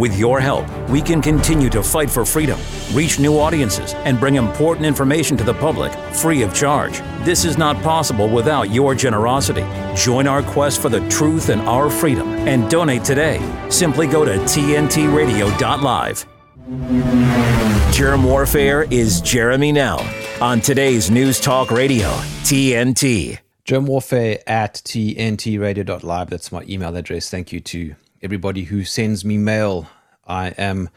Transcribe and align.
With 0.00 0.18
your 0.18 0.40
help, 0.40 0.66
we 0.88 1.02
can 1.02 1.20
continue 1.20 1.68
to 1.68 1.82
fight 1.82 2.08
for 2.10 2.24
freedom, 2.24 2.58
reach 2.94 3.18
new 3.18 3.38
audiences, 3.38 3.92
and 4.06 4.18
bring 4.18 4.36
important 4.36 4.86
information 4.86 5.36
to 5.36 5.44
the 5.44 5.52
public 5.52 5.92
free 6.14 6.40
of 6.40 6.54
charge. 6.54 7.00
This 7.22 7.44
is 7.44 7.58
not 7.58 7.76
possible 7.82 8.26
without 8.26 8.70
your 8.70 8.94
generosity. 8.94 9.62
Join 9.94 10.26
our 10.26 10.42
quest 10.42 10.80
for 10.80 10.88
the 10.88 11.06
truth 11.10 11.50
and 11.50 11.60
our 11.68 11.90
freedom 11.90 12.30
and 12.48 12.70
donate 12.70 13.04
today. 13.04 13.40
Simply 13.68 14.06
go 14.06 14.24
to 14.24 14.38
tntradio.live. 14.38 16.26
Jerm 17.92 18.24
warfare 18.24 18.86
is 18.90 19.20
Jeremy 19.20 19.70
Nell 19.70 20.00
on 20.40 20.62
today's 20.62 21.10
News 21.10 21.38
Talk 21.38 21.70
Radio, 21.70 22.08
TNT. 22.48 23.38
Jerm 23.66 23.84
warfare 23.84 24.38
at 24.46 24.76
tntradio.live. 24.76 26.30
That's 26.30 26.50
my 26.50 26.62
email 26.62 26.96
address. 26.96 27.28
Thank 27.28 27.52
you 27.52 27.60
to 27.60 27.96
everybody 28.22 28.64
who 28.64 28.84
sends 28.84 29.24
me 29.24 29.38
mail. 29.38 29.88
I 30.26 30.48
am 30.50 30.88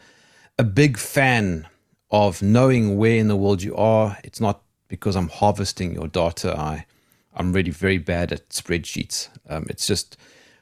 a 0.58 0.64
big 0.64 0.98
fan 0.98 1.66
of 2.10 2.42
knowing 2.42 2.96
where 2.96 3.16
in 3.16 3.28
the 3.28 3.36
world 3.36 3.62
you 3.62 3.74
are. 3.76 4.18
It's 4.22 4.40
not 4.40 4.62
because 4.88 5.16
I'm 5.16 5.28
harvesting 5.28 5.94
your 5.94 6.08
data. 6.08 6.56
I, 6.56 6.86
I'm 7.34 7.52
really 7.52 7.70
very 7.70 7.98
bad 7.98 8.32
at 8.32 8.48
spreadsheets. 8.50 9.28
Um, 9.48 9.66
it's 9.68 9.86
just 9.86 10.16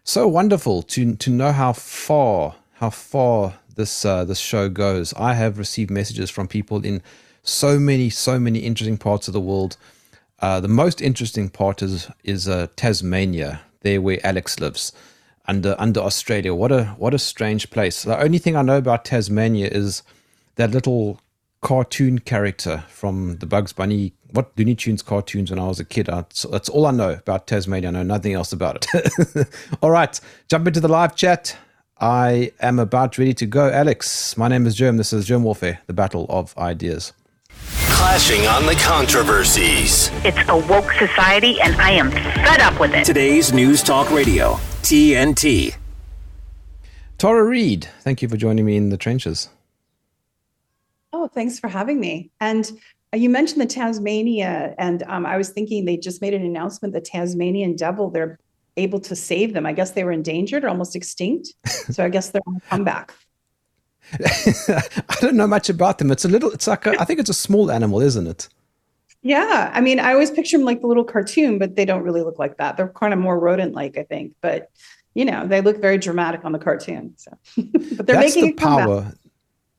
so 0.05 0.27
wonderful 0.27 0.83
to 0.83 1.15
to 1.15 1.31
know 1.31 1.53
how 1.53 1.73
far 1.73 2.57
how 2.75 2.91
far 2.91 3.55
this 3.77 4.05
uh, 4.05 4.25
this 4.25 4.39
show 4.39 4.69
goes. 4.69 5.13
I 5.15 5.35
have 5.35 5.59
received 5.59 5.91
messages 5.91 6.31
from 6.31 6.49
people 6.49 6.85
in 6.85 7.03
so 7.43 7.79
many 7.79 8.09
so 8.11 8.39
many 8.39 8.61
interesting 8.61 8.99
parts 8.99 9.29
of 9.29 9.35
the 9.35 9.41
world. 9.41 9.77
Uh, 10.39 10.59
the 10.61 10.69
most 10.69 11.01
interesting 11.01 11.51
part 11.51 11.83
is 11.83 12.09
is 12.25 12.49
uh, 12.49 12.69
Tasmania, 12.77 13.61
there 13.81 14.01
where 14.01 14.25
Alex 14.25 14.59
lives 14.59 14.93
under 15.47 15.75
under 15.79 16.01
Australia. 16.01 16.55
What 16.55 16.73
a 16.73 16.85
what 16.99 17.15
a 17.15 17.19
strange 17.19 17.71
place. 17.71 18.03
The 18.03 18.21
only 18.21 18.39
thing 18.39 18.57
I 18.57 18.63
know 18.63 18.79
about 18.79 19.05
Tasmania 19.05 19.69
is 19.69 20.03
that 20.57 20.71
little 20.71 21.21
cartoon 21.61 22.19
character 22.19 22.85
from 22.89 23.37
the 23.39 23.47
Bugs 23.47 23.73
Bunny, 23.73 24.13
what 24.33 24.53
Looney 24.59 24.75
Tunes 24.75 25.01
cartoons 25.01 25.51
when 25.51 25.59
I 25.59 25.69
was 25.69 25.81
a 25.81 25.85
kid. 25.85 26.07
That's, 26.07 26.45
all 26.45 26.87
I 26.87 26.91
know 26.91 27.11
about 27.11 27.47
Tasmania. 27.47 27.89
I 27.89 27.93
know 27.93 28.03
nothing 28.03 28.33
else 28.35 28.53
about 28.53 28.85
it. 28.93 29.49
all 29.83 29.91
right, 29.91 30.19
jump 30.49 30.67
into 30.67 30.81
the 30.81 30.89
live 30.89 31.15
chat. 31.15 31.57
I 32.01 32.51
am 32.61 32.81
about 32.81 33.17
ready 33.17 33.33
to 33.35 33.47
go. 33.47 33.71
Alex, 33.71 34.37
my 34.37 34.49
name 34.49 34.67
is 34.67 34.77
Jerm. 34.77 34.97
This 34.97 35.13
is 35.13 35.29
Jerm 35.29 35.43
Warfare, 35.43 35.81
the 35.87 35.93
battle 35.93 36.27
of 36.29 36.57
ideas. 36.59 37.13
Clashing 37.91 38.47
on 38.47 38.67
the 38.67 38.75
controversies. 38.75 40.11
It's 40.25 40.39
a 40.49 40.57
woke 40.57 40.93
society, 40.93 41.61
and 41.61 41.75
I 41.77 41.91
am 41.91 42.11
fed 42.11 42.61
up 42.61 42.79
with 42.81 42.93
it. 42.93 43.05
Today's 43.05 43.53
News 43.53 43.83
Talk 43.83 44.11
Radio. 44.11 44.55
TNT. 44.83 45.77
Tara 47.19 47.45
Reade, 47.45 47.89
thank 48.01 48.21
you 48.21 48.29
for 48.29 48.37
joining 48.37 48.65
me 48.65 48.77
in 48.77 48.89
the 48.89 48.97
trenches. 48.97 49.49
Oh, 51.13 51.29
thanks 51.29 51.59
for 51.59 51.69
having 51.69 52.01
me. 52.01 52.31
And 52.41 52.71
uh, 53.15 53.19
you 53.19 53.31
mentioned 53.31 53.61
the 53.61 53.67
Tasmania, 53.67 54.75
and 54.79 55.03
um, 55.05 55.25
I 55.27 55.37
was 55.37 55.51
thinking 55.51 55.85
they 55.85 55.97
just 55.97 56.21
made 56.21 56.35
an 56.35 56.45
announcement 56.45 56.95
the 56.95 57.01
Tasmanian 57.01 57.77
devil, 57.77 58.11
they're 58.11 58.39
able 58.77 59.01
to 59.01 59.15
save 59.15 59.53
them. 59.53 59.67
I 59.67 59.73
guess 59.73 59.93
they 59.93 60.05
were 60.05 60.13
endangered 60.13 60.65
or 60.65 60.69
almost 60.69 60.97
extinct. 60.97 61.55
So 61.93 62.05
I 62.05 62.09
guess 62.09 62.31
they're 62.31 62.41
on 62.47 62.57
a 62.57 62.61
comeback. 62.71 63.13
I 65.09 65.17
don't 65.21 65.37
know 65.37 65.47
much 65.47 65.69
about 65.69 65.99
them. 65.99 66.11
It's 66.11 66.25
a 66.25 66.29
little, 66.29 66.51
it's 66.51 66.67
like, 66.67 66.87
a, 66.87 67.01
I 67.01 67.05
think 67.05 67.21
it's 67.21 67.31
a 67.31 67.35
small 67.35 67.71
animal, 67.71 68.01
isn't 68.01 68.27
it? 68.27 68.49
Yeah, 69.23 69.71
I 69.73 69.81
mean, 69.81 70.01
I 70.01 70.13
always 70.13 70.31
picture 70.31 70.59
them 70.59 70.67
like 70.67 70.81
the 70.81 70.89
little 70.89 71.05
cartoon, 71.05 71.59
but 71.59 71.77
they 71.77 71.85
don't 71.85 72.03
really 72.03 72.23
look 72.23 72.39
like 72.39 72.57
that. 72.57 72.77
They're 72.77 72.89
kind 72.89 73.13
of 73.13 73.21
more 73.21 73.39
rodent-like, 73.39 73.97
I 73.97 74.03
think. 74.03 74.35
But 74.41 74.71
you 75.15 75.25
know, 75.25 75.47
they 75.47 75.61
look 75.61 75.81
very 75.81 75.99
dramatic 75.99 76.45
on 76.45 76.53
the 76.53 76.59
cartoon. 76.59 77.15
So, 77.17 77.31
but 77.57 78.07
they're 78.07 78.17
that's 78.17 78.35
making 78.35 78.57
the 78.57 78.63
power. 78.63 79.13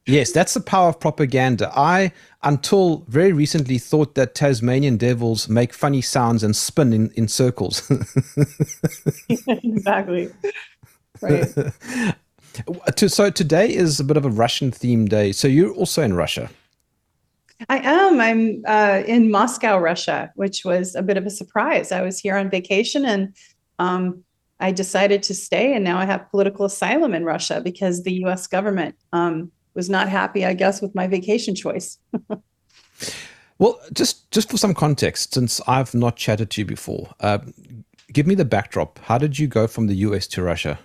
Yes, 0.06 0.34
that's 0.34 0.54
the 0.54 0.59
power 0.59 0.89
of 0.89 1.00
propaganda. 1.00 1.72
I, 1.73 2.11
until 2.44 3.06
very 3.08 3.31
recently, 3.31 3.78
thought 3.78 4.16
that 4.16 4.36
Tasmanian 4.36 4.98
devils 4.98 5.48
make 5.48 5.73
funny 5.73 6.02
sounds 6.02 6.43
and 6.43 6.54
spin 6.55 6.92
in, 6.92 7.11
in 7.11 7.30
circles. 7.30 7.89
exactly. 9.30 10.30
Right. 11.22 12.14
So 13.08 13.30
today 13.30 13.73
is 13.73 13.99
a 13.99 14.03
bit 14.03 14.17
of 14.17 14.25
a 14.25 14.30
Russian 14.30 14.71
themed 14.71 15.09
day. 15.09 15.31
So 15.31 15.47
you're 15.47 15.73
also 15.73 16.02
in 16.02 16.14
Russia. 16.14 16.49
I 17.69 17.77
am. 17.80 18.19
I'm 18.19 18.64
uh, 18.67 19.03
in 19.08 19.31
Moscow, 19.31 19.77
Russia, 19.77 20.31
which 20.36 20.65
was 20.65 20.95
a 20.95 21.02
bit 21.02 21.17
of 21.17 21.25
a 21.25 21.30
surprise. 21.30 21.92
I 21.92 22.02
was 22.02 22.19
here 22.19 22.36
on 22.36 22.49
vacation 22.49 23.05
and 23.05 23.33
um, 23.80 24.23
I 24.59 24.71
decided 24.71 25.23
to 25.23 25.33
stay, 25.33 25.73
and 25.73 25.83
now 25.83 25.97
I 25.97 26.05
have 26.05 26.30
political 26.30 26.65
asylum 26.65 27.13
in 27.13 27.25
Russia 27.25 27.61
because 27.61 28.03
the 28.03 28.13
US 28.25 28.47
government 28.47 28.95
um, 29.11 29.52
was 29.73 29.89
not 29.89 30.09
happy, 30.09 30.45
I 30.45 30.53
guess, 30.53 30.81
with 30.81 30.95
my 30.95 31.08
vacation 31.08 31.55
choice. 31.55 31.97
well, 33.59 33.80
just, 33.93 34.31
just 34.31 34.49
for 34.49 34.58
some 34.58 34.73
context, 34.73 35.33
since 35.33 35.59
I've 35.67 35.93
not 35.93 36.15
chatted 36.15 36.49
to 36.52 36.61
you 36.61 36.65
before, 36.65 37.13
uh, 37.19 37.39
give 38.11 38.27
me 38.27 38.36
the 38.36 38.45
backdrop. 38.45 38.99
How 38.99 39.17
did 39.17 39.39
you 39.39 39.47
go 39.47 39.67
from 39.67 39.87
the 39.87 39.95
US 39.95 40.27
to 40.27 40.43
Russia? 40.43 40.80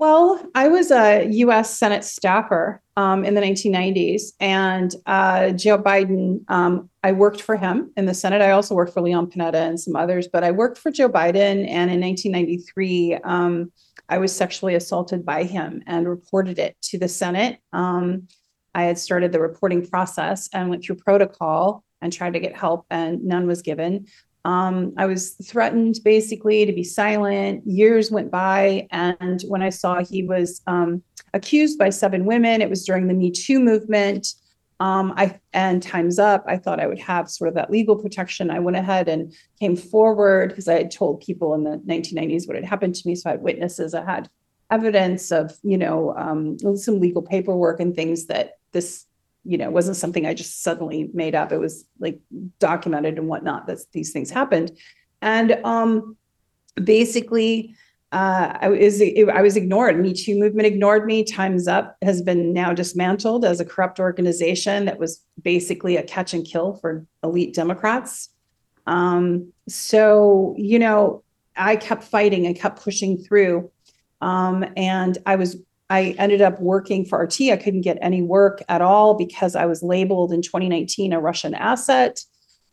Well, 0.00 0.42
I 0.54 0.68
was 0.68 0.90
a 0.90 1.26
U.S. 1.30 1.76
Senate 1.76 2.04
staffer 2.04 2.80
um, 2.96 3.22
in 3.22 3.34
the 3.34 3.42
1990s, 3.42 4.32
and 4.40 4.94
uh, 5.04 5.50
Joe 5.50 5.76
Biden. 5.76 6.40
Um, 6.48 6.88
I 7.02 7.12
worked 7.12 7.42
for 7.42 7.54
him 7.54 7.92
in 7.98 8.06
the 8.06 8.14
Senate. 8.14 8.40
I 8.40 8.52
also 8.52 8.74
worked 8.74 8.94
for 8.94 9.02
Leon 9.02 9.30
Panetta 9.30 9.56
and 9.56 9.78
some 9.78 9.96
others, 9.96 10.26
but 10.26 10.42
I 10.42 10.52
worked 10.52 10.78
for 10.78 10.90
Joe 10.90 11.10
Biden. 11.10 11.68
And 11.68 11.90
in 11.90 12.00
1993, 12.00 13.16
um, 13.24 13.70
I 14.08 14.16
was 14.16 14.34
sexually 14.34 14.74
assaulted 14.74 15.22
by 15.26 15.44
him 15.44 15.82
and 15.86 16.08
reported 16.08 16.58
it 16.58 16.78
to 16.84 16.98
the 16.98 17.06
Senate. 17.06 17.58
Um, 17.74 18.26
I 18.74 18.84
had 18.84 18.98
started 18.98 19.32
the 19.32 19.40
reporting 19.40 19.86
process 19.86 20.48
and 20.54 20.70
went 20.70 20.82
through 20.82 20.96
protocol 20.96 21.84
and 22.00 22.10
tried 22.10 22.32
to 22.32 22.40
get 22.40 22.56
help, 22.56 22.86
and 22.88 23.22
none 23.22 23.46
was 23.46 23.60
given. 23.60 24.06
Um, 24.44 24.94
I 24.96 25.06
was 25.06 25.30
threatened 25.44 25.96
basically 26.04 26.64
to 26.64 26.72
be 26.72 26.84
silent. 26.84 27.66
Years 27.66 28.10
went 28.10 28.30
by, 28.30 28.86
and 28.90 29.42
when 29.48 29.62
I 29.62 29.68
saw 29.68 30.02
he 30.02 30.22
was 30.22 30.62
um, 30.66 31.02
accused 31.34 31.78
by 31.78 31.90
seven 31.90 32.24
women, 32.24 32.62
it 32.62 32.70
was 32.70 32.84
during 32.84 33.08
the 33.08 33.14
Me 33.14 33.30
Too 33.30 33.60
movement. 33.60 34.28
Um, 34.80 35.12
I 35.14 35.38
and 35.52 35.82
Times 35.82 36.18
Up. 36.18 36.42
I 36.46 36.56
thought 36.56 36.80
I 36.80 36.86
would 36.86 36.98
have 37.00 37.28
sort 37.28 37.48
of 37.48 37.54
that 37.54 37.70
legal 37.70 37.96
protection. 37.96 38.50
I 38.50 38.60
went 38.60 38.78
ahead 38.78 39.08
and 39.10 39.34
came 39.58 39.76
forward 39.76 40.48
because 40.48 40.68
I 40.68 40.74
had 40.74 40.90
told 40.90 41.20
people 41.20 41.52
in 41.52 41.64
the 41.64 41.76
1990s 41.86 42.48
what 42.48 42.56
had 42.56 42.64
happened 42.64 42.94
to 42.94 43.06
me. 43.06 43.14
So 43.14 43.28
I 43.28 43.32
had 43.32 43.42
witnesses. 43.42 43.92
I 43.92 44.04
had 44.04 44.30
evidence 44.70 45.32
of 45.32 45.58
you 45.62 45.76
know 45.76 46.14
um, 46.16 46.56
some 46.76 46.98
legal 46.98 47.20
paperwork 47.20 47.78
and 47.78 47.94
things 47.94 48.26
that 48.26 48.52
this 48.72 49.04
you 49.44 49.56
know, 49.56 49.70
wasn't 49.70 49.96
something 49.96 50.26
I 50.26 50.34
just 50.34 50.62
suddenly 50.62 51.10
made 51.14 51.34
up. 51.34 51.52
It 51.52 51.58
was 51.58 51.86
like 51.98 52.20
documented 52.58 53.18
and 53.18 53.28
whatnot 53.28 53.66
that 53.66 53.78
these 53.92 54.12
things 54.12 54.30
happened. 54.30 54.72
And 55.22 55.58
um, 55.64 56.16
basically, 56.82 57.74
uh, 58.12 58.58
I 58.60 58.68
was 58.68 59.00
I 59.00 59.40
was 59.40 59.56
ignored. 59.56 60.00
Me 60.00 60.12
Too 60.12 60.36
movement 60.38 60.66
ignored 60.66 61.06
me. 61.06 61.22
Times 61.22 61.68
Up 61.68 61.96
has 62.02 62.22
been 62.22 62.52
now 62.52 62.72
dismantled 62.72 63.44
as 63.44 63.60
a 63.60 63.64
corrupt 63.64 64.00
organization 64.00 64.86
that 64.86 64.98
was 64.98 65.24
basically 65.40 65.96
a 65.96 66.02
catch 66.02 66.34
and 66.34 66.44
kill 66.44 66.74
for 66.74 67.06
elite 67.22 67.54
Democrats. 67.54 68.30
Um, 68.86 69.52
so 69.68 70.56
you 70.58 70.80
know, 70.80 71.22
I 71.56 71.76
kept 71.76 72.02
fighting 72.02 72.46
and 72.46 72.58
kept 72.58 72.82
pushing 72.82 73.16
through, 73.16 73.70
um, 74.20 74.64
and 74.76 75.16
I 75.24 75.36
was 75.36 75.56
I 75.90 76.14
ended 76.18 76.40
up 76.40 76.60
working 76.60 77.04
for 77.04 77.20
RT. 77.20 77.42
I 77.52 77.56
couldn't 77.56 77.80
get 77.80 77.98
any 78.00 78.22
work 78.22 78.62
at 78.68 78.80
all 78.80 79.14
because 79.14 79.56
I 79.56 79.66
was 79.66 79.82
labeled 79.82 80.32
in 80.32 80.40
2019 80.40 81.12
a 81.12 81.20
Russian 81.20 81.52
asset. 81.52 82.20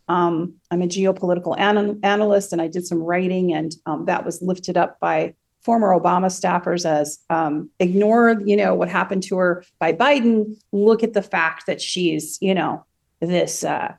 Um, 0.06 0.54
I'm 0.70 0.82
a 0.82 0.86
geopolitical 0.86 1.58
an- 1.58 2.00
analyst 2.04 2.52
and 2.52 2.62
I 2.62 2.68
did 2.68 2.86
some 2.86 3.02
writing, 3.02 3.52
and 3.52 3.74
um, 3.86 4.06
that 4.06 4.24
was 4.24 4.40
lifted 4.40 4.76
up 4.76 5.00
by 5.00 5.34
former 5.60 5.88
Obama 5.88 6.26
staffers 6.26 6.86
as 6.86 7.18
um, 7.28 7.68
ignore, 7.80 8.40
you 8.46 8.56
know, 8.56 8.74
what 8.74 8.88
happened 8.88 9.24
to 9.24 9.36
her 9.36 9.64
by 9.80 9.92
Biden. 9.92 10.56
Look 10.72 11.02
at 11.02 11.12
the 11.12 11.20
fact 11.20 11.66
that 11.66 11.82
she's, 11.82 12.38
you 12.40 12.54
know, 12.54 12.86
this 13.20 13.64
uh, 13.64 13.94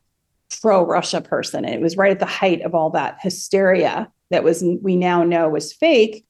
pro-Russia 0.61 1.21
person, 1.21 1.65
and 1.65 1.75
it 1.75 1.81
was 1.81 1.97
right 1.97 2.11
at 2.11 2.19
the 2.19 2.25
height 2.25 2.61
of 2.61 2.73
all 2.73 2.89
that 2.91 3.17
hysteria 3.21 4.09
that 4.31 4.43
was 4.43 4.63
we 4.81 4.95
now 4.95 5.23
know 5.23 5.49
was 5.49 5.73
fake. 5.73 6.25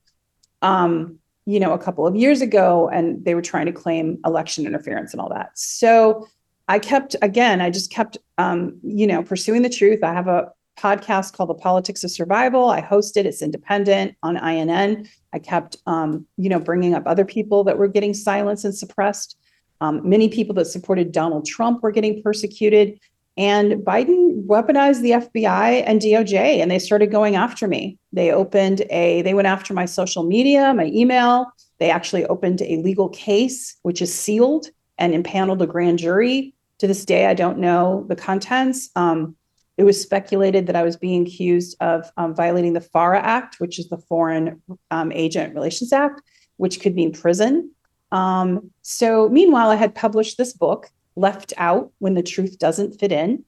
Um, 0.62 1.19
you 1.50 1.60
know, 1.60 1.74
a 1.74 1.80
couple 1.80 2.06
of 2.06 2.16
years 2.16 2.42
ago, 2.42 2.90
and 2.90 3.26
they 3.26 3.34
were 3.34 3.42
trying 3.42 3.66
to 3.66 3.72
claim 3.72 4.20
election 4.24 4.68
interference 4.68 5.14
and 5.14 5.20
all 5.20 5.30
that. 5.30 5.50
So 5.58 6.28
I 6.68 6.78
kept, 6.78 7.16
again, 7.24 7.60
I 7.60 7.72
just 7.72 7.90
kept, 7.92 8.20
um, 8.38 8.80
you 8.84 9.08
know, 9.08 9.24
pursuing 9.24 9.64
the 9.64 9.70
truth. 9.70 10.04
I 10.04 10.14
have 10.14 10.28
a 10.28 10.52
podcast 10.78 11.34
called 11.34 11.50
The 11.50 11.56
Politics 11.56 12.04
of 12.04 12.12
Survival. 12.12 12.70
I 12.70 12.82
host 12.82 13.18
it. 13.18 13.26
It's 13.26 13.42
independent 13.42 14.16
on 14.22 14.38
INN. 14.38 15.10
I 15.34 15.40
kept, 15.40 15.78
um, 15.88 16.28
you 16.38 16.50
know, 16.50 16.60
bringing 16.60 16.94
up 16.94 17.04
other 17.08 17.26
people 17.26 17.64
that 17.64 17.80
were 17.80 17.88
getting 17.88 18.14
silenced 18.14 18.64
and 18.64 18.76
suppressed. 18.76 19.36
Um, 19.82 20.08
many 20.08 20.30
people 20.30 20.54
that 20.54 20.66
supported 20.66 21.12
Donald 21.12 21.48
Trump 21.48 21.82
were 21.82 21.92
getting 21.92 22.22
persecuted. 22.22 23.00
And 23.40 23.76
Biden 23.86 24.46
weaponized 24.48 25.02
the 25.02 25.12
FBI 25.12 25.84
and 25.88 26.02
DOJ, 26.02 26.60
and 26.62 26.70
they 26.70 26.78
started 26.78 27.10
going 27.10 27.38
after 27.38 27.70
me. 27.70 27.98
They 28.12 28.34
opened 28.34 28.82
a, 28.90 29.22
they 29.22 29.34
went 29.34 29.48
after 29.48 29.74
my 29.74 29.86
social 29.86 30.24
media, 30.24 30.74
my 30.74 30.88
email. 30.88 31.46
They 31.78 31.90
actually 31.90 32.26
opened 32.26 32.62
a 32.62 32.82
legal 32.82 33.08
case, 33.08 33.78
which 33.84 34.02
is 34.02 34.14
sealed 34.14 34.68
and 34.98 35.14
impaneled 35.14 35.62
a 35.62 35.68
grand 35.68 36.00
jury. 36.00 36.54
To 36.80 36.88
this 36.88 37.06
day, 37.06 37.28
I 37.28 37.34
don't 37.34 37.60
know 37.60 38.06
the 38.10 38.16
contents. 38.16 38.90
Um, 38.98 39.38
it 39.78 39.86
was 39.86 40.02
speculated 40.02 40.68
that 40.68 40.76
I 40.76 40.84
was 40.84 40.98
being 40.98 41.26
accused 41.26 41.78
of 41.80 42.12
um, 42.18 42.36
violating 42.36 42.74
the 42.74 42.82
FARA 42.82 43.22
Act, 43.22 43.62
which 43.62 43.80
is 43.80 43.88
the 43.88 43.98
Foreign 43.98 44.62
um, 44.92 45.14
Agent 45.14 45.56
Relations 45.56 45.94
Act, 45.94 46.22
which 46.58 46.82
could 46.82 46.94
mean 46.94 47.14
prison. 47.14 47.72
Um, 48.12 48.72
so, 48.82 49.30
meanwhile, 49.30 49.70
I 49.70 49.76
had 49.76 49.96
published 49.96 50.38
this 50.38 50.52
book, 50.52 50.90
Left 51.20 51.54
Out 51.58 51.92
When 52.00 52.14
the 52.14 52.24
Truth 52.24 52.60
Doesn't 52.60 53.00
Fit 53.00 53.12
In, 53.12 53.44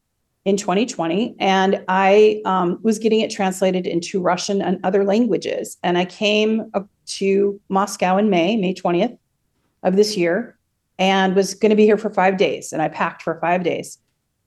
in 0.45 0.57
2020. 0.57 1.35
And 1.39 1.83
I 1.87 2.41
um, 2.45 2.79
was 2.81 2.99
getting 2.99 3.21
it 3.21 3.31
translated 3.31 3.85
into 3.87 4.21
Russian 4.21 4.61
and 4.61 4.79
other 4.83 5.03
languages. 5.03 5.77
And 5.83 5.97
I 5.97 6.05
came 6.05 6.69
up 6.73 6.87
to 7.17 7.59
Moscow 7.69 8.17
in 8.17 8.29
May, 8.29 8.55
May 8.57 8.73
20th 8.73 9.17
of 9.83 9.95
this 9.95 10.17
year, 10.17 10.57
and 10.99 11.35
was 11.35 11.53
going 11.53 11.69
to 11.69 11.75
be 11.75 11.85
here 11.85 11.97
for 11.97 12.09
five 12.09 12.37
days. 12.37 12.73
And 12.73 12.81
I 12.81 12.87
packed 12.87 13.21
for 13.21 13.39
five 13.39 13.63
days. 13.63 13.97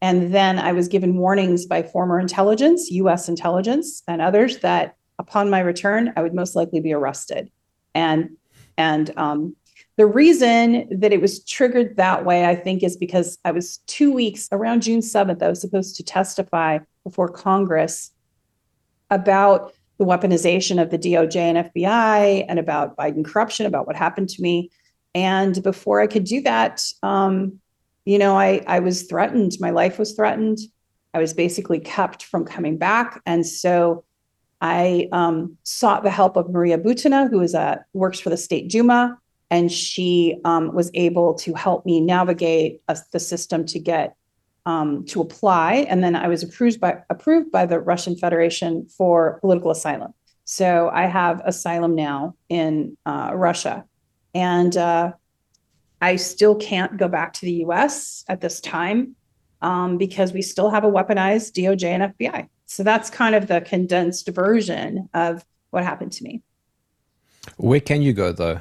And 0.01 0.35
then 0.35 0.59
I 0.59 0.73
was 0.73 0.89
given 0.89 1.17
warnings 1.17 1.65
by 1.65 1.83
former 1.83 2.21
intelligence, 2.21 2.91
US 2.91 3.29
intelligence, 3.29 4.03
and 4.07 4.21
others 4.21 4.59
that 4.59 4.97
upon 5.19 5.49
my 5.49 5.61
return, 5.61 6.13
I 6.17 6.23
would 6.23 6.35
most 6.35 6.55
likely 6.55 6.81
be 6.81 6.93
arrested. 6.93 7.51
And 7.95 8.37
and 8.77 9.17
um, 9.17 9.57
the 9.97 10.07
reason 10.07 10.89
that 10.91 11.13
it 11.13 11.21
was 11.21 11.45
triggered 11.45 11.97
that 11.97 12.25
way, 12.25 12.47
I 12.47 12.57
think, 12.57 12.83
is 12.83 12.97
because 12.97 13.39
I 13.45 13.53
was 13.53 13.79
two 13.87 14.13
weeks 14.13 14.49
around 14.51 14.83
June 14.83 15.01
7th, 15.01 15.41
I 15.43 15.49
was 15.49 15.61
supposed 15.61 15.97
to 15.97 16.03
testify 16.03 16.79
before 17.05 17.29
Congress 17.29 18.11
about 19.11 19.73
the 19.99 20.05
weaponization 20.05 20.83
of 20.83 20.91
the 20.91 20.99
DOJ 20.99 21.37
and 21.37 21.59
FBI 21.73 22.45
and 22.49 22.59
about 22.59 22.97
Biden 22.97 23.25
corruption, 23.25 23.67
about 23.67 23.87
what 23.87 23.95
happened 23.95 24.29
to 24.31 24.43
me. 24.43 24.71
And 25.15 25.63
before 25.63 26.01
I 26.01 26.09
could 26.09 26.25
do 26.25 26.41
that, 26.43 26.85
um, 27.05 27.61
you 28.05 28.19
know, 28.19 28.37
I, 28.37 28.63
I 28.67 28.81
was 28.81 29.05
threatened. 29.05 29.53
My 29.61 29.71
life 29.71 29.99
was 29.99 30.13
threatened. 30.13 30.59
I 31.15 31.21
was 31.21 31.33
basically 31.33 31.79
kept 31.79 32.25
from 32.25 32.45
coming 32.45 32.77
back. 32.77 33.23
And 33.25 33.47
so 33.47 34.05
I 34.61 35.09
um, 35.13 35.57
sought 35.63 36.03
the 36.03 36.11
help 36.11 36.37
of 36.37 36.51
Maria 36.51 36.79
Butina, 36.79 37.31
who 37.31 37.41
is 37.41 37.55
a 37.55 37.85
works 37.93 38.19
for 38.19 38.31
the 38.31 38.37
State 38.37 38.69
Duma, 38.69 39.19
and 39.55 39.71
she 39.71 40.37
um, 40.45 40.75
was 40.75 40.91
able 40.95 41.33
to 41.35 41.55
help 41.55 41.87
me 41.87 42.01
navigate 42.01 42.81
a, 42.89 42.99
the 43.13 43.21
system 43.21 43.65
to 43.67 43.79
get 43.79 44.17
um, 44.67 45.05
to 45.07 45.21
apply. 45.21 45.87
And 45.89 46.03
then 46.03 46.17
I 46.17 46.27
was 46.27 46.43
approved 46.43 46.81
by 46.81 47.03
approved 47.09 47.53
by 47.53 47.65
the 47.65 47.79
Russian 47.79 48.17
Federation 48.17 48.89
for 48.89 49.39
political 49.43 49.71
asylum. 49.71 50.13
So 50.45 50.91
I 50.93 51.07
have 51.07 51.41
asylum 51.45 51.95
now 51.95 52.35
in 52.49 52.97
uh, 53.07 53.31
Russia, 53.33 53.85
and 54.35 54.77
uh, 54.77 55.13
I 56.01 56.17
still 56.17 56.57
can't 56.57 56.97
go 56.97 57.07
back 57.07 57.33
to 57.35 57.43
the 57.43 57.65
US 57.67 58.25
at 58.29 58.41
this 58.41 58.61
time 58.61 59.15
um, 59.63 59.99
because 59.99 60.33
we 60.33 60.43
still 60.43 60.71
have 60.71 60.83
a 60.83 60.91
weaponized 60.91 61.53
DOJ 61.53 61.85
and 61.85 62.03
FBI. 62.13 62.49
So 62.67 62.83
that's 62.83 63.09
kind 63.09 63.37
of 63.37 63.47
the 63.47 63.61
condensed 63.61 64.29
version 64.31 65.09
of 65.15 65.45
what 65.71 65.85
happened 65.85 66.11
to 66.15 66.25
me. 66.25 66.43
Where 67.57 67.81
can 67.81 68.03
you 68.03 68.13
go 68.13 68.33
though? 68.33 68.59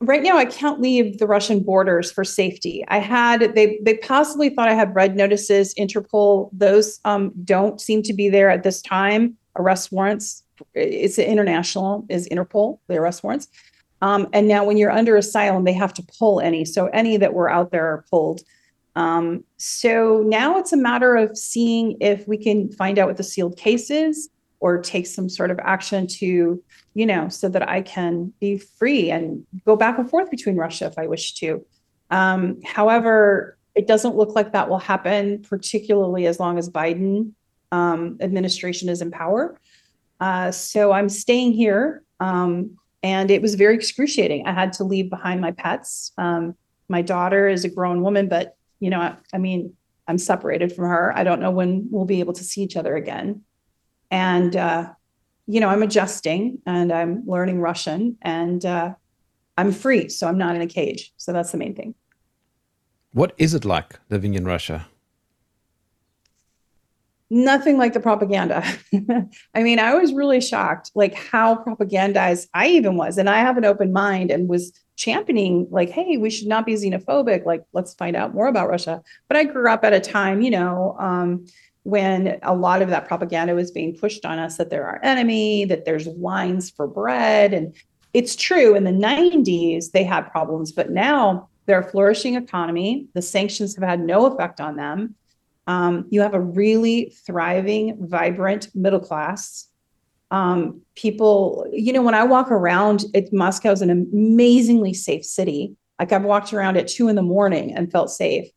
Right 0.00 0.22
now, 0.22 0.36
I 0.36 0.44
can't 0.44 0.80
leave 0.80 1.18
the 1.18 1.26
Russian 1.26 1.60
borders 1.60 2.12
for 2.12 2.22
safety. 2.22 2.84
I 2.86 2.98
had 2.98 3.54
they 3.56 3.80
they 3.82 3.96
possibly 3.96 4.48
thought 4.48 4.68
I 4.68 4.74
had 4.74 4.94
red 4.94 5.16
notices. 5.16 5.74
Interpol 5.74 6.50
those 6.52 7.00
um, 7.04 7.32
don't 7.44 7.80
seem 7.80 8.02
to 8.04 8.12
be 8.12 8.28
there 8.28 8.48
at 8.48 8.62
this 8.62 8.80
time. 8.80 9.36
Arrest 9.56 9.90
warrants. 9.90 10.44
It's 10.74 11.18
international 11.18 12.06
is 12.08 12.28
Interpol 12.28 12.78
the 12.86 12.96
arrest 12.96 13.24
warrants. 13.24 13.48
Um, 14.00 14.28
and 14.32 14.46
now, 14.46 14.64
when 14.64 14.76
you're 14.76 14.92
under 14.92 15.16
asylum, 15.16 15.64
they 15.64 15.72
have 15.72 15.94
to 15.94 16.06
pull 16.16 16.40
any. 16.40 16.64
So 16.64 16.86
any 16.88 17.16
that 17.16 17.34
were 17.34 17.50
out 17.50 17.72
there 17.72 17.86
are 17.86 18.04
pulled. 18.08 18.42
Um, 18.94 19.42
so 19.56 20.22
now 20.26 20.58
it's 20.58 20.72
a 20.72 20.76
matter 20.76 21.16
of 21.16 21.36
seeing 21.36 21.96
if 22.00 22.26
we 22.28 22.36
can 22.36 22.70
find 22.72 22.98
out 22.98 23.08
what 23.08 23.16
the 23.16 23.24
sealed 23.24 23.56
case 23.56 23.90
is 23.90 24.28
or 24.60 24.80
take 24.80 25.06
some 25.06 25.28
sort 25.28 25.50
of 25.50 25.58
action 25.60 26.06
to, 26.06 26.62
you 26.94 27.06
know, 27.06 27.28
so 27.28 27.48
that 27.48 27.68
I 27.68 27.82
can 27.82 28.32
be 28.40 28.58
free 28.58 29.10
and 29.10 29.46
go 29.64 29.76
back 29.76 29.98
and 29.98 30.08
forth 30.08 30.30
between 30.30 30.56
Russia 30.56 30.86
if 30.86 30.98
I 30.98 31.06
wish 31.06 31.34
to. 31.34 31.64
Um, 32.10 32.60
however, 32.64 33.56
it 33.74 33.86
doesn't 33.86 34.16
look 34.16 34.34
like 34.34 34.52
that 34.52 34.68
will 34.68 34.78
happen, 34.78 35.42
particularly 35.42 36.26
as 36.26 36.40
long 36.40 36.58
as 36.58 36.68
Biden 36.68 37.32
um, 37.70 38.18
administration 38.20 38.88
is 38.88 39.00
in 39.00 39.10
power. 39.10 39.58
Uh, 40.20 40.50
so 40.50 40.90
I'm 40.90 41.08
staying 41.08 41.52
here. 41.52 42.02
Um, 42.18 42.78
and 43.02 43.30
it 43.30 43.40
was 43.40 43.54
very 43.54 43.74
excruciating. 43.74 44.46
I 44.46 44.52
had 44.52 44.72
to 44.74 44.84
leave 44.84 45.10
behind 45.10 45.40
my 45.40 45.52
pets. 45.52 46.12
Um, 46.18 46.56
my 46.88 47.02
daughter 47.02 47.46
is 47.46 47.64
a 47.64 47.68
grown 47.68 48.02
woman, 48.02 48.28
but 48.28 48.56
you 48.80 48.90
know, 48.90 49.00
I, 49.00 49.16
I, 49.32 49.38
mean, 49.38 49.74
I'm 50.06 50.18
separated 50.18 50.72
from 50.72 50.86
her. 50.86 51.16
I 51.16 51.24
don't 51.24 51.40
know 51.40 51.50
when 51.50 51.88
we'll 51.90 52.04
be 52.04 52.20
able 52.20 52.32
to 52.34 52.44
see 52.44 52.62
each 52.62 52.76
other 52.76 52.96
again. 52.96 53.42
And 54.10 54.56
uh, 54.56 54.90
you 55.46 55.60
know, 55.60 55.68
I'm 55.68 55.82
adjusting 55.82 56.58
and 56.66 56.92
I'm 56.92 57.22
learning 57.26 57.60
Russian, 57.60 58.18
and 58.22 58.64
uh, 58.64 58.94
I'm 59.56 59.72
free, 59.72 60.08
so 60.08 60.28
I'm 60.28 60.38
not 60.38 60.56
in 60.56 60.62
a 60.62 60.66
cage. 60.66 61.12
So 61.16 61.32
that's 61.32 61.52
the 61.52 61.58
main 61.58 61.74
thing. 61.74 61.94
What 63.12 63.32
is 63.38 63.54
it 63.54 63.64
like 63.64 63.98
living 64.10 64.34
in 64.34 64.44
Russia? 64.44 64.86
nothing 67.30 67.76
like 67.76 67.92
the 67.92 68.00
propaganda. 68.00 68.64
I 69.54 69.62
mean, 69.62 69.78
I 69.78 69.94
was 69.94 70.12
really 70.12 70.40
shocked, 70.40 70.90
like 70.94 71.14
how 71.14 71.56
propagandized 71.56 72.48
I 72.54 72.68
even 72.68 72.96
was. 72.96 73.18
And 73.18 73.28
I 73.28 73.38
have 73.38 73.56
an 73.58 73.64
open 73.64 73.92
mind 73.92 74.30
and 74.30 74.48
was 74.48 74.72
championing, 74.96 75.66
like, 75.70 75.90
hey, 75.90 76.16
we 76.16 76.30
should 76.30 76.48
not 76.48 76.66
be 76.66 76.74
xenophobic. 76.74 77.44
Like, 77.44 77.62
let's 77.72 77.94
find 77.94 78.16
out 78.16 78.34
more 78.34 78.48
about 78.48 78.68
Russia. 78.68 79.02
But 79.28 79.36
I 79.36 79.44
grew 79.44 79.70
up 79.70 79.84
at 79.84 79.92
a 79.92 80.00
time, 80.00 80.40
you 80.40 80.50
know, 80.50 80.96
um, 80.98 81.46
when 81.88 82.38
a 82.42 82.54
lot 82.54 82.82
of 82.82 82.90
that 82.90 83.08
propaganda 83.08 83.54
was 83.54 83.70
being 83.70 83.96
pushed 83.96 84.24
on 84.24 84.38
us 84.38 84.56
that 84.56 84.70
they're 84.70 84.86
our 84.86 85.00
enemy, 85.02 85.64
that 85.64 85.84
there's 85.84 86.06
wines 86.06 86.70
for 86.70 86.86
bread. 86.86 87.54
And 87.54 87.74
it's 88.12 88.36
true 88.36 88.74
in 88.74 88.84
the 88.84 88.90
90s, 88.90 89.92
they 89.92 90.04
had 90.04 90.30
problems, 90.30 90.72
but 90.72 90.90
now 90.90 91.48
they're 91.66 91.80
a 91.80 91.90
flourishing 91.90 92.34
economy. 92.34 93.06
The 93.14 93.22
sanctions 93.22 93.74
have 93.76 93.84
had 93.84 94.00
no 94.00 94.26
effect 94.26 94.60
on 94.60 94.76
them 94.76 95.14
um, 95.68 96.06
you 96.08 96.22
have 96.22 96.32
a 96.32 96.40
really 96.40 97.14
thriving, 97.26 98.08
vibrant 98.08 98.74
middle 98.74 99.00
class. 99.00 99.68
Um, 100.30 100.80
people, 100.96 101.66
you 101.70 101.92
know, 101.92 102.02
when 102.02 102.14
I 102.14 102.24
walk 102.24 102.50
around, 102.50 103.04
it, 103.12 103.32
Moscow 103.34 103.72
is 103.72 103.82
an 103.82 103.90
amazingly 103.90 104.94
safe 104.94 105.26
city. 105.26 105.76
Like 105.98 106.10
I've 106.10 106.24
walked 106.24 106.54
around 106.54 106.78
at 106.78 106.88
two 106.88 107.08
in 107.08 107.16
the 107.16 107.22
morning 107.22 107.74
and 107.74 107.92
felt 107.92 108.10
safe. 108.10 108.48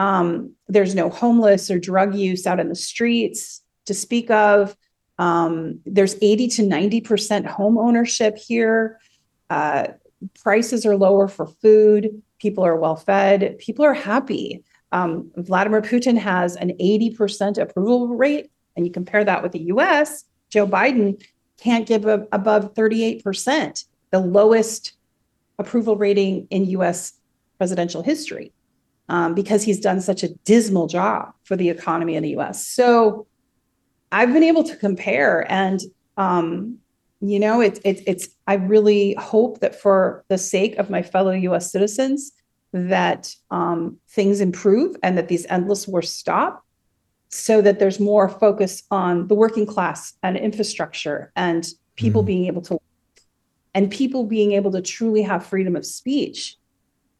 Um, 0.00 0.54
there's 0.66 0.94
no 0.94 1.10
homeless 1.10 1.70
or 1.70 1.78
drug 1.78 2.14
use 2.14 2.46
out 2.46 2.58
in 2.58 2.70
the 2.70 2.74
streets 2.74 3.60
to 3.84 3.92
speak 3.92 4.30
of. 4.30 4.74
Um, 5.18 5.80
there's 5.84 6.16
80 6.22 6.48
to 6.48 6.62
90% 6.62 7.44
home 7.44 7.76
ownership 7.76 8.38
here. 8.38 8.98
Uh, 9.50 9.88
prices 10.42 10.86
are 10.86 10.96
lower 10.96 11.28
for 11.28 11.46
food. 11.46 12.22
People 12.38 12.64
are 12.64 12.76
well 12.76 12.96
fed. 12.96 13.58
People 13.58 13.84
are 13.84 13.92
happy. 13.92 14.64
Um, 14.90 15.32
Vladimir 15.36 15.82
Putin 15.82 16.16
has 16.16 16.56
an 16.56 16.70
80% 16.80 17.58
approval 17.58 18.08
rate, 18.08 18.50
and 18.76 18.86
you 18.86 18.92
compare 18.92 19.22
that 19.22 19.42
with 19.42 19.52
the 19.52 19.64
US, 19.64 20.24
Joe 20.48 20.66
Biden 20.66 21.22
can't 21.58 21.86
give 21.86 22.06
a, 22.06 22.26
above 22.32 22.72
38%, 22.72 23.84
the 24.12 24.18
lowest 24.18 24.94
approval 25.58 25.98
rating 25.98 26.46
in 26.48 26.64
US 26.70 27.12
presidential 27.58 28.02
history, 28.02 28.54
um, 29.10 29.34
because 29.34 29.62
he's 29.62 29.80
done 29.80 30.00
such 30.00 30.22
a 30.22 30.28
dismal 30.44 30.86
job 30.86 31.32
for 31.42 31.56
the 31.56 31.68
economy 31.68 32.14
in 32.14 32.22
the 32.22 32.36
US. 32.38 32.66
So 32.66 33.26
I've 34.12 34.32
been 34.32 34.44
able 34.44 34.64
to 34.64 34.76
compare, 34.76 35.50
and 35.50 35.80
um, 36.16 36.78
you 37.20 37.38
know, 37.38 37.60
it's 37.60 37.80
it, 37.84 38.02
it's. 38.06 38.28
I 38.46 38.54
really 38.54 39.14
hope 39.14 39.60
that 39.60 39.74
for 39.74 40.24
the 40.28 40.38
sake 40.38 40.76
of 40.76 40.90
my 40.90 41.02
fellow 41.02 41.32
U.S. 41.32 41.70
citizens, 41.70 42.32
that 42.72 43.34
um, 43.50 43.98
things 44.08 44.40
improve 44.40 44.96
and 45.02 45.18
that 45.18 45.28
these 45.28 45.44
endless 45.46 45.88
wars 45.88 46.12
stop 46.12 46.64
so 47.28 47.60
that 47.62 47.78
there's 47.78 48.00
more 48.00 48.28
focus 48.28 48.82
on 48.90 49.26
the 49.28 49.34
working 49.34 49.66
class 49.66 50.14
and 50.22 50.36
infrastructure 50.36 51.32
and 51.36 51.68
people 51.96 52.22
mm. 52.22 52.26
being 52.26 52.46
able 52.46 52.62
to 52.62 52.80
and 53.74 53.90
people 53.90 54.24
being 54.24 54.52
able 54.52 54.72
to 54.72 54.82
truly 54.82 55.22
have 55.22 55.46
freedom 55.46 55.76
of 55.76 55.86
speech 55.86 56.56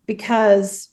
because 0.06 0.89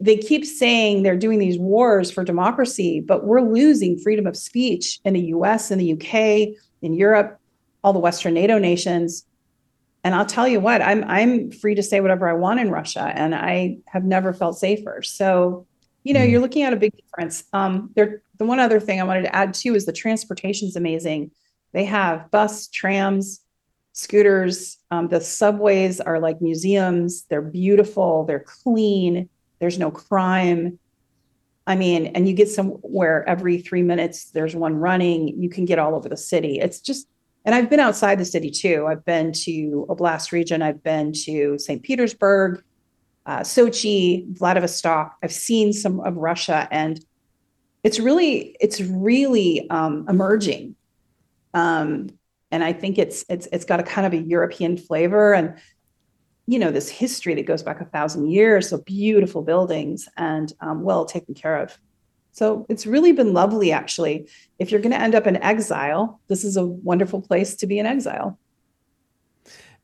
they 0.00 0.16
keep 0.16 0.44
saying 0.44 1.02
they're 1.02 1.16
doing 1.16 1.38
these 1.38 1.58
wars 1.58 2.10
for 2.10 2.24
democracy 2.24 3.00
but 3.00 3.24
we're 3.24 3.40
losing 3.40 3.98
freedom 3.98 4.26
of 4.26 4.36
speech 4.36 5.00
in 5.04 5.14
the 5.14 5.26
US 5.26 5.70
in 5.70 5.78
the 5.78 5.92
UK 5.92 6.56
in 6.82 6.94
Europe 6.94 7.38
all 7.82 7.92
the 7.92 7.98
western 7.98 8.34
NATO 8.34 8.58
nations 8.58 9.24
and 10.04 10.14
I'll 10.14 10.26
tell 10.26 10.46
you 10.46 10.60
what, 10.60 10.82
I'm 10.82 11.02
I'm 11.04 11.50
free 11.50 11.74
to 11.74 11.82
say 11.82 12.00
whatever 12.00 12.28
I 12.28 12.34
want 12.34 12.60
in 12.60 12.70
Russia, 12.70 13.10
and 13.14 13.34
I 13.34 13.78
have 13.86 14.04
never 14.04 14.34
felt 14.34 14.58
safer. 14.58 15.00
So, 15.02 15.66
you 16.04 16.12
know, 16.12 16.20
mm. 16.20 16.30
you're 16.30 16.42
looking 16.42 16.62
at 16.62 16.74
a 16.74 16.76
big 16.76 16.94
difference. 16.94 17.44
Um, 17.54 17.90
there, 17.96 18.22
the 18.38 18.44
one 18.44 18.60
other 18.60 18.78
thing 18.78 19.00
I 19.00 19.04
wanted 19.04 19.22
to 19.22 19.34
add 19.34 19.54
too 19.54 19.74
is 19.74 19.86
the 19.86 19.92
transportation 19.92 20.68
is 20.68 20.76
amazing. 20.76 21.30
They 21.72 21.86
have 21.86 22.30
bus, 22.30 22.68
trams, 22.68 23.40
scooters. 23.94 24.76
Um, 24.90 25.08
the 25.08 25.22
subways 25.22 26.00
are 26.00 26.20
like 26.20 26.42
museums. 26.42 27.24
They're 27.30 27.40
beautiful. 27.40 28.24
They're 28.24 28.44
clean. 28.46 29.30
There's 29.58 29.78
no 29.78 29.90
crime. 29.90 30.78
I 31.66 31.76
mean, 31.76 32.06
and 32.08 32.28
you 32.28 32.34
get 32.34 32.48
somewhere 32.48 33.26
every 33.28 33.58
three 33.58 33.82
minutes, 33.82 34.30
there's 34.30 34.54
one 34.54 34.76
running. 34.76 35.40
You 35.40 35.48
can 35.48 35.64
get 35.64 35.78
all 35.78 35.94
over 35.94 36.08
the 36.08 36.16
city. 36.16 36.58
It's 36.60 36.80
just, 36.80 37.08
and 37.44 37.54
I've 37.54 37.70
been 37.70 37.80
outside 37.80 38.18
the 38.18 38.24
city 38.24 38.50
too. 38.50 38.86
I've 38.86 39.04
been 39.04 39.32
to 39.44 39.86
Oblast 39.88 40.32
region. 40.32 40.62
I've 40.62 40.82
been 40.82 41.12
to 41.24 41.58
St. 41.58 41.82
Petersburg, 41.82 42.62
uh, 43.26 43.40
Sochi, 43.40 44.26
Vladivostok. 44.36 45.16
I've 45.22 45.32
seen 45.32 45.72
some 45.72 46.00
of 46.00 46.16
Russia, 46.16 46.68
and 46.70 47.02
it's 47.82 47.98
really, 47.98 48.56
it's 48.60 48.80
really 48.80 49.68
um, 49.70 50.06
emerging. 50.08 50.76
Um, 51.54 52.10
and 52.50 52.62
I 52.62 52.72
think 52.72 52.98
it's 52.98 53.24
it's 53.28 53.48
it's 53.50 53.64
got 53.64 53.80
a 53.80 53.82
kind 53.82 54.06
of 54.06 54.12
a 54.12 54.22
European 54.22 54.76
flavor, 54.76 55.34
and 55.34 55.56
you 56.46 56.58
know 56.58 56.70
this 56.70 56.88
history 56.88 57.34
that 57.34 57.46
goes 57.46 57.62
back 57.62 57.80
a 57.80 57.84
thousand 57.86 58.30
years. 58.30 58.68
So 58.68 58.78
beautiful 58.78 59.42
buildings 59.42 60.08
and 60.16 60.52
um, 60.60 60.82
well 60.82 61.04
taken 61.04 61.34
care 61.34 61.56
of. 61.56 61.78
So 62.32 62.66
it's 62.68 62.84
really 62.84 63.12
been 63.12 63.32
lovely, 63.32 63.70
actually. 63.70 64.28
If 64.58 64.72
you're 64.72 64.80
going 64.80 64.92
to 64.92 65.00
end 65.00 65.14
up 65.14 65.26
in 65.26 65.36
exile, 65.36 66.20
this 66.26 66.42
is 66.42 66.56
a 66.56 66.66
wonderful 66.66 67.22
place 67.22 67.54
to 67.56 67.66
be 67.66 67.78
in 67.78 67.86
exile. 67.86 68.36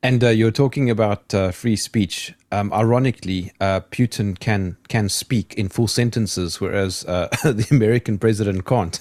And 0.03 0.23
uh, 0.23 0.29
you're 0.29 0.51
talking 0.51 0.89
about 0.89 1.33
uh, 1.33 1.51
free 1.51 1.75
speech. 1.75 2.33
Um, 2.51 2.73
ironically, 2.73 3.51
uh, 3.61 3.81
Putin 3.91 4.37
can 4.37 4.75
can 4.89 5.09
speak 5.09 5.53
in 5.53 5.69
full 5.69 5.87
sentences, 5.87 6.59
whereas 6.59 7.05
uh, 7.05 7.27
the 7.43 7.67
American 7.71 8.17
president 8.17 8.65
can't. 8.65 8.99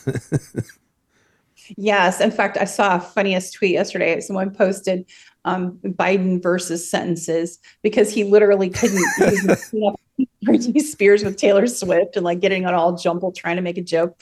yes, 1.76 2.21
in 2.21 2.31
fact, 2.31 2.59
I 2.59 2.67
saw 2.67 2.97
a 2.97 3.00
funniest 3.00 3.55
tweet 3.55 3.73
yesterday. 3.73 4.21
Someone 4.21 4.50
posted 4.50 5.07
um, 5.44 5.78
Biden 5.85 6.42
versus 6.42 6.88
sentences 6.88 7.59
because 7.82 8.12
he 8.12 8.25
literally 8.25 8.70
couldn't 8.70 9.04
Britney 10.44 10.80
Spears 10.80 11.25
with 11.25 11.37
Taylor 11.37 11.66
Swift 11.66 12.16
and 12.16 12.25
like 12.25 12.40
getting 12.40 12.64
it 12.64 12.75
all 12.75 12.97
jumbled, 12.97 13.37
trying 13.37 13.56
to 13.56 13.62
make 13.62 13.78
a 13.78 13.82
joke. 13.82 14.20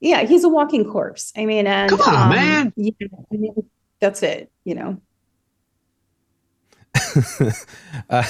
Yeah, 0.00 0.22
he's 0.24 0.44
a 0.44 0.48
walking 0.48 0.90
corpse. 0.90 1.32
I 1.36 1.44
mean, 1.44 1.66
and 1.66 1.90
come 1.90 2.00
on, 2.00 2.22
um, 2.22 2.28
man. 2.30 2.72
Yeah, 2.76 2.92
I 3.32 3.36
mean, 3.36 3.54
that's 4.00 4.22
it. 4.22 4.50
You 4.64 4.74
know. 4.74 5.00
uh, 8.10 8.22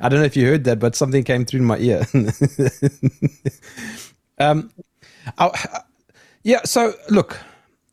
I 0.00 0.08
don't 0.08 0.18
know 0.18 0.24
if 0.24 0.36
you 0.36 0.46
heard 0.46 0.64
that, 0.64 0.78
but 0.78 0.96
something 0.96 1.24
came 1.24 1.44
through 1.44 1.62
my 1.62 1.78
ear. 1.78 2.06
um, 4.38 4.70
I, 5.38 5.80
yeah. 6.42 6.62
So 6.64 6.94
look, 7.08 7.38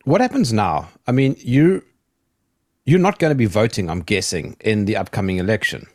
what 0.05 0.21
happens 0.21 0.51
now? 0.51 0.89
I 1.07 1.11
mean, 1.11 1.35
you 1.39 1.83
you're 2.89 2.99
not 2.99 3.19
going 3.19 3.29
to 3.29 3.35
be 3.35 3.45
voting, 3.45 3.87
I'm 3.89 4.01
guessing, 4.01 4.57
in 4.61 4.85
the 4.85 4.97
upcoming 4.97 5.37
election. 5.37 5.85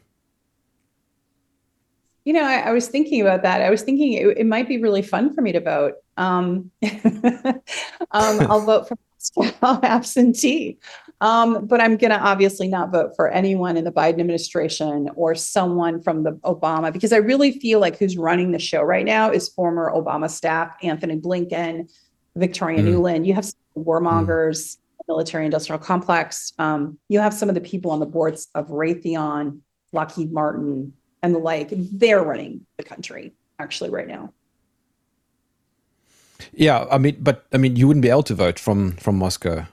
You 2.24 2.32
know, 2.32 2.44
I, 2.44 2.68
I 2.68 2.72
was 2.72 2.86
thinking 2.88 3.20
about 3.20 3.42
that. 3.42 3.60
I 3.62 3.68
was 3.68 3.82
thinking 3.82 4.12
it, 4.12 4.38
it, 4.38 4.46
might 4.46 4.68
be 4.68 4.78
really 4.80 5.02
fun 5.02 5.34
for 5.34 5.42
me 5.42 5.50
to 5.52 5.60
vote. 5.60 5.94
Um, 6.16 6.70
um, 6.84 7.60
I'll 8.12 8.64
vote 8.64 8.88
for 8.88 8.96
absentee. 9.84 10.78
Um, 11.20 11.66
but 11.66 11.80
I'm 11.80 11.96
going 11.96 12.12
to 12.12 12.20
obviously 12.20 12.68
not 12.68 12.92
vote 12.92 13.12
for 13.16 13.28
anyone 13.28 13.76
in 13.76 13.84
the 13.84 13.92
Biden 13.92 14.20
administration 14.20 15.10
or 15.16 15.34
someone 15.34 16.00
from 16.00 16.22
the 16.22 16.32
Obama 16.44 16.92
because 16.92 17.12
I 17.12 17.16
really 17.16 17.58
feel 17.58 17.80
like 17.80 17.98
who's 17.98 18.16
running 18.16 18.52
the 18.52 18.58
show 18.58 18.82
right 18.82 19.04
now 19.04 19.30
is 19.30 19.48
former 19.48 19.90
Obama 19.92 20.30
staff, 20.30 20.74
Antony 20.82 21.18
Blinken, 21.18 21.90
Victoria 22.36 22.80
mm. 22.80 22.88
Nuland. 22.88 23.26
You 23.26 23.34
have 23.34 23.52
warmongers, 23.76 24.76
mm. 24.76 24.78
Military 25.08 25.44
industrial 25.44 25.78
complex. 25.78 26.52
Um, 26.58 26.98
you 27.08 27.20
have 27.20 27.34
some 27.34 27.48
of 27.48 27.54
the 27.54 27.60
people 27.60 27.90
on 27.90 28.00
the 28.00 28.06
boards 28.06 28.48
of 28.54 28.68
Raytheon, 28.68 29.60
Lockheed 29.92 30.32
Martin, 30.32 30.92
and 31.22 31.34
the 31.34 31.38
like. 31.38 31.70
They're 31.72 32.22
running 32.22 32.66
the 32.76 32.84
country 32.84 33.34
actually 33.58 33.90
right 33.90 34.08
now. 34.08 34.32
Yeah, 36.52 36.86
I 36.90 36.98
mean, 36.98 37.16
but 37.20 37.46
I 37.52 37.58
mean, 37.58 37.76
you 37.76 37.86
wouldn't 37.86 38.02
be 38.02 38.10
able 38.10 38.22
to 38.24 38.34
vote 38.34 38.58
from 38.58 38.92
from 38.92 39.16
Moscow. 39.16 39.66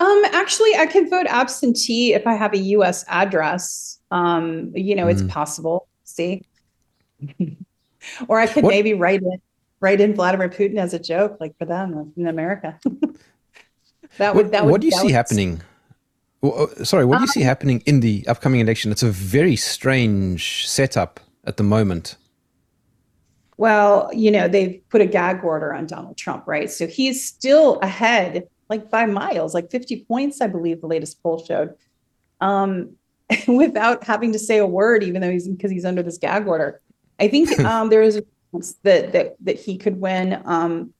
Um, 0.00 0.22
actually, 0.32 0.74
I 0.76 0.86
can 0.86 1.08
vote 1.08 1.26
absentee 1.28 2.14
if 2.14 2.26
I 2.26 2.34
have 2.34 2.52
a 2.52 2.58
U.S. 2.58 3.04
address. 3.08 3.98
Um, 4.10 4.72
you 4.74 4.94
know, 4.94 5.06
mm. 5.06 5.12
it's 5.12 5.22
possible. 5.32 5.88
See, 6.04 6.42
or 8.28 8.38
I 8.38 8.46
could 8.46 8.64
what? 8.64 8.70
maybe 8.70 8.94
write 8.94 9.22
in 9.22 9.40
write 9.80 10.00
in 10.00 10.14
Vladimir 10.14 10.48
Putin 10.48 10.78
as 10.78 10.94
a 10.94 10.98
joke, 10.98 11.36
like 11.40 11.56
for 11.58 11.64
them 11.64 12.12
in 12.16 12.26
America. 12.26 12.78
that 14.18 14.34
would. 14.34 14.46
What, 14.46 14.52
that 14.52 14.64
would. 14.64 14.70
What 14.72 14.80
do 14.80 14.86
you 14.86 14.92
see 14.92 15.04
would... 15.04 15.12
happening? 15.12 15.62
Well, 16.40 16.68
sorry, 16.84 17.06
what 17.06 17.18
do 17.18 17.22
you 17.22 17.28
see 17.28 17.40
um, 17.40 17.46
happening 17.46 17.82
in 17.86 18.00
the 18.00 18.26
upcoming 18.28 18.60
election? 18.60 18.92
It's 18.92 19.02
a 19.02 19.10
very 19.10 19.56
strange 19.56 20.68
setup 20.68 21.20
at 21.44 21.56
the 21.56 21.62
moment. 21.62 22.16
Well, 23.56 24.10
you 24.12 24.30
know, 24.30 24.48
they've 24.48 24.82
put 24.90 25.00
a 25.00 25.06
gag 25.06 25.42
order 25.44 25.72
on 25.72 25.86
Donald 25.86 26.18
Trump, 26.18 26.46
right? 26.46 26.70
So 26.70 26.86
he's 26.86 27.24
still 27.24 27.78
ahead 27.80 28.48
like 28.68 28.90
by 28.90 29.06
miles, 29.06 29.54
like 29.54 29.70
50 29.70 30.04
points, 30.04 30.40
I 30.40 30.46
believe 30.46 30.80
the 30.80 30.86
latest 30.86 31.22
poll 31.22 31.44
showed, 31.44 31.74
um, 32.40 32.96
without 33.48 34.04
having 34.04 34.32
to 34.32 34.38
say 34.38 34.58
a 34.58 34.66
word, 34.66 35.02
even 35.02 35.20
though 35.20 35.30
he's 35.30 35.48
because 35.48 35.70
he's 35.70 35.84
under 35.84 36.02
this 36.02 36.18
gag 36.18 36.46
order. 36.46 36.80
I 37.20 37.28
think 37.28 37.58
um, 37.64 37.90
there 37.90 38.02
is 38.02 38.16
a 38.16 38.24
chance 38.52 38.74
that 38.82 39.12
that 39.12 39.36
that 39.40 39.58
he 39.58 39.76
could 39.76 40.00
win. 40.00 40.42
Um, 40.44 40.93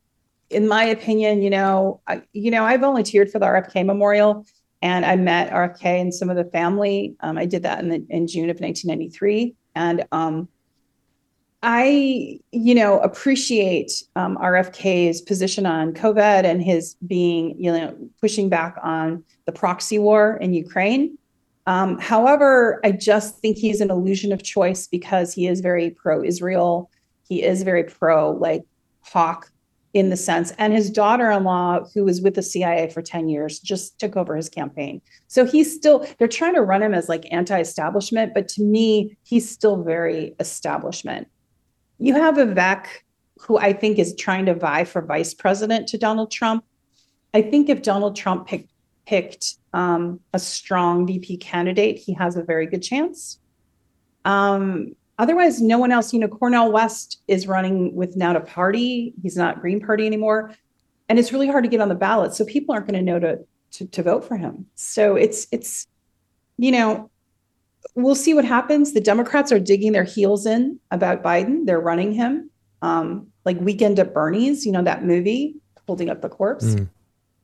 in 0.55 0.69
my 0.69 0.85
opinion, 0.85 1.43
you 1.43 1.51
know, 1.51 2.01
I, 2.07 2.23
you 2.33 2.51
know, 2.51 2.65
I 2.65 2.77
volunteered 2.77 3.31
for 3.31 3.39
the 3.39 3.47
RFK 3.47 3.85
Memorial, 3.85 4.47
and 4.83 5.05
I 5.05 5.17
met 5.17 5.51
RFK 5.51 6.01
and 6.01 6.15
some 6.15 6.31
of 6.31 6.37
the 6.37 6.45
family. 6.45 7.17
Um, 7.21 7.39
I 7.39 7.47
did 7.47 7.63
that 7.63 7.81
in 7.81 7.89
the, 7.89 8.07
in 8.09 8.27
June 8.27 8.51
of 8.51 8.61
1993, 8.61 9.55
and 9.75 10.05
um, 10.13 10.49
I, 11.63 12.41
you 12.53 12.75
know, 12.75 12.99
appreciate 13.01 13.91
um, 14.17 14.37
RFK's 14.37 15.23
position 15.23 15.65
on 15.65 15.95
COVID 15.95 16.45
and 16.45 16.63
his 16.63 16.97
being, 17.07 17.57
you 17.59 17.73
know, 17.73 17.97
pushing 18.21 18.51
back 18.51 18.77
on 18.83 19.25
the 19.47 19.53
proxy 19.53 19.99
war 19.99 20.37
in 20.37 20.53
Ukraine. 20.53 21.17
Um, 21.67 21.99
however, 21.99 22.81
I 22.85 22.93
just 22.93 23.39
think 23.39 23.57
he's 23.57 23.81
an 23.81 23.91
illusion 23.91 24.33
of 24.33 24.43
choice 24.43 24.87
because 24.87 25.33
he 25.33 25.47
is 25.47 25.63
very 25.63 25.91
pro-Israel. 25.91 26.91
He 27.27 27.43
is 27.43 27.63
very 27.63 27.85
pro, 27.85 28.33
like 28.33 28.65
hawk 29.01 29.51
in 29.95 30.11
the 30.11 30.17
sense, 30.17 30.53
and 30.59 30.73
his 30.73 30.91
daughter-in-law, 30.91 31.85
who 31.95 32.05
was 32.05 32.21
with 32.21 32.35
the 32.35 32.43
CIA 32.43 32.91
for 32.91 33.01
10 33.01 33.29
years, 33.29 33.61
just 33.61 33.99
took 34.01 34.17
over 34.17 34.35
his 34.35 34.49
campaign. 34.49 35.01
So 35.29 35.47
he's 35.47 35.73
still, 35.73 36.05
they're 36.19 36.27
trying 36.27 36.55
to 36.55 36.63
run 36.63 36.83
him 36.83 36.93
as 36.93 37.09
like 37.09 37.33
anti-establishment, 37.33 38.35
but 38.35 38.49
to 38.49 38.63
me, 38.63 39.17
he's 39.23 39.49
still 39.49 39.83
very 39.85 40.35
establishment. 40.41 41.29
You 42.01 42.15
have 42.15 42.35
Vivek, 42.35 42.87
who 43.39 43.57
I 43.57 43.73
think 43.73 44.01
is 44.01 44.17
trying 44.17 44.47
to 44.47 44.55
vie 44.55 44.85
for 44.85 45.01
vice 45.01 45.33
president 45.33 45.87
to 45.89 45.99
Donald 45.99 46.33
Trump. 46.33 46.65
I 47.33 47.43
think 47.43 47.69
if 47.69 47.83
Donald 47.83 48.17
Trump 48.17 48.49
picked 48.49 48.71
picked 49.07 49.57
um, 49.75 50.19
a 50.33 50.39
strong 50.39 51.07
VP 51.07 51.37
candidate, 51.37 51.99
he 51.99 52.15
has 52.15 52.37
a 52.37 52.43
very 52.43 52.67
good 52.67 52.83
chance. 52.83 53.39
Um, 54.25 54.97
otherwise, 55.19 55.61
no 55.61 55.79
one 55.79 55.93
else. 55.93 56.13
You 56.13 56.21
know, 56.21 56.29
Cornel 56.29 56.73
West 56.73 57.21
is 57.29 57.47
running 57.47 57.95
with 57.95 58.17
now 58.17 58.33
to 58.33 58.41
party. 58.41 59.15
He's 59.23 59.37
not 59.37 59.61
Green 59.61 59.81
Party 59.81 60.07
anymore, 60.07 60.55
and 61.09 61.19
it's 61.19 61.33
really 61.33 61.49
hard 61.49 61.65
to 61.65 61.71
get 61.71 61.81
on 61.81 61.89
the 61.89 61.95
ballot. 61.95 62.35
So 62.35 62.45
people 62.45 62.75
aren't 62.75 62.87
going 62.87 63.05
to 63.05 63.13
know 63.13 63.19
to, 63.19 63.39
to 63.73 63.87
to 63.87 64.03
vote 64.03 64.25
for 64.25 64.37
him. 64.37 64.67
So 64.75 65.17
it's 65.17 65.47
it's 65.53 65.87
you 66.59 66.73
know 66.73 67.11
we'll 67.95 68.15
see 68.15 68.35
what 68.35 68.45
happens. 68.45 68.93
The 68.93 69.01
Democrats 69.01 69.53
are 69.53 69.61
digging 69.61 69.93
their 69.93 70.05
heels 70.05 70.47
in 70.47 70.79
about 70.91 71.23
Biden. 71.23 71.67
They're 71.67 71.81
running 71.81 72.13
him. 72.13 72.51
Um, 72.83 73.29
like 73.45 73.59
Weekend 73.61 73.99
at 73.99 74.13
Bernie's, 74.13 74.67
you 74.67 74.73
know, 74.73 74.83
that 74.83 75.05
movie, 75.05 75.57
holding 75.87 76.11
up 76.11 76.21
the 76.23 76.29
corpse. 76.29 76.67
Mm. 76.67 76.89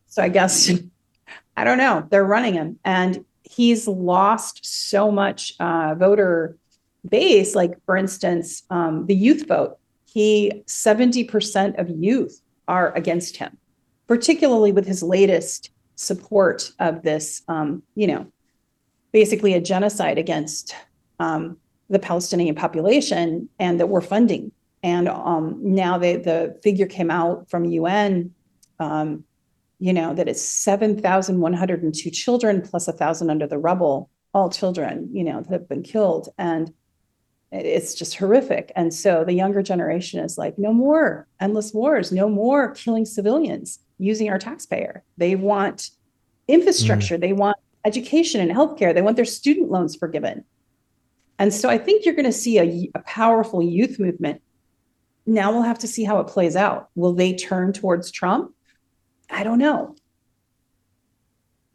So 0.07 0.23
I 0.23 0.29
guess, 0.29 0.71
I 1.57 1.65
don't 1.65 1.79
know, 1.79 2.07
they're 2.11 2.25
running 2.25 2.55
him. 2.55 2.79
And 2.85 3.25
he's 3.43 3.87
lost 3.87 4.61
so 4.65 5.11
much 5.11 5.55
uh, 5.61 5.95
voter 5.95 6.57
base. 7.09 7.55
Like, 7.55 7.83
for 7.85 7.97
instance, 7.97 8.63
um, 8.71 9.07
the 9.07 9.15
youth 9.15 9.47
vote, 9.47 9.79
he 10.07 10.63
70% 10.67 11.79
of 11.79 11.89
youth 11.91 12.41
are 12.69 12.95
against 12.95 13.37
him, 13.37 13.57
particularly 14.07 14.73
with 14.73 14.87
his 14.87 15.03
latest 15.03 15.71
support 15.97 16.73
of 16.79 17.03
this, 17.03 17.43
um, 17.49 17.83
you 17.95 18.07
know, 18.07 18.27
basically 19.13 19.55
a 19.55 19.61
genocide 19.61 20.19
against 20.19 20.75
um, 21.19 21.57
the 21.89 21.99
Palestinian 21.99 22.55
population 22.55 23.49
and 23.59 23.79
that 23.81 23.89
we're 23.89 24.01
funding. 24.01 24.53
And 24.83 25.09
um, 25.09 25.59
now 25.63 25.99
they, 25.99 26.17
the 26.17 26.59
figure 26.63 26.87
came 26.87 27.11
out 27.11 27.51
from 27.51 27.65
UN, 27.67 28.33
um, 28.79 29.25
you 29.79 29.93
know, 29.93 30.15
that 30.15 30.29
it's 30.29 30.43
7,102 30.43 32.11
children 32.11 32.63
plus 32.63 32.89
a 32.89 32.93
thousand 32.93 33.31
under 33.31 33.47
the 33.47 33.59
rubble, 33.59 34.09
all 34.33 34.51
children, 34.51 35.11
you 35.13 35.25
know, 35.25 35.43
that 35.43 35.53
have 35.53 35.69
been 35.69 35.83
killed. 35.83 36.29
And 36.39 36.73
it's 37.53 37.95
just 37.95 38.17
horrific. 38.17 38.73
And 38.77 38.95
so 38.95 39.25
the 39.25 39.33
younger 39.33 39.63
generation 39.63 40.21
is 40.21 40.39
like, 40.39 40.59
no 40.59 40.73
more 40.73 41.27
endless 41.41 41.75
wars, 41.75 42.13
no 42.13 42.29
more 42.29 42.73
killing 42.75 43.05
civilians 43.05 43.81
using 43.99 44.31
our 44.31 44.39
taxpayer. 44.39 45.03
They 45.17 45.35
want 45.35 45.91
infrastructure. 46.47 47.17
Mm. 47.17 47.21
They 47.21 47.33
want 47.33 47.57
education 47.85 48.41
and 48.41 48.51
healthcare. 48.51 48.95
They 48.95 49.03
want 49.03 49.17
their 49.17 49.25
student 49.25 49.71
loans 49.71 49.97
forgiven. 49.97 50.45
And 51.39 51.53
so 51.53 51.69
I 51.69 51.79
think 51.79 52.05
you're 52.05 52.15
going 52.15 52.27
to 52.27 52.33
see 52.33 52.59
a, 52.59 52.91
a 52.95 53.01
powerful 53.01 53.63
youth 53.63 53.99
movement. 53.99 54.43
Now 55.27 55.53
we'll 55.53 55.63
have 55.63 55.79
to 55.81 55.89
see 55.89 56.05
how 56.05 56.21
it 56.21 56.27
plays 56.27 56.55
out. 56.55 56.91
Will 56.95 57.15
they 57.15 57.35
turn 57.35 57.73
towards 57.73 58.11
Trump? 58.11 58.55
I 59.29 59.43
don't 59.43 59.59
know. 59.59 59.97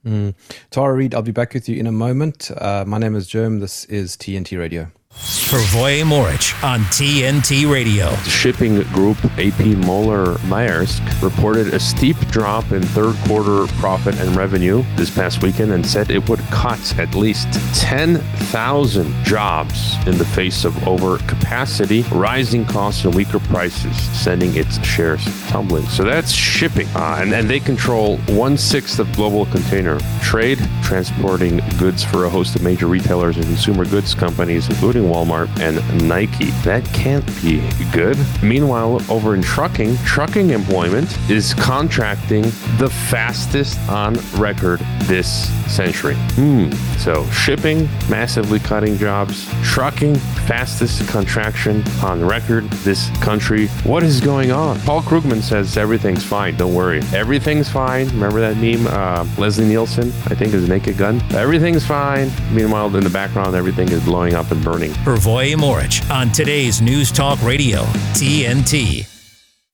Mm. 0.06 0.36
Tara 0.70 0.94
Reade, 0.94 1.16
I'll 1.16 1.24
be 1.24 1.32
back 1.32 1.54
with 1.54 1.68
you 1.68 1.80
in 1.80 1.88
a 1.88 1.92
moment. 1.92 2.52
Uh, 2.56 2.86
my 2.86 3.00
name 3.00 3.16
is 3.16 3.28
Jerm. 3.28 3.60
This 3.60 3.86
is 3.86 4.16
TNT 4.16 4.58
Radio. 4.58 4.92
Hrvoje 5.18 6.04
Morić 6.04 6.54
on 6.64 6.82
TNT 6.86 7.72
Radio. 7.72 8.14
Shipping 8.28 8.82
group 8.92 9.18
AP 9.38 9.78
Moller 9.86 10.36
Maersk 10.50 11.02
reported 11.22 11.74
a 11.74 11.80
steep 11.80 12.18
drop 12.32 12.72
in 12.72 12.82
third 12.82 13.16
quarter 13.26 13.66
profit 13.80 14.20
and 14.20 14.36
revenue 14.36 14.84
this 14.98 15.10
past 15.10 15.42
weekend 15.42 15.72
and 15.72 15.86
said 15.86 16.12
it 16.12 16.28
would 16.28 16.42
cut 16.52 17.00
at 17.00 17.16
least 17.16 17.48
10,000 17.76 19.24
jobs 19.24 19.96
in 20.06 20.18
the 20.18 20.26
face 20.26 20.66
of 20.66 20.74
overcapacity, 20.84 22.04
rising 22.12 22.66
costs, 22.66 23.06
and 23.06 23.16
weaker 23.16 23.40
prices, 23.40 23.96
sending 24.18 24.54
its 24.56 24.86
shares 24.86 25.24
tumbling. 25.48 25.86
So 25.88 26.04
that's 26.04 26.32
shipping. 26.32 26.88
Uh, 26.96 27.20
and, 27.22 27.34
and 27.34 27.50
they 27.50 27.62
control 27.62 28.18
one 28.28 28.58
sixth 28.58 29.00
of 29.00 29.12
global 29.16 29.46
container 29.46 30.00
trade, 30.22 30.60
transporting 30.84 31.62
goods 31.78 32.04
for 32.04 32.26
a 32.26 32.30
host 32.30 32.56
of 32.56 32.64
major 32.64 32.88
retailers 32.88 33.38
and 33.38 33.46
consumer 33.46 33.86
goods 33.86 34.14
companies, 34.14 34.68
including 34.68 35.05
Walmart 35.06 35.50
and 35.60 36.08
Nike. 36.08 36.52
That 36.64 36.86
can't 36.94 37.26
be 37.42 37.68
good. 37.92 38.18
Meanwhile, 38.42 39.02
over 39.10 39.34
in 39.36 39.42
trucking, 39.42 39.98
trucking 40.06 40.52
employment 40.52 41.18
is 41.30 41.54
contracting 41.54 42.44
the 42.78 42.90
fastest 43.10 43.80
on 43.90 44.16
record 44.36 44.80
this 45.04 45.50
century. 45.74 46.16
Hmm. 46.36 46.72
So 46.98 47.26
shipping, 47.30 47.86
massively 48.10 48.60
cutting 48.60 48.98
jobs. 48.98 49.48
Trucking, 49.64 50.16
fastest 50.16 51.08
contraction 51.10 51.84
on 52.04 52.24
record 52.24 52.70
this 52.84 53.10
country. 53.20 53.68
What 53.84 54.04
is 54.04 54.22
going 54.22 54.52
on? 54.52 54.80
Paul 54.82 55.02
Krugman 55.02 55.42
says 55.42 55.78
everything's 55.78 56.24
fine. 56.24 56.56
Don't 56.58 56.74
worry. 56.74 57.02
Everything's 57.14 57.70
fine. 57.70 58.08
Remember 58.10 58.40
that 58.42 58.58
meme? 58.58 58.88
Uh, 58.88 59.26
Leslie 59.38 59.66
Nielsen, 59.66 60.10
I 60.26 60.36
think, 60.36 60.54
is 60.54 60.68
Naked 60.68 60.98
Gun. 60.98 61.22
Everything's 61.34 61.86
fine. 61.86 62.32
Meanwhile, 62.52 62.96
in 62.96 63.04
the 63.04 63.10
background, 63.10 63.56
everything 63.56 63.90
is 63.90 64.04
blowing 64.04 64.34
up 64.34 64.52
and 64.52 64.64
burning. 64.64 64.94
Hrvoje 65.04 65.56
Morić 65.56 66.10
on 66.10 66.32
today's 66.32 66.82
News 66.82 67.12
Talk 67.12 67.42
Radio, 67.44 67.84
TNT. 68.14 69.08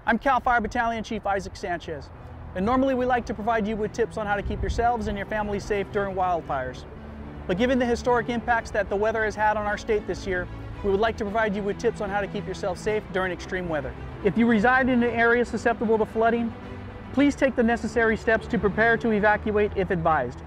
I'm 0.06 0.18
CAL 0.18 0.42
FIRE 0.42 0.62
Battalion 0.62 1.04
Chief 1.04 1.26
Isaac 1.26 1.56
Sanchez, 1.56 2.10
and 2.56 2.66
normally 2.66 2.96
we 2.96 3.06
like 3.06 3.26
to 3.28 3.34
provide 3.34 3.68
you 3.68 3.78
with 3.78 3.94
tips 3.94 4.18
on 4.18 4.26
how 4.28 4.36
to 4.36 4.42
keep 4.42 4.62
yourselves 4.62 5.08
and 5.08 5.18
your 5.18 5.28
family 5.28 5.60
safe 5.60 5.88
during 5.94 6.16
wildfires. 6.16 6.84
But 7.48 7.58
given 7.58 7.80
the 7.80 7.86
historic 7.86 8.30
impacts 8.30 8.72
that 8.72 8.90
the 8.90 8.96
weather 8.96 9.24
has 9.24 9.36
had 9.36 9.56
on 9.56 9.66
our 9.66 9.78
state 9.78 10.06
this 10.06 10.28
year, 10.28 10.48
we 10.84 10.92
would 10.92 11.00
like 11.00 11.16
to 11.18 11.24
provide 11.24 11.56
you 11.56 11.64
with 11.64 11.78
tips 11.78 12.02
on 12.02 12.10
how 12.10 12.20
to 12.20 12.28
keep 12.28 12.46
yourself 12.46 12.78
safe 12.78 13.04
during 13.14 13.32
extreme 13.32 13.70
weather. 13.70 13.94
If 14.26 14.38
you 14.38 14.48
reside 14.48 14.90
in 14.90 15.02
an 15.02 15.12
area 15.12 15.46
susceptible 15.46 15.98
to 15.98 16.06
flooding, 16.06 16.54
please 17.14 17.36
take 17.36 17.56
the 17.56 17.64
necessary 17.64 18.18
steps 18.18 18.48
to 18.48 18.58
prepare 18.58 18.98
to 18.98 19.12
evacuate 19.12 19.72
if 19.76 19.92
advised. 19.92 20.40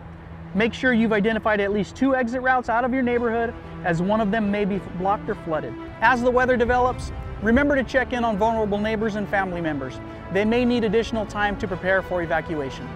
Make 0.55 0.73
sure 0.73 0.93
you've 0.93 1.13
identified 1.13 1.61
at 1.61 1.73
least 1.73 1.97
two 1.97 2.15
exit 2.15 2.41
routes 2.41 2.69
out 2.69 2.85
of 2.85 2.93
your 2.93 3.03
neighborhood 3.03 3.53
as 3.85 4.01
one 4.01 4.21
of 4.21 4.31
them 4.31 4.53
may 4.53 4.65
be 4.65 4.79
blocked 4.99 5.29
or 5.29 5.35
flooded. 5.35 5.75
As 6.01 6.23
the 6.23 6.31
weather 6.31 6.57
develops, 6.57 7.11
remember 7.43 7.75
to 7.75 7.83
check 7.83 8.13
in 8.13 8.25
on 8.25 8.39
vulnerable 8.39 8.79
neighbors 8.79 9.17
and 9.17 9.29
family 9.29 9.61
members. 9.61 9.99
They 10.33 10.45
may 10.45 10.65
need 10.65 10.85
additional 10.85 11.27
time 11.27 11.59
to 11.59 11.67
prepare 11.67 12.03
for 12.03 12.23
evacuation. 12.23 12.89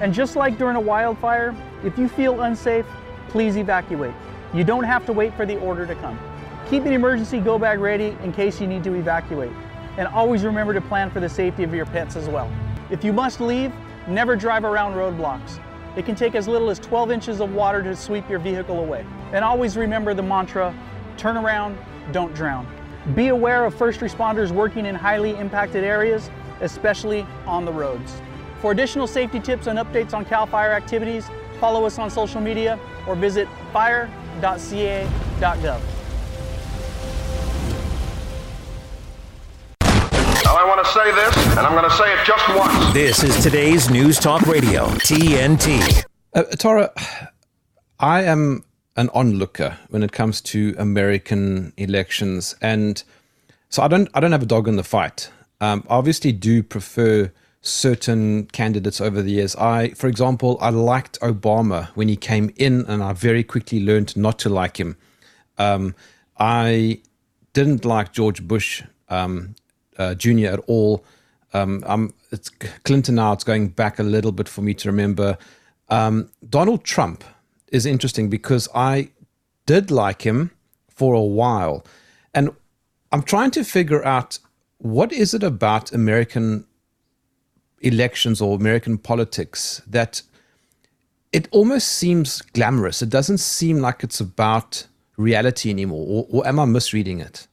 And 0.00 0.12
just 0.12 0.36
like 0.36 0.58
during 0.58 0.76
a 0.76 0.80
wildfire, 0.80 1.56
if 1.82 1.96
you 1.96 2.06
feel 2.06 2.42
unsafe, 2.42 2.86
please 3.28 3.56
evacuate. 3.56 4.14
You 4.52 4.62
don't 4.62 4.84
have 4.84 5.06
to 5.06 5.12
wait 5.14 5.34
for 5.34 5.46
the 5.46 5.58
order 5.60 5.86
to 5.86 5.94
come. 5.94 6.18
Keep 6.68 6.84
an 6.84 6.92
emergency 6.92 7.40
go 7.40 7.58
bag 7.58 7.78
ready 7.78 8.16
in 8.22 8.32
case 8.32 8.60
you 8.60 8.66
need 8.66 8.84
to 8.84 8.94
evacuate. 8.94 9.52
And 9.96 10.06
always 10.08 10.44
remember 10.44 10.74
to 10.74 10.82
plan 10.82 11.10
for 11.10 11.20
the 11.20 11.28
safety 11.30 11.62
of 11.62 11.72
your 11.72 11.86
pets 11.86 12.14
as 12.14 12.28
well. 12.28 12.52
If 12.90 13.04
you 13.04 13.14
must 13.14 13.40
leave, 13.40 13.72
never 14.06 14.36
drive 14.36 14.64
around 14.64 14.92
roadblocks. 14.94 15.58
It 15.96 16.04
can 16.04 16.14
take 16.14 16.34
as 16.34 16.46
little 16.46 16.68
as 16.68 16.78
12 16.78 17.10
inches 17.10 17.40
of 17.40 17.54
water 17.54 17.82
to 17.82 17.96
sweep 17.96 18.28
your 18.28 18.38
vehicle 18.38 18.80
away. 18.80 19.06
And 19.32 19.42
always 19.42 19.76
remember 19.78 20.12
the 20.12 20.22
mantra, 20.22 20.74
turn 21.16 21.38
around, 21.38 21.78
don't 22.12 22.34
drown. 22.34 22.66
Be 23.14 23.28
aware 23.28 23.64
of 23.64 23.74
first 23.74 24.00
responders 24.00 24.50
working 24.50 24.84
in 24.84 24.94
highly 24.94 25.36
impacted 25.36 25.84
areas, 25.84 26.30
especially 26.60 27.26
on 27.46 27.64
the 27.64 27.72
roads. 27.72 28.20
For 28.60 28.72
additional 28.72 29.06
safety 29.06 29.40
tips 29.40 29.68
and 29.68 29.78
updates 29.78 30.12
on 30.12 30.24
CAL 30.26 30.46
FIRE 30.46 30.72
activities, 30.72 31.30
follow 31.60 31.86
us 31.86 31.98
on 31.98 32.10
social 32.10 32.40
media 32.40 32.78
or 33.06 33.14
visit 33.14 33.48
fire.ca.gov. 33.72 35.16
I 40.66 40.68
want 40.68 40.84
to 40.84 40.92
say 40.92 41.12
this, 41.12 41.56
and 41.56 41.60
I'm 41.60 41.74
going 41.74 41.88
to 41.88 41.96
say 41.96 42.12
it 42.12 42.26
just 42.26 42.48
once. 42.48 42.92
This 42.92 43.22
is 43.22 43.40
today's 43.40 43.88
News 43.88 44.18
Talk 44.18 44.42
Radio, 44.48 44.86
TNT. 44.86 46.04
Uh, 46.34 46.42
Tara, 46.42 46.92
I 48.00 48.24
am 48.24 48.64
an 48.96 49.08
onlooker 49.10 49.78
when 49.90 50.02
it 50.02 50.10
comes 50.10 50.40
to 50.40 50.74
American 50.76 51.72
elections, 51.76 52.56
and 52.60 53.00
so 53.68 53.80
I 53.80 53.86
don't 53.86 54.08
I 54.12 54.18
don't 54.18 54.32
have 54.32 54.42
a 54.42 54.46
dog 54.46 54.66
in 54.66 54.74
the 54.74 54.82
fight. 54.82 55.30
Um, 55.60 55.84
I 55.88 55.94
obviously, 55.94 56.32
do 56.32 56.64
prefer 56.64 57.30
certain 57.60 58.46
candidates 58.46 59.00
over 59.00 59.22
the 59.22 59.30
years. 59.30 59.54
I, 59.54 59.90
for 59.90 60.08
example, 60.08 60.58
I 60.60 60.70
liked 60.70 61.20
Obama 61.20 61.90
when 61.90 62.08
he 62.08 62.16
came 62.16 62.52
in, 62.56 62.84
and 62.86 63.04
I 63.04 63.12
very 63.12 63.44
quickly 63.44 63.78
learned 63.78 64.16
not 64.16 64.40
to 64.40 64.48
like 64.48 64.80
him. 64.80 64.96
Um, 65.58 65.94
I 66.40 67.02
didn't 67.52 67.84
like 67.84 68.12
George 68.12 68.42
Bush 68.42 68.82
um, 69.08 69.54
uh, 69.98 70.14
Jr. 70.14 70.46
at 70.46 70.60
all. 70.66 71.04
Um, 71.52 71.84
I'm, 71.86 72.12
it's 72.30 72.48
Clinton 72.84 73.16
now. 73.16 73.32
It's 73.32 73.44
going 73.44 73.68
back 73.68 73.98
a 73.98 74.02
little 74.02 74.32
bit 74.32 74.48
for 74.48 74.62
me 74.62 74.74
to 74.74 74.88
remember. 74.88 75.38
Um, 75.88 76.30
Donald 76.48 76.84
Trump 76.84 77.24
is 77.68 77.86
interesting 77.86 78.28
because 78.28 78.68
I 78.74 79.10
did 79.64 79.90
like 79.90 80.22
him 80.22 80.50
for 80.88 81.14
a 81.14 81.22
while, 81.22 81.84
and 82.34 82.50
I'm 83.12 83.22
trying 83.22 83.50
to 83.52 83.64
figure 83.64 84.04
out 84.04 84.38
what 84.78 85.12
is 85.12 85.34
it 85.34 85.42
about 85.42 85.92
American 85.92 86.66
elections 87.80 88.40
or 88.40 88.56
American 88.56 88.98
politics 88.98 89.80
that 89.86 90.22
it 91.32 91.48
almost 91.50 91.88
seems 91.88 92.40
glamorous. 92.42 93.02
It 93.02 93.10
doesn't 93.10 93.38
seem 93.38 93.78
like 93.78 94.02
it's 94.02 94.20
about 94.20 94.86
reality 95.16 95.70
anymore, 95.70 96.06
or, 96.08 96.26
or 96.30 96.46
am 96.46 96.58
I 96.58 96.64
misreading 96.64 97.20
it? 97.20 97.46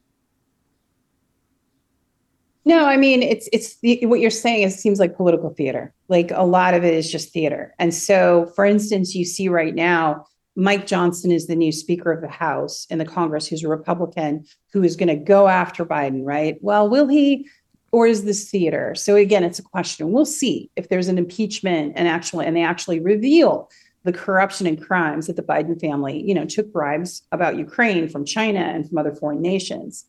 No, 2.65 2.86
I 2.86 2.97
mean 2.97 3.21
it's 3.21 3.49
it's 3.52 3.80
the, 3.82 4.06
what 4.06 4.19
you're 4.19 4.30
saying. 4.30 4.63
It 4.63 4.71
seems 4.71 4.99
like 4.99 5.17
political 5.17 5.49
theater. 5.49 5.93
Like 6.08 6.32
a 6.32 6.43
lot 6.43 6.73
of 6.73 6.84
it 6.84 6.93
is 6.93 7.12
just 7.12 7.34
theater. 7.34 7.73
And 7.80 7.93
so, 7.93 8.52
for 8.56 8.65
instance, 8.65 9.15
you 9.15 9.26
see 9.26 9.49
right 9.49 9.76
now, 9.76 10.26
Mike 10.56 10.88
Johnson 10.88 11.32
is 11.32 11.47
the 11.47 11.56
new 11.56 11.71
Speaker 11.71 12.12
of 12.12 12.21
the 12.21 12.30
House 12.30 12.88
in 12.89 12.99
the 12.99 13.06
Congress, 13.06 13.47
who's 13.47 13.63
a 13.63 13.67
Republican, 13.67 14.45
who 14.71 14.84
is 14.84 14.95
going 14.95 15.10
to 15.10 15.15
go 15.15 15.47
after 15.47 15.86
Biden. 15.86 16.21
Right? 16.23 16.58
Well, 16.62 16.89
will 16.89 17.08
he? 17.08 17.47
Or 17.91 18.08
is 18.08 18.23
this 18.23 18.49
theater? 18.49 18.95
So 18.95 19.15
again, 19.15 19.43
it's 19.43 19.60
a 19.60 19.63
question. 19.63 20.12
We'll 20.12 20.26
see 20.26 20.71
if 20.76 20.89
there's 20.89 21.10
an 21.10 21.19
impeachment 21.19 21.93
and 21.95 22.08
actually, 22.08 22.47
and 22.47 22.56
they 22.56 22.63
actually 22.63 22.99
reveal 22.99 23.69
the 24.04 24.13
corruption 24.13 24.67
and 24.67 24.82
crimes 24.82 25.28
that 25.28 25.36
the 25.36 25.43
Biden 25.43 25.80
family, 25.80 26.21
you 26.21 26.34
know, 26.34 26.45
took 26.45 26.71
bribes 26.73 27.21
about 27.32 27.58
Ukraine 27.58 28.10
from 28.10 28.26
China 28.26 28.60
and 28.60 28.88
from 28.88 28.97
other 28.97 29.13
foreign 29.13 29.41
nations. 29.41 30.06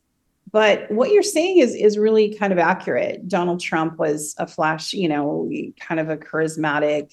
But 0.55 0.89
what 0.89 1.11
you're 1.11 1.25
saying 1.25 1.59
is 1.59 1.75
is 1.75 1.99
really 1.99 2.33
kind 2.33 2.53
of 2.53 2.61
accurate. 2.61 3.27
Donald 3.27 3.59
Trump 3.59 3.99
was 3.99 4.37
a 4.39 4.47
flash, 4.47 4.93
you 4.93 5.09
know, 5.09 5.51
kind 5.81 5.99
of 5.99 6.11
a 6.11 6.17
charismatic, 6.17 7.13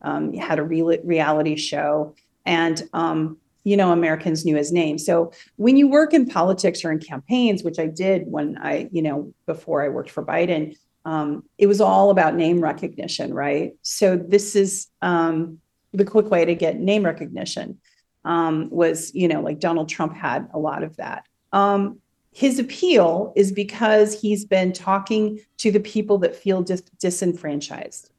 um, 0.00 0.32
had 0.32 0.58
a 0.58 0.62
re- 0.62 0.98
reality 1.04 1.56
show, 1.56 2.14
and 2.46 2.82
um, 2.94 3.36
you 3.62 3.76
know, 3.76 3.92
Americans 3.92 4.46
knew 4.46 4.56
his 4.56 4.72
name. 4.72 4.96
So 4.96 5.32
when 5.56 5.76
you 5.76 5.86
work 5.86 6.14
in 6.14 6.24
politics 6.24 6.82
or 6.82 6.90
in 6.90 6.98
campaigns, 6.98 7.62
which 7.62 7.78
I 7.78 7.88
did 7.88 8.22
when 8.26 8.56
I, 8.56 8.88
you 8.90 9.02
know, 9.02 9.34
before 9.44 9.82
I 9.82 9.90
worked 9.90 10.10
for 10.10 10.24
Biden, 10.24 10.74
um, 11.04 11.44
it 11.58 11.66
was 11.66 11.82
all 11.82 12.08
about 12.08 12.36
name 12.36 12.58
recognition, 12.58 13.34
right? 13.34 13.74
So 13.82 14.16
this 14.16 14.56
is 14.56 14.86
um, 15.02 15.58
the 15.92 16.06
quick 16.06 16.30
way 16.30 16.46
to 16.46 16.54
get 16.54 16.80
name 16.80 17.04
recognition. 17.04 17.80
Um, 18.24 18.70
was 18.70 19.14
you 19.14 19.28
know 19.28 19.42
like 19.42 19.60
Donald 19.60 19.90
Trump 19.90 20.16
had 20.16 20.48
a 20.54 20.58
lot 20.58 20.82
of 20.82 20.96
that. 20.96 21.24
Um, 21.52 22.00
his 22.38 22.60
appeal 22.60 23.32
is 23.34 23.50
because 23.50 24.20
he's 24.20 24.44
been 24.44 24.72
talking 24.72 25.40
to 25.56 25.72
the 25.72 25.80
people 25.80 26.18
that 26.18 26.36
feel 26.36 26.62
dis- 26.62 26.82
disenfranchised. 27.00 28.12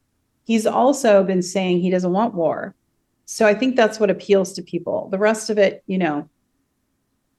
He's 0.44 0.66
also 0.66 1.24
been 1.24 1.40
saying 1.40 1.80
he 1.80 1.88
doesn't 1.88 2.12
want 2.12 2.34
war. 2.34 2.74
So 3.24 3.46
I 3.46 3.54
think 3.54 3.76
that's 3.76 3.98
what 3.98 4.10
appeals 4.10 4.52
to 4.52 4.62
people. 4.62 5.08
The 5.10 5.16
rest 5.16 5.48
of 5.48 5.56
it, 5.56 5.82
you 5.86 5.96
know, 5.96 6.28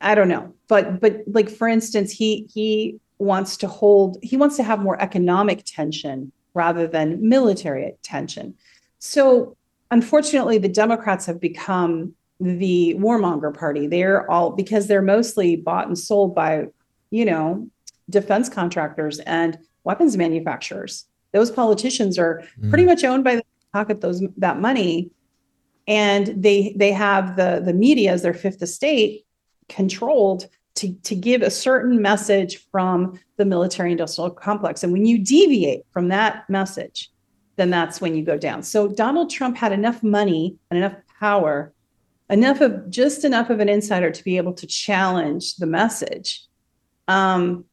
I 0.02 0.16
don't 0.16 0.28
know. 0.28 0.56
But 0.68 1.00
but 1.00 1.22
like 1.28 1.52
for 1.52 1.68
instance, 1.68 2.12
he 2.12 2.50
he 2.52 3.00
wants 3.20 3.58
to 3.58 3.68
hold 3.68 4.18
he 4.24 4.36
wants 4.36 4.58
to 4.58 4.64
have 4.64 4.80
more 4.80 5.00
economic 5.00 5.62
tension 5.68 6.32
rather 6.56 6.88
than 6.88 7.30
military 7.30 7.94
tension. 8.02 8.56
So 8.98 9.56
unfortunately, 9.92 10.58
the 10.58 10.68
Democrats 10.68 11.28
have 11.28 11.40
become 11.40 12.16
the 12.42 12.96
warmonger 12.98 13.56
party. 13.58 13.88
They're 13.88 14.30
all 14.30 14.52
because 14.52 14.88
they're 14.88 15.02
mostly 15.02 15.56
bought 15.56 15.88
and 15.88 15.98
sold 15.98 16.36
by, 16.36 16.68
you 17.10 17.26
know, 17.26 17.68
defense 18.10 18.50
contractors 18.50 19.20
and 19.20 19.58
weapons 19.84 20.18
manufacturers. 20.18 21.06
Those 21.34 21.52
politicians 21.52 22.20
are 22.20 22.44
mm. 22.60 22.70
pretty 22.70 22.86
much 22.86 23.04
owned 23.04 23.24
by 23.24 23.38
the 23.38 23.44
pocket 23.74 24.02
those 24.02 24.22
that 24.38 24.60
money, 24.60 25.12
and 25.88 26.28
they 26.44 26.74
they 26.76 26.92
have 26.92 27.36
the 27.36 27.62
the 27.64 27.74
media 27.74 28.12
as 28.12 28.22
their 28.22 28.34
fifth 28.34 28.62
estate 28.62 29.26
controlled 29.70 30.48
to, 30.76 30.94
to 31.04 31.16
give 31.16 31.42
a 31.42 31.52
certain 31.52 32.02
message 32.02 32.66
from 32.72 33.20
the 33.38 33.46
military 33.46 33.92
industrial 33.92 34.32
complex. 34.32 34.84
And 34.84 34.92
when 34.92 35.06
you 35.06 35.18
deviate 35.18 35.84
from 35.92 36.10
that 36.10 36.50
message, 36.50 37.12
then 37.58 37.70
that's 37.70 38.02
when 38.02 38.16
you 38.16 38.24
go 38.24 38.38
down. 38.38 38.64
So 38.64 38.88
Donald 38.88 39.30
Trump 39.30 39.58
had 39.58 39.72
enough 39.72 40.02
money 40.02 40.56
and 40.70 40.78
enough 40.78 40.96
power, 41.20 41.74
enough 42.32 42.62
of 42.62 42.90
just 42.90 43.24
enough 43.26 43.50
of 43.50 43.60
an 43.60 43.70
insider 43.70 44.10
to 44.10 44.24
be 44.24 44.38
able 44.38 44.54
to 44.54 44.66
challenge 44.66 45.58
the 45.58 45.66
message 45.68 46.46
um, 47.08 47.66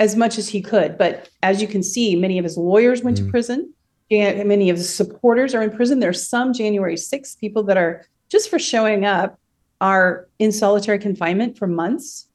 as 0.00 0.16
much 0.16 0.38
as 0.38 0.48
he 0.48 0.62
could. 0.62 0.98
But 0.98 1.28
as 1.42 1.60
you 1.60 1.68
can 1.68 1.82
see, 1.82 2.16
many 2.16 2.38
of 2.38 2.44
his 2.44 2.56
lawyers 2.56 3.02
went 3.02 3.20
mm. 3.20 3.26
to 3.26 3.30
prison. 3.30 3.72
Many 4.10 4.68
of 4.68 4.76
his 4.76 4.92
supporters 4.92 5.54
are 5.54 5.62
in 5.62 5.70
prison. 5.70 6.00
There's 6.00 6.26
some 6.26 6.52
January 6.52 6.96
6th 6.96 7.38
people 7.38 7.62
that 7.64 7.76
are 7.76 8.06
just 8.28 8.50
for 8.50 8.58
showing 8.58 9.04
up 9.04 9.38
are 9.80 10.28
in 10.38 10.52
solitary 10.52 10.98
confinement 10.98 11.58
for 11.58 11.66
months. 11.66 12.28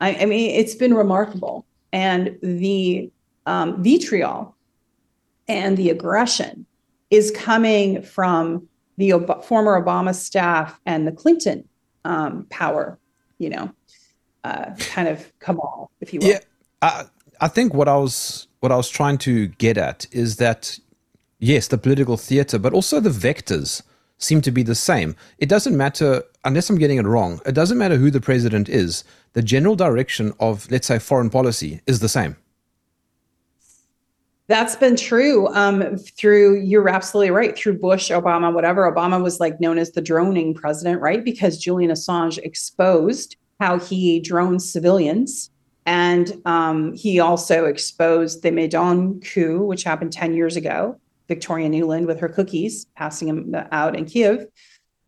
I, 0.00 0.14
I 0.14 0.24
mean, 0.26 0.50
it's 0.50 0.74
been 0.74 0.94
remarkable. 0.94 1.66
And 1.92 2.38
the 2.42 3.10
um, 3.46 3.82
vitriol 3.82 4.56
and 5.48 5.76
the 5.76 5.90
aggression 5.90 6.66
is 7.10 7.30
coming 7.30 8.02
from 8.02 8.68
the 9.00 9.14
Ob- 9.14 9.42
former 9.42 9.82
Obama 9.82 10.14
staff 10.14 10.78
and 10.84 11.06
the 11.06 11.12
Clinton 11.12 11.66
um, 12.04 12.46
power, 12.50 12.98
you 13.38 13.48
know, 13.48 13.72
uh, 14.44 14.74
kind 14.78 15.08
of 15.08 15.32
come 15.38 15.56
cabal, 15.56 15.90
if 16.00 16.12
you 16.12 16.20
will. 16.20 16.28
Yeah, 16.28 16.40
I, 16.82 17.04
I 17.40 17.48
think 17.48 17.72
what 17.72 17.88
I 17.88 17.96
was 17.96 18.46
what 18.60 18.70
I 18.70 18.76
was 18.76 18.90
trying 18.90 19.16
to 19.18 19.46
get 19.46 19.78
at 19.78 20.06
is 20.12 20.36
that 20.36 20.78
yes, 21.38 21.68
the 21.68 21.78
political 21.78 22.18
theater, 22.18 22.58
but 22.58 22.74
also 22.74 23.00
the 23.00 23.10
vectors 23.10 23.82
seem 24.18 24.42
to 24.42 24.50
be 24.50 24.62
the 24.62 24.74
same. 24.74 25.16
It 25.38 25.48
doesn't 25.48 25.74
matter, 25.74 26.22
unless 26.44 26.68
I'm 26.68 26.76
getting 26.76 26.98
it 26.98 27.06
wrong, 27.06 27.40
it 27.46 27.54
doesn't 27.54 27.78
matter 27.78 27.96
who 27.96 28.10
the 28.10 28.20
president 28.20 28.68
is. 28.68 29.02
The 29.32 29.42
general 29.42 29.76
direction 29.76 30.34
of, 30.40 30.70
let's 30.70 30.86
say, 30.86 30.98
foreign 30.98 31.30
policy 31.30 31.80
is 31.86 32.00
the 32.00 32.08
same. 32.08 32.36
That's 34.50 34.74
been 34.74 34.96
true 34.96 35.46
um, 35.54 35.96
through, 35.96 36.62
you're 36.62 36.88
absolutely 36.88 37.30
right, 37.30 37.56
through 37.56 37.78
Bush, 37.78 38.10
Obama, 38.10 38.52
whatever. 38.52 38.92
Obama 38.92 39.22
was 39.22 39.38
like 39.38 39.60
known 39.60 39.78
as 39.78 39.92
the 39.92 40.00
droning 40.00 40.54
president, 40.54 41.00
right? 41.00 41.24
Because 41.24 41.56
Julian 41.56 41.92
Assange 41.92 42.36
exposed 42.38 43.36
how 43.60 43.78
he 43.78 44.18
drones 44.18 44.68
civilians. 44.68 45.52
And 45.86 46.42
um, 46.46 46.94
he 46.94 47.20
also 47.20 47.66
exposed 47.66 48.42
the 48.42 48.50
Maidan 48.50 49.20
coup, 49.20 49.62
which 49.62 49.84
happened 49.84 50.12
10 50.12 50.34
years 50.34 50.56
ago, 50.56 50.98
Victoria 51.28 51.68
Nuland 51.68 52.08
with 52.08 52.18
her 52.18 52.28
cookies, 52.28 52.86
passing 52.96 53.28
them 53.28 53.68
out 53.70 53.94
in 53.94 54.04
Kiev. 54.04 54.48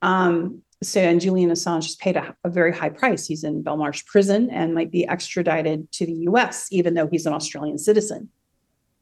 Um, 0.02 0.62
so, 0.84 1.00
and 1.00 1.20
Julian 1.20 1.50
Assange 1.50 1.82
has 1.82 1.96
paid 1.96 2.14
a, 2.14 2.36
a, 2.44 2.48
very 2.48 2.72
high 2.72 2.90
price. 2.90 3.26
He's 3.26 3.42
in 3.42 3.64
Belmarsh 3.64 4.06
prison 4.06 4.50
and 4.50 4.72
might 4.72 4.92
be 4.92 5.04
extradited 5.04 5.90
to 5.94 6.06
the 6.06 6.28
US, 6.28 6.68
even 6.70 6.94
though 6.94 7.08
he's 7.08 7.26
an 7.26 7.32
Australian 7.32 7.78
citizen. 7.78 8.28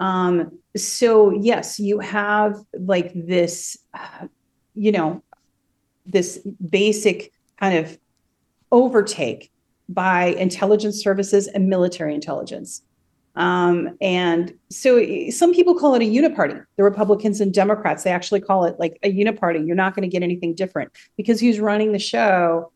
Um, 0.01 0.59
so, 0.77 1.31
yes, 1.31 1.79
you 1.79 2.01
have 2.01 2.57
like 2.73 3.13
this, 3.15 3.77
uh, 3.95 4.27
you 4.75 4.93
know, 4.93 5.23
this 6.07 6.39
basic 6.69 7.33
kind 7.59 7.79
of 7.79 7.99
overtake 8.73 9.51
by 9.89 10.27
intelligence 10.27 11.03
services 11.03 11.49
and 11.49 11.69
military 11.69 12.15
intelligence. 12.15 12.83
Um, 13.37 13.97
and 14.01 14.53
so 14.71 15.31
some 15.31 15.55
people 15.55 15.75
call 15.75 15.95
it 15.95 16.03
a 16.03 16.05
uniparty. 16.05 16.65
The 16.77 16.83
Republicans 16.83 17.41
and 17.41 17.53
Democrats, 17.53 18.03
they 18.03 18.11
actually 18.11 18.41
call 18.41 18.65
it 18.65 18.79
like 18.79 18.99
a 19.03 19.13
uniparty. 19.13 19.67
You're 19.67 19.77
not 19.77 19.95
going 19.95 20.03
to 20.03 20.09
get 20.09 20.23
anything 20.23 20.55
different 20.55 20.93
because 21.17 21.41
who's 21.41 21.61
running 21.61 21.93
the 21.93 21.99
show 21.99 22.73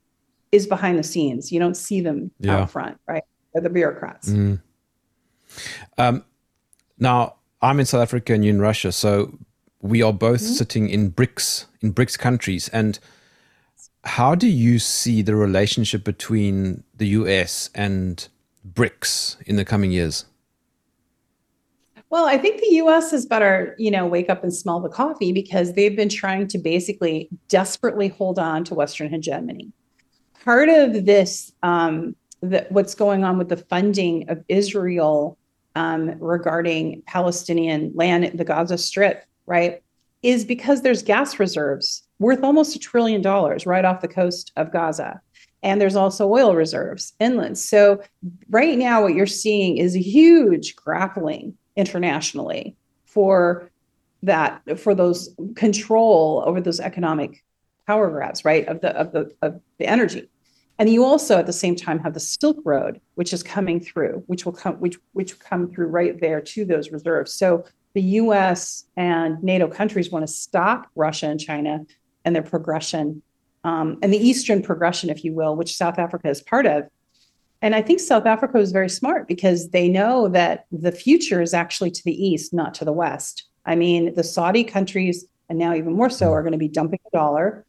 is 0.52 0.66
behind 0.66 0.98
the 0.98 1.02
scenes. 1.02 1.50
You 1.50 1.58
don't 1.58 1.76
see 1.76 2.00
them 2.00 2.30
yeah. 2.38 2.58
out 2.58 2.70
front, 2.70 2.98
right? 3.08 3.24
They're 3.52 3.62
the 3.62 3.70
bureaucrats. 3.70 4.28
Mm. 4.28 4.62
Um, 5.98 6.24
now, 6.98 7.34
I'm 7.60 7.80
in 7.80 7.86
South 7.86 8.02
Africa 8.02 8.34
and 8.34 8.44
you're 8.44 8.54
in 8.54 8.60
Russia. 8.60 8.92
So 8.92 9.38
we 9.80 10.02
are 10.02 10.12
both 10.12 10.40
mm-hmm. 10.40 10.52
sitting 10.52 10.88
in 10.88 11.12
BRICS, 11.12 11.66
in 11.80 11.92
BRICS 11.92 12.18
countries. 12.18 12.68
And 12.68 12.98
how 14.04 14.34
do 14.34 14.46
you 14.46 14.78
see 14.78 15.22
the 15.22 15.34
relationship 15.34 16.04
between 16.04 16.84
the 16.96 17.08
US 17.08 17.70
and 17.74 18.26
BRICS 18.72 19.42
in 19.46 19.56
the 19.56 19.64
coming 19.64 19.92
years? 19.92 20.26
Well, 22.10 22.26
I 22.26 22.38
think 22.38 22.60
the 22.60 22.76
US 22.76 23.10
has 23.10 23.26
better, 23.26 23.74
you 23.78 23.90
know, 23.90 24.06
wake 24.06 24.30
up 24.30 24.44
and 24.44 24.54
smell 24.54 24.78
the 24.78 24.88
coffee 24.88 25.32
because 25.32 25.72
they've 25.72 25.96
been 25.96 26.08
trying 26.08 26.46
to 26.48 26.58
basically 26.58 27.28
desperately 27.48 28.08
hold 28.08 28.38
on 28.38 28.62
to 28.64 28.74
Western 28.74 29.10
hegemony. 29.10 29.72
Part 30.44 30.68
of 30.68 31.06
this, 31.06 31.52
um, 31.62 32.14
the, 32.40 32.66
what's 32.68 32.94
going 32.94 33.24
on 33.24 33.38
with 33.38 33.48
the 33.48 33.56
funding 33.56 34.28
of 34.28 34.44
Israel 34.48 35.38
um, 35.74 36.18
regarding 36.20 37.02
Palestinian 37.06 37.92
land, 37.94 38.38
the 38.38 38.44
Gaza 38.44 38.78
Strip, 38.78 39.24
right, 39.46 39.82
is 40.22 40.44
because 40.44 40.82
there's 40.82 41.02
gas 41.02 41.38
reserves 41.38 42.02
worth 42.18 42.42
almost 42.42 42.76
a 42.76 42.78
trillion 42.78 43.20
dollars 43.20 43.66
right 43.66 43.84
off 43.84 44.00
the 44.00 44.08
coast 44.08 44.52
of 44.56 44.72
Gaza. 44.72 45.20
And 45.62 45.80
there's 45.80 45.96
also 45.96 46.30
oil 46.30 46.54
reserves 46.54 47.14
inland. 47.20 47.58
So, 47.58 48.02
right 48.50 48.76
now, 48.76 49.02
what 49.02 49.14
you're 49.14 49.26
seeing 49.26 49.78
is 49.78 49.96
a 49.96 50.00
huge 50.00 50.76
grappling 50.76 51.56
internationally 51.76 52.76
for 53.06 53.70
that 54.22 54.78
for 54.78 54.94
those 54.94 55.34
control 55.54 56.42
over 56.46 56.60
those 56.60 56.80
economic 56.80 57.42
power 57.86 58.10
grabs 58.10 58.44
right 58.44 58.66
of 58.68 58.80
the 58.80 58.90
of 58.96 59.12
the 59.12 59.30
of 59.42 59.60
the 59.78 59.86
energy 59.86 60.28
and 60.78 60.90
you 60.90 61.04
also 61.04 61.38
at 61.38 61.46
the 61.46 61.52
same 61.52 61.76
time 61.76 61.98
have 61.98 62.14
the 62.14 62.20
silk 62.20 62.56
road 62.64 63.00
which 63.14 63.32
is 63.32 63.42
coming 63.42 63.80
through 63.80 64.22
which 64.26 64.44
will 64.44 64.52
come 64.52 64.74
which 64.74 64.98
which 65.12 65.38
come 65.38 65.70
through 65.70 65.86
right 65.86 66.20
there 66.20 66.40
to 66.40 66.64
those 66.64 66.90
reserves 66.90 67.32
so 67.32 67.64
the 67.94 68.02
us 68.02 68.84
and 68.96 69.42
nato 69.42 69.68
countries 69.68 70.10
want 70.10 70.26
to 70.26 70.32
stop 70.32 70.88
russia 70.94 71.26
and 71.26 71.40
china 71.40 71.80
and 72.24 72.34
their 72.34 72.42
progression 72.42 73.22
um, 73.64 73.98
and 74.02 74.12
the 74.12 74.18
eastern 74.18 74.62
progression 74.62 75.10
if 75.10 75.24
you 75.24 75.32
will 75.32 75.56
which 75.56 75.76
south 75.76 75.98
africa 75.98 76.28
is 76.28 76.42
part 76.42 76.66
of 76.66 76.84
and 77.64 77.74
I 77.74 77.80
think 77.80 77.98
South 77.98 78.26
Africa 78.26 78.58
is 78.58 78.72
very 78.72 78.90
smart 78.90 79.26
because 79.26 79.70
they 79.70 79.88
know 79.88 80.28
that 80.28 80.66
the 80.70 80.92
future 80.92 81.40
is 81.40 81.54
actually 81.54 81.90
to 81.92 82.04
the 82.04 82.12
east, 82.12 82.52
not 82.52 82.74
to 82.74 82.84
the 82.84 82.92
west. 82.92 83.44
I 83.64 83.74
mean, 83.74 84.12
the 84.12 84.22
Saudi 84.22 84.64
countries, 84.64 85.24
and 85.48 85.58
now 85.58 85.74
even 85.74 85.94
more 85.94 86.10
so, 86.10 86.30
are 86.32 86.42
going 86.42 86.52
to 86.52 86.58
be 86.58 86.68
dumping 86.68 87.00
the 87.04 87.16
dollar. 87.16 87.64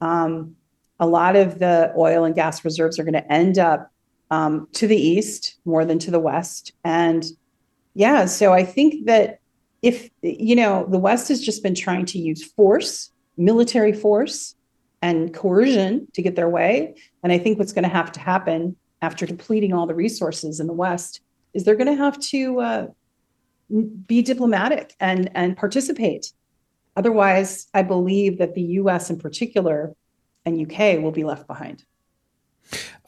Um, 0.00 0.54
a 1.00 1.06
lot 1.06 1.34
of 1.34 1.58
the 1.58 1.92
oil 1.96 2.24
and 2.24 2.34
gas 2.34 2.64
reserves 2.64 2.98
are 2.98 3.04
going 3.04 3.14
to 3.14 3.32
end 3.32 3.58
up 3.58 3.90
um, 4.30 4.68
to 4.74 4.86
the 4.86 4.96
east 4.96 5.56
more 5.64 5.84
than 5.84 5.98
to 5.98 6.10
the 6.10 6.20
west. 6.20 6.72
And 6.84 7.24
yeah, 7.94 8.26
so 8.26 8.52
I 8.52 8.64
think 8.64 9.06
that 9.06 9.40
if, 9.82 10.10
you 10.22 10.54
know, 10.54 10.86
the 10.88 10.98
West 10.98 11.28
has 11.28 11.40
just 11.40 11.62
been 11.62 11.74
trying 11.74 12.04
to 12.06 12.18
use 12.18 12.44
force, 12.44 13.10
military 13.36 13.92
force, 13.92 14.54
and 15.02 15.34
coercion 15.34 16.06
to 16.12 16.22
get 16.22 16.36
their 16.36 16.48
way. 16.48 16.94
And 17.22 17.32
I 17.32 17.38
think 17.38 17.58
what's 17.58 17.72
going 17.72 17.84
to 17.84 17.88
have 17.88 18.12
to 18.12 18.20
happen 18.20 18.76
after 19.02 19.26
depleting 19.26 19.72
all 19.72 19.86
the 19.86 19.94
resources 19.94 20.60
in 20.60 20.66
the 20.66 20.72
West, 20.72 21.22
is 21.54 21.64
they're 21.64 21.76
going 21.76 21.86
to 21.86 21.94
have 21.94 22.18
to 22.20 22.60
uh, 22.60 22.86
be 24.06 24.22
diplomatic 24.22 24.94
and 25.00 25.30
and 25.34 25.56
participate. 25.56 26.32
Otherwise, 26.96 27.68
I 27.72 27.82
believe 27.82 28.38
that 28.38 28.54
the 28.54 28.62
U.S. 28.62 29.10
in 29.10 29.18
particular 29.18 29.94
and 30.44 30.60
UK 30.60 31.02
will 31.02 31.12
be 31.12 31.24
left 31.24 31.46
behind. 31.46 31.84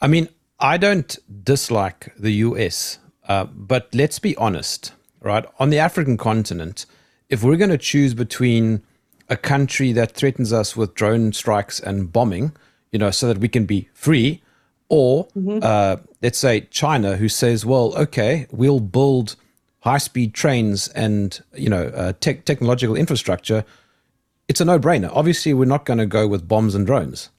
I 0.01 0.07
mean, 0.07 0.29
I 0.59 0.77
don't 0.77 1.17
dislike 1.43 2.13
the 2.17 2.31
U.S., 2.31 2.99
uh, 3.27 3.45
but 3.45 3.89
let's 3.93 4.19
be 4.19 4.35
honest, 4.35 4.93
right? 5.21 5.45
On 5.59 5.69
the 5.69 5.79
African 5.79 6.17
continent, 6.17 6.85
if 7.29 7.43
we're 7.43 7.57
going 7.57 7.69
to 7.69 7.77
choose 7.77 8.13
between 8.13 8.83
a 9.29 9.37
country 9.37 9.91
that 9.93 10.11
threatens 10.11 10.51
us 10.51 10.75
with 10.75 10.93
drone 10.93 11.33
strikes 11.33 11.79
and 11.79 12.11
bombing, 12.11 12.51
you 12.91 12.99
know, 12.99 13.11
so 13.11 13.27
that 13.27 13.39
we 13.39 13.47
can 13.47 13.65
be 13.65 13.89
free, 13.93 14.41
or 14.89 15.25
mm-hmm. 15.29 15.59
uh, 15.61 15.97
let's 16.21 16.37
say 16.37 16.61
China, 16.69 17.17
who 17.17 17.29
says, 17.29 17.65
"Well, 17.65 17.95
okay, 17.97 18.47
we'll 18.51 18.79
build 18.79 19.35
high-speed 19.79 20.33
trains 20.33 20.87
and 20.89 21.41
you 21.55 21.69
know 21.69 21.87
uh, 21.87 22.13
te- 22.19 22.35
technological 22.35 22.95
infrastructure." 22.95 23.65
It's 24.47 24.61
a 24.61 24.65
no-brainer. 24.65 25.09
Obviously, 25.13 25.53
we're 25.53 25.65
not 25.65 25.85
going 25.85 25.99
to 25.99 26.05
go 26.05 26.27
with 26.27 26.47
bombs 26.47 26.75
and 26.75 26.85
drones. 26.85 27.29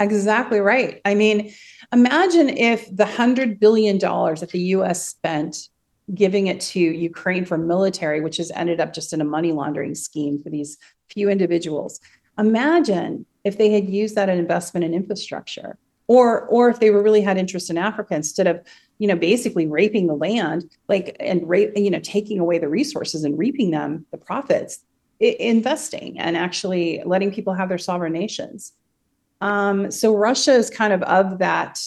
Exactly 0.00 0.60
right. 0.60 1.00
I 1.04 1.14
mean, 1.14 1.52
imagine 1.92 2.48
if 2.50 2.94
the 2.94 3.06
hundred 3.06 3.58
billion 3.58 3.98
dollars 3.98 4.40
that 4.40 4.50
the 4.50 4.60
U.S. 4.60 5.04
spent 5.06 5.68
giving 6.14 6.46
it 6.46 6.60
to 6.60 6.80
Ukraine 6.80 7.44
for 7.44 7.58
military, 7.58 8.20
which 8.20 8.36
has 8.36 8.50
ended 8.52 8.80
up 8.80 8.92
just 8.92 9.12
in 9.12 9.20
a 9.20 9.24
money 9.24 9.52
laundering 9.52 9.94
scheme 9.94 10.38
for 10.38 10.50
these 10.50 10.78
few 11.08 11.28
individuals. 11.28 12.00
Imagine 12.38 13.26
if 13.44 13.58
they 13.58 13.70
had 13.70 13.88
used 13.88 14.14
that 14.14 14.28
investment 14.28 14.84
in 14.84 14.94
infrastructure, 14.94 15.76
or 16.06 16.46
or 16.46 16.68
if 16.68 16.78
they 16.80 16.90
were 16.90 17.02
really 17.02 17.20
had 17.20 17.36
interest 17.36 17.68
in 17.68 17.76
Africa 17.76 18.14
instead 18.14 18.46
of 18.46 18.60
you 18.98 19.08
know 19.08 19.16
basically 19.16 19.66
raping 19.66 20.06
the 20.06 20.14
land, 20.14 20.64
like 20.88 21.16
and 21.18 21.46
rape 21.48 21.72
you 21.76 21.90
know 21.90 22.00
taking 22.00 22.38
away 22.38 22.58
the 22.58 22.68
resources 22.68 23.24
and 23.24 23.36
reaping 23.36 23.72
them 23.72 24.06
the 24.12 24.18
profits, 24.18 24.78
investing 25.20 26.18
and 26.18 26.36
actually 26.36 27.02
letting 27.04 27.32
people 27.32 27.54
have 27.54 27.68
their 27.68 27.78
sovereign 27.78 28.12
nations. 28.12 28.72
Um, 29.40 29.90
so 29.90 30.14
Russia 30.14 30.52
is 30.52 30.70
kind 30.70 30.92
of 30.92 31.02
of 31.02 31.38
that 31.38 31.80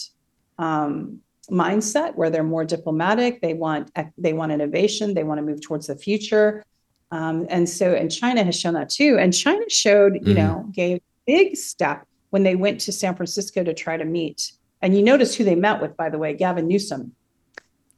um, 0.58 1.20
mindset 1.50 2.14
where 2.14 2.30
they're 2.30 2.42
more 2.42 2.64
diplomatic. 2.64 3.40
They 3.40 3.54
want 3.54 3.90
they 4.18 4.32
want 4.32 4.52
innovation. 4.52 5.14
They 5.14 5.24
want 5.24 5.38
to 5.38 5.42
move 5.42 5.60
towards 5.60 5.86
the 5.86 5.96
future. 5.96 6.64
Um, 7.10 7.46
and 7.50 7.68
so, 7.68 7.92
and 7.92 8.10
China 8.10 8.42
has 8.42 8.58
shown 8.58 8.72
that 8.74 8.88
too. 8.88 9.18
And 9.18 9.34
China 9.34 9.68
showed, 9.68 10.14
you 10.14 10.32
Mhm. 10.32 10.36
know, 10.36 10.66
gave 10.72 11.00
big 11.26 11.56
step 11.56 12.06
when 12.30 12.42
they 12.42 12.56
went 12.56 12.80
to 12.80 12.92
San 12.92 13.14
Francisco 13.14 13.62
to 13.62 13.74
try 13.74 13.98
to 13.98 14.04
meet. 14.04 14.52
And 14.80 14.96
you 14.96 15.02
notice 15.02 15.34
who 15.34 15.44
they 15.44 15.54
met 15.54 15.82
with, 15.82 15.94
by 15.94 16.08
the 16.08 16.18
way, 16.18 16.32
Gavin 16.32 16.66
Newsom. 16.66 17.14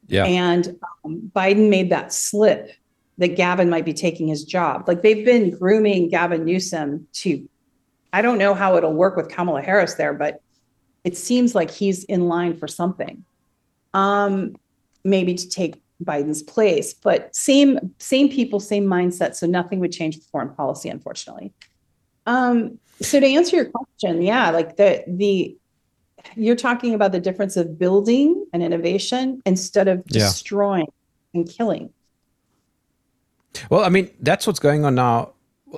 Yeah. 0.08 0.26
And 0.26 0.76
um, 1.04 1.30
Biden 1.34 1.68
made 1.70 1.90
that 1.90 2.12
slip 2.12 2.72
that 3.18 3.36
Gavin 3.36 3.70
might 3.70 3.84
be 3.84 3.94
taking 3.94 4.26
his 4.26 4.44
job. 4.44 4.88
Like 4.88 5.02
they've 5.02 5.24
been 5.24 5.56
grooming 5.56 6.08
Gavin 6.08 6.44
Newsom 6.44 7.06
to, 7.14 7.48
I 8.12 8.22
don't 8.22 8.38
know 8.38 8.54
how 8.54 8.76
it'll 8.76 8.92
work 8.92 9.16
with 9.16 9.28
Kamala 9.28 9.62
Harris 9.62 9.94
there, 9.94 10.12
but 10.12 10.40
it 11.04 11.16
seems 11.16 11.54
like 11.54 11.70
he's 11.70 12.04
in 12.04 12.28
line 12.28 12.56
for 12.56 12.66
something. 12.66 13.24
Um, 13.92 14.56
maybe 15.04 15.34
to 15.34 15.48
take 15.48 15.80
Biden's 16.02 16.42
place, 16.42 16.92
but 16.92 17.34
same 17.34 17.94
same 17.98 18.28
people, 18.28 18.58
same 18.58 18.84
mindset. 18.84 19.36
So 19.36 19.46
nothing 19.46 19.78
would 19.80 19.92
change 19.92 20.16
with 20.16 20.26
foreign 20.26 20.52
policy, 20.54 20.88
unfortunately. 20.88 21.52
Um, 22.26 22.78
so 23.00 23.20
to 23.20 23.26
answer 23.26 23.54
your 23.56 23.66
question, 23.66 24.22
yeah, 24.22 24.50
like 24.50 24.76
the 24.76 25.04
the 25.06 25.56
you're 26.34 26.56
talking 26.56 26.94
about 26.94 27.12
the 27.12 27.20
difference 27.20 27.56
of 27.56 27.78
building 27.78 28.44
and 28.52 28.62
innovation 28.62 29.40
instead 29.46 29.86
of 29.86 30.02
Yeah. 30.08 30.24
destroying 30.24 30.88
and 31.32 31.48
killing. 31.48 31.90
Well, 33.70 33.84
I 33.84 33.88
mean, 33.88 34.10
that's 34.20 34.46
what's 34.46 34.58
going 34.58 34.84
on 34.84 34.94
now. 34.94 35.30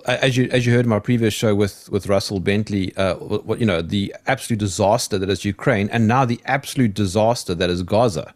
As 0.05 0.37
you 0.37 0.49
as 0.53 0.67
you 0.67 0.75
heard 0.75 0.85
in 0.85 0.91
my 0.91 0.99
previous 0.99 1.33
show 1.33 1.55
with 1.55 1.89
with 1.91 2.07
Russell 2.07 2.39
Bentley, 2.39 2.95
uh, 2.97 3.15
what 3.15 3.59
you 3.61 3.65
know, 3.67 3.81
the 3.81 4.15
absolute 4.27 4.59
disaster 4.59 5.17
that 5.19 5.31
is 5.31 5.45
Ukraine, 5.45 5.89
and 5.89 6.07
now 6.07 6.27
the 6.27 6.39
absolute 6.45 6.93
disaster 6.93 7.55
that 7.55 7.71
is 7.71 7.83
Gaza. 7.83 8.35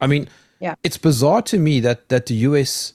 I 0.00 0.06
mean, 0.06 0.28
Yeah. 0.58 0.74
it's 0.82 0.96
bizarre 0.96 1.42
to 1.42 1.58
me 1.58 1.80
that 1.80 2.08
that 2.08 2.26
the 2.26 2.34
U.S. 2.48 2.94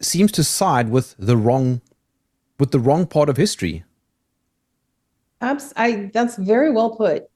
seems 0.00 0.32
to 0.32 0.42
side 0.42 0.90
with 0.90 1.14
the 1.16 1.36
wrong 1.36 1.80
with 2.58 2.72
the 2.72 2.80
wrong 2.80 3.06
part 3.06 3.28
of 3.28 3.36
history. 3.36 3.84
Abs- 5.40 5.72
I, 5.76 6.10
that's 6.12 6.36
very 6.36 6.70
well 6.70 6.90
put. 6.96 7.28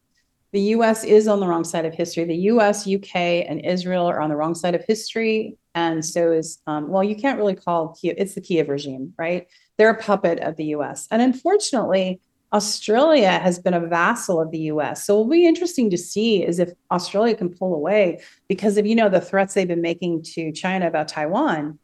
The 0.52 0.61
US 0.76 1.04
is 1.04 1.28
on 1.28 1.40
the 1.40 1.46
wrong 1.46 1.64
side 1.64 1.85
of 1.85 1.94
history. 1.94 2.24
The 2.24 2.37
US, 2.52 2.87
UK, 2.88 3.14
and 3.48 3.61
Israel 3.64 4.07
are 4.07 4.20
on 4.20 4.31
the 4.31 4.37
wrong 4.37 4.54
side 4.54 4.74
of 4.74 4.83
history. 4.85 5.57
And 5.79 6.05
so 6.05 6.33
is, 6.33 6.59
um, 6.67 6.88
well, 6.88 7.05
you 7.05 7.14
can't 7.14 7.38
really 7.38 7.55
call 7.55 7.97
Kiev, 8.01 8.17
it's 8.19 8.35
the 8.35 8.41
Kiev 8.41 8.69
regime, 8.69 9.14
right? 9.17 9.47
They're 9.77 9.91
a 9.91 10.03
puppet 10.03 10.41
of 10.41 10.57
the 10.57 10.64
US. 10.77 11.07
And 11.12 11.23
unfortunately, 11.23 12.21
Australia 12.53 13.38
has 13.38 13.61
been 13.61 13.75
a 13.75 13.87
vassal 13.87 14.41
of 14.41 14.51
the 14.51 14.59
US. 14.73 15.05
So 15.05 15.12
it'll 15.14 15.29
be 15.29 15.47
interesting 15.47 15.88
to 15.91 15.99
see 15.99 16.45
is 16.45 16.59
if 16.59 16.71
Australia 16.91 17.37
can 17.37 17.51
pull 17.51 17.75
away 17.75 18.21
because 18.49 18.77
of, 18.77 18.87
you 18.87 18.97
know, 18.97 19.09
the 19.09 19.21
threats 19.21 19.55
they've 19.55 19.69
been 19.69 19.81
making 19.81 20.23
to 20.35 20.51
China 20.51 20.88
about 20.88 21.07
Taiwan. 21.07 21.79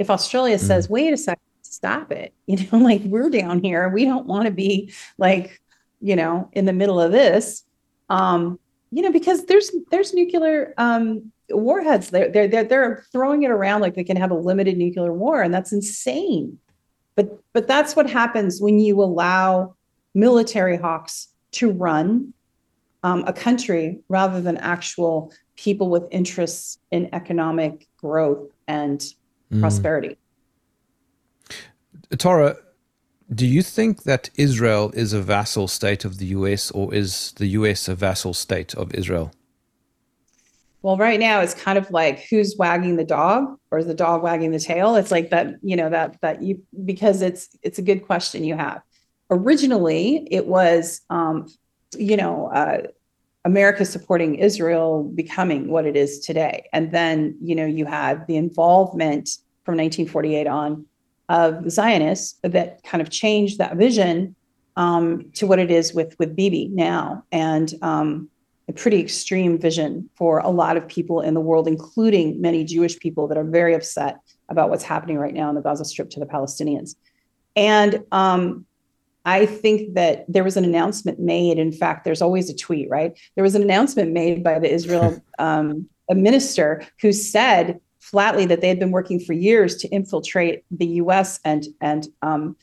If 0.00 0.10
Australia 0.10 0.58
says, 0.58 0.90
wait 0.90 1.12
a 1.12 1.16
second, 1.16 1.42
stop 1.62 2.10
it, 2.10 2.34
you 2.46 2.56
know, 2.56 2.78
like 2.78 3.02
we're 3.02 3.30
down 3.30 3.62
here, 3.62 3.88
we 3.88 4.04
don't 4.04 4.26
want 4.26 4.46
to 4.46 4.50
be 4.50 4.92
like, 5.18 5.62
you 6.00 6.16
know, 6.16 6.50
in 6.52 6.64
the 6.64 6.72
middle 6.72 7.00
of 7.00 7.12
this. 7.12 7.62
Um, 8.08 8.58
you 8.90 9.02
know, 9.02 9.12
because 9.12 9.44
there's 9.46 9.70
there's 9.90 10.14
nuclear 10.14 10.74
um 10.78 11.32
warheads. 11.50 12.10
They're 12.10 12.30
they're 12.30 12.48
they're, 12.48 12.64
they're 12.64 13.04
throwing 13.12 13.42
it 13.42 13.50
around 13.50 13.80
like 13.80 13.94
they 13.94 14.04
can 14.04 14.16
have 14.16 14.30
a 14.30 14.34
limited 14.34 14.76
nuclear 14.76 15.12
war, 15.12 15.42
and 15.42 15.52
that's 15.52 15.72
insane. 15.72 16.58
But 17.14 17.38
but 17.52 17.66
that's 17.66 17.96
what 17.96 18.08
happens 18.08 18.60
when 18.60 18.78
you 18.78 19.02
allow 19.02 19.74
military 20.14 20.76
hawks 20.76 21.28
to 21.52 21.70
run 21.70 22.32
um, 23.02 23.24
a 23.26 23.32
country 23.32 24.00
rather 24.08 24.40
than 24.40 24.56
actual 24.58 25.32
people 25.56 25.88
with 25.88 26.06
interests 26.10 26.78
in 26.90 27.08
economic 27.14 27.86
growth 27.96 28.50
and 28.68 29.04
prosperity. 29.60 30.18
Tara, 32.18 32.56
do 33.34 33.46
you 33.46 33.62
think 33.62 34.04
that 34.04 34.30
Israel 34.36 34.92
is 34.94 35.12
a 35.12 35.20
vassal 35.20 35.68
state 35.68 36.04
of 36.04 36.18
the 36.18 36.26
U.S. 36.26 36.70
or 36.70 36.94
is 36.94 37.32
the 37.36 37.46
U.S. 37.58 37.88
a 37.88 37.94
vassal 37.94 38.34
state 38.34 38.74
of 38.74 38.94
Israel? 38.94 39.32
Well, 40.86 40.96
right 40.96 41.18
now 41.18 41.40
it's 41.40 41.52
kind 41.52 41.78
of 41.78 41.90
like 41.90 42.26
who's 42.30 42.54
wagging 42.56 42.94
the 42.94 43.02
dog 43.02 43.58
or 43.72 43.78
is 43.78 43.88
the 43.88 43.92
dog 43.92 44.22
wagging 44.22 44.52
the 44.52 44.60
tail? 44.60 44.94
It's 44.94 45.10
like 45.10 45.30
that, 45.30 45.56
you 45.60 45.74
know, 45.74 45.90
that 45.90 46.16
that 46.20 46.42
you 46.42 46.62
because 46.84 47.22
it's 47.22 47.48
it's 47.64 47.80
a 47.80 47.82
good 47.82 48.06
question 48.06 48.44
you 48.44 48.56
have. 48.56 48.82
Originally, 49.28 50.28
it 50.30 50.46
was 50.46 51.00
um, 51.10 51.48
you 51.98 52.16
know, 52.16 52.52
uh, 52.52 52.82
America 53.44 53.84
supporting 53.84 54.36
Israel 54.36 55.02
becoming 55.02 55.72
what 55.72 55.86
it 55.86 55.96
is 55.96 56.20
today. 56.20 56.68
And 56.72 56.92
then, 56.92 57.36
you 57.42 57.56
know, 57.56 57.66
you 57.66 57.84
had 57.84 58.24
the 58.28 58.36
involvement 58.36 59.28
from 59.64 59.72
1948 59.72 60.46
on 60.46 60.86
of 61.28 61.64
the 61.64 61.70
Zionists 61.70 62.38
that 62.44 62.84
kind 62.84 63.02
of 63.02 63.10
changed 63.10 63.58
that 63.58 63.76
vision 63.76 64.36
um, 64.76 65.32
to 65.32 65.48
what 65.48 65.58
it 65.58 65.72
is 65.72 65.92
with 65.92 66.14
with 66.20 66.36
Bibi 66.36 66.68
now. 66.68 67.24
And 67.32 67.74
um, 67.82 68.30
a 68.68 68.72
pretty 68.72 69.00
extreme 69.00 69.58
vision 69.58 70.10
for 70.16 70.38
a 70.38 70.50
lot 70.50 70.76
of 70.76 70.88
people 70.88 71.20
in 71.20 71.34
the 71.34 71.40
world, 71.40 71.68
including 71.68 72.40
many 72.40 72.64
Jewish 72.64 72.98
people 72.98 73.28
that 73.28 73.38
are 73.38 73.44
very 73.44 73.74
upset 73.74 74.16
about 74.48 74.70
what's 74.70 74.82
happening 74.82 75.18
right 75.18 75.34
now 75.34 75.48
in 75.48 75.54
the 75.54 75.60
Gaza 75.60 75.84
Strip 75.84 76.10
to 76.10 76.20
the 76.20 76.26
Palestinians. 76.26 76.96
And 77.54 78.04
um, 78.12 78.66
I 79.24 79.46
think 79.46 79.94
that 79.94 80.24
there 80.28 80.44
was 80.44 80.56
an 80.56 80.64
announcement 80.64 81.18
made. 81.18 81.58
In 81.58 81.72
fact, 81.72 82.04
there's 82.04 82.22
always 82.22 82.50
a 82.50 82.56
tweet, 82.56 82.90
right? 82.90 83.18
There 83.34 83.44
was 83.44 83.54
an 83.54 83.62
announcement 83.62 84.12
made 84.12 84.42
by 84.42 84.58
the 84.58 84.72
Israel 84.72 85.22
um, 85.38 85.88
a 86.08 86.14
minister 86.14 86.84
who 87.00 87.12
said 87.12 87.80
flatly 88.00 88.46
that 88.46 88.60
they 88.60 88.68
had 88.68 88.78
been 88.78 88.92
working 88.92 89.18
for 89.18 89.32
years 89.32 89.76
to 89.76 89.88
infiltrate 89.88 90.64
the 90.70 90.86
U.S. 90.86 91.40
and 91.44 91.66
and 91.80 92.06
um, 92.22 92.56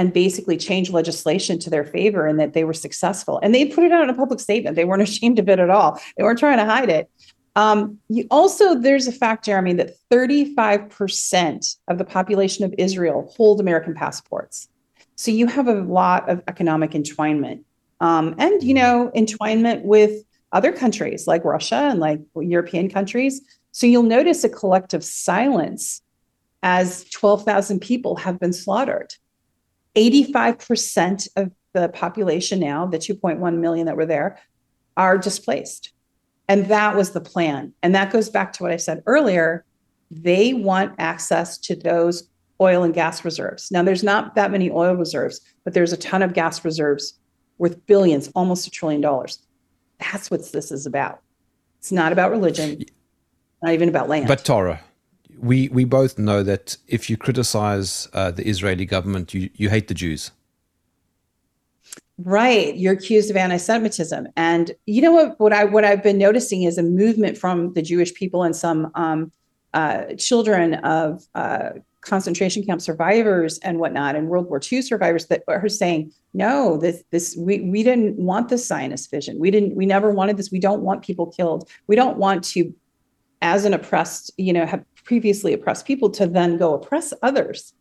and 0.00 0.14
basically 0.14 0.56
change 0.56 0.88
legislation 0.88 1.58
to 1.58 1.68
their 1.68 1.84
favor 1.84 2.26
and 2.26 2.40
that 2.40 2.54
they 2.54 2.64
were 2.64 2.72
successful. 2.72 3.38
And 3.42 3.54
they 3.54 3.66
put 3.66 3.84
it 3.84 3.92
out 3.92 4.02
in 4.02 4.08
a 4.08 4.14
public 4.14 4.40
statement. 4.40 4.74
They 4.74 4.86
weren't 4.86 5.02
ashamed 5.10 5.38
of 5.38 5.46
it 5.50 5.58
at 5.58 5.68
all. 5.68 6.00
They 6.16 6.22
weren't 6.22 6.38
trying 6.38 6.56
to 6.56 6.64
hide 6.64 6.88
it. 6.88 7.10
Um, 7.54 7.98
you, 8.08 8.26
also, 8.30 8.74
there's 8.74 9.06
a 9.06 9.12
fact, 9.12 9.44
Jeremy, 9.44 9.74
that 9.74 9.90
35% 10.10 11.76
of 11.88 11.98
the 11.98 12.04
population 12.06 12.64
of 12.64 12.74
Israel 12.78 13.30
hold 13.36 13.60
American 13.60 13.92
passports. 13.92 14.70
So 15.16 15.30
you 15.30 15.46
have 15.48 15.68
a 15.68 15.82
lot 15.82 16.26
of 16.30 16.40
economic 16.48 16.92
entwinement. 16.92 17.62
Um, 18.00 18.34
and, 18.38 18.62
you 18.62 18.72
know, 18.72 19.10
entwinement 19.14 19.82
with 19.82 20.24
other 20.52 20.72
countries 20.72 21.26
like 21.26 21.44
Russia 21.44 21.90
and 21.90 22.00
like 22.00 22.22
European 22.36 22.88
countries. 22.88 23.42
So 23.72 23.86
you'll 23.86 24.02
notice 24.04 24.44
a 24.44 24.48
collective 24.48 25.04
silence 25.04 26.00
as 26.62 27.04
12,000 27.10 27.80
people 27.80 28.16
have 28.16 28.40
been 28.40 28.54
slaughtered. 28.54 29.12
85% 29.96 31.28
of 31.36 31.52
the 31.72 31.88
population 31.88 32.60
now, 32.60 32.86
the 32.86 32.98
2.1 32.98 33.58
million 33.58 33.86
that 33.86 33.96
were 33.96 34.06
there, 34.06 34.38
are 34.96 35.18
displaced. 35.18 35.92
And 36.48 36.66
that 36.66 36.96
was 36.96 37.12
the 37.12 37.20
plan. 37.20 37.72
And 37.82 37.94
that 37.94 38.12
goes 38.12 38.28
back 38.28 38.52
to 38.54 38.62
what 38.62 38.72
I 38.72 38.76
said 38.76 39.02
earlier. 39.06 39.64
They 40.10 40.52
want 40.52 40.94
access 40.98 41.56
to 41.58 41.76
those 41.76 42.28
oil 42.60 42.82
and 42.82 42.92
gas 42.92 43.24
reserves. 43.24 43.70
Now, 43.70 43.82
there's 43.82 44.02
not 44.02 44.34
that 44.34 44.50
many 44.50 44.70
oil 44.70 44.94
reserves, 44.94 45.40
but 45.64 45.74
there's 45.74 45.92
a 45.92 45.96
ton 45.96 46.22
of 46.22 46.34
gas 46.34 46.64
reserves 46.64 47.14
worth 47.58 47.86
billions, 47.86 48.28
almost 48.34 48.66
a 48.66 48.70
trillion 48.70 49.00
dollars. 49.00 49.38
That's 49.98 50.30
what 50.30 50.50
this 50.52 50.72
is 50.72 50.86
about. 50.86 51.20
It's 51.78 51.92
not 51.92 52.12
about 52.12 52.30
religion, 52.30 52.84
not 53.62 53.72
even 53.72 53.88
about 53.88 54.08
land. 54.08 54.28
But 54.28 54.44
Tara, 54.44 54.80
we 55.40 55.68
we 55.68 55.84
both 55.84 56.18
know 56.18 56.42
that 56.42 56.76
if 56.86 57.08
you 57.08 57.16
criticize 57.16 58.08
uh, 58.12 58.30
the 58.30 58.46
Israeli 58.46 58.84
government, 58.84 59.34
you 59.34 59.50
you 59.54 59.68
hate 59.68 59.88
the 59.88 59.94
Jews. 59.94 60.32
Right. 62.22 62.76
You're 62.76 62.92
accused 62.92 63.30
of 63.30 63.36
anti-Semitism. 63.36 64.26
And 64.36 64.72
you 64.84 65.00
know 65.00 65.12
what, 65.12 65.40
what 65.40 65.52
I 65.54 65.64
what 65.64 65.84
I've 65.84 66.02
been 66.02 66.18
noticing 66.18 66.64
is 66.64 66.76
a 66.76 66.82
movement 66.82 67.38
from 67.38 67.72
the 67.72 67.80
Jewish 67.80 68.12
people 68.12 68.42
and 68.42 68.54
some 68.54 68.90
um, 68.94 69.32
uh, 69.72 70.04
children 70.18 70.74
of 70.74 71.26
uh, 71.34 71.70
concentration 72.02 72.64
camp 72.64 72.82
survivors 72.82 73.58
and 73.58 73.78
whatnot, 73.78 74.16
and 74.16 74.28
World 74.28 74.48
War 74.50 74.60
II 74.70 74.82
survivors 74.82 75.26
that 75.26 75.42
are 75.48 75.68
saying, 75.68 76.12
no, 76.34 76.76
this 76.76 77.02
this 77.10 77.36
we 77.38 77.60
we 77.60 77.82
didn't 77.82 78.18
want 78.18 78.50
this 78.50 78.66
Zionist 78.66 79.10
vision. 79.10 79.38
We 79.38 79.50
didn't, 79.50 79.74
we 79.74 79.86
never 79.86 80.10
wanted 80.10 80.36
this. 80.36 80.50
We 80.50 80.60
don't 80.60 80.82
want 80.82 81.02
people 81.02 81.26
killed. 81.26 81.68
We 81.86 81.96
don't 81.96 82.18
want 82.18 82.44
to, 82.44 82.74
as 83.40 83.64
an 83.64 83.72
oppressed, 83.72 84.30
you 84.36 84.52
know, 84.52 84.66
have 84.66 84.84
previously 85.04 85.52
oppressed 85.52 85.86
people 85.86 86.10
to 86.10 86.26
then 86.26 86.56
go 86.56 86.74
oppress 86.74 87.12
others. 87.22 87.74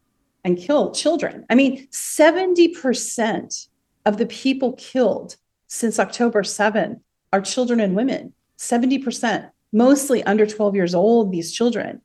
and 0.46 0.58
kill 0.58 0.94
children. 0.94 1.46
I 1.50 1.56
mean, 1.56 1.86
70% 1.90 3.68
of 4.06 4.18
the 4.18 4.26
people 4.26 4.72
killed 4.74 5.36
since 5.68 6.00
October 6.00 6.44
7 6.44 7.02
are 7.34 7.42
children 7.42 7.82
and 7.82 7.94
women. 7.94 8.34
70%, 8.58 9.50
mostly 9.74 10.24
under 10.24 10.46
12 10.46 10.76
years 10.76 10.96
old, 10.96 11.32
these 11.32 11.52
children. 11.52 12.02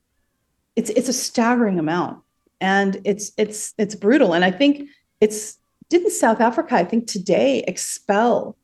It's 0.77 0.91
it's 0.91 1.09
a 1.09 1.13
staggering 1.13 1.79
amount. 1.79 2.23
And 2.61 3.01
it's 3.05 3.31
it's 3.37 3.75
it's 3.79 3.95
brutal. 3.95 4.35
And 4.35 4.45
I 4.45 4.51
think 4.51 4.89
it's 5.21 5.59
didn't 5.89 6.11
South 6.11 6.41
Africa, 6.41 6.75
I 6.75 6.85
think 6.85 7.07
today 7.07 7.63
expel 7.69 8.57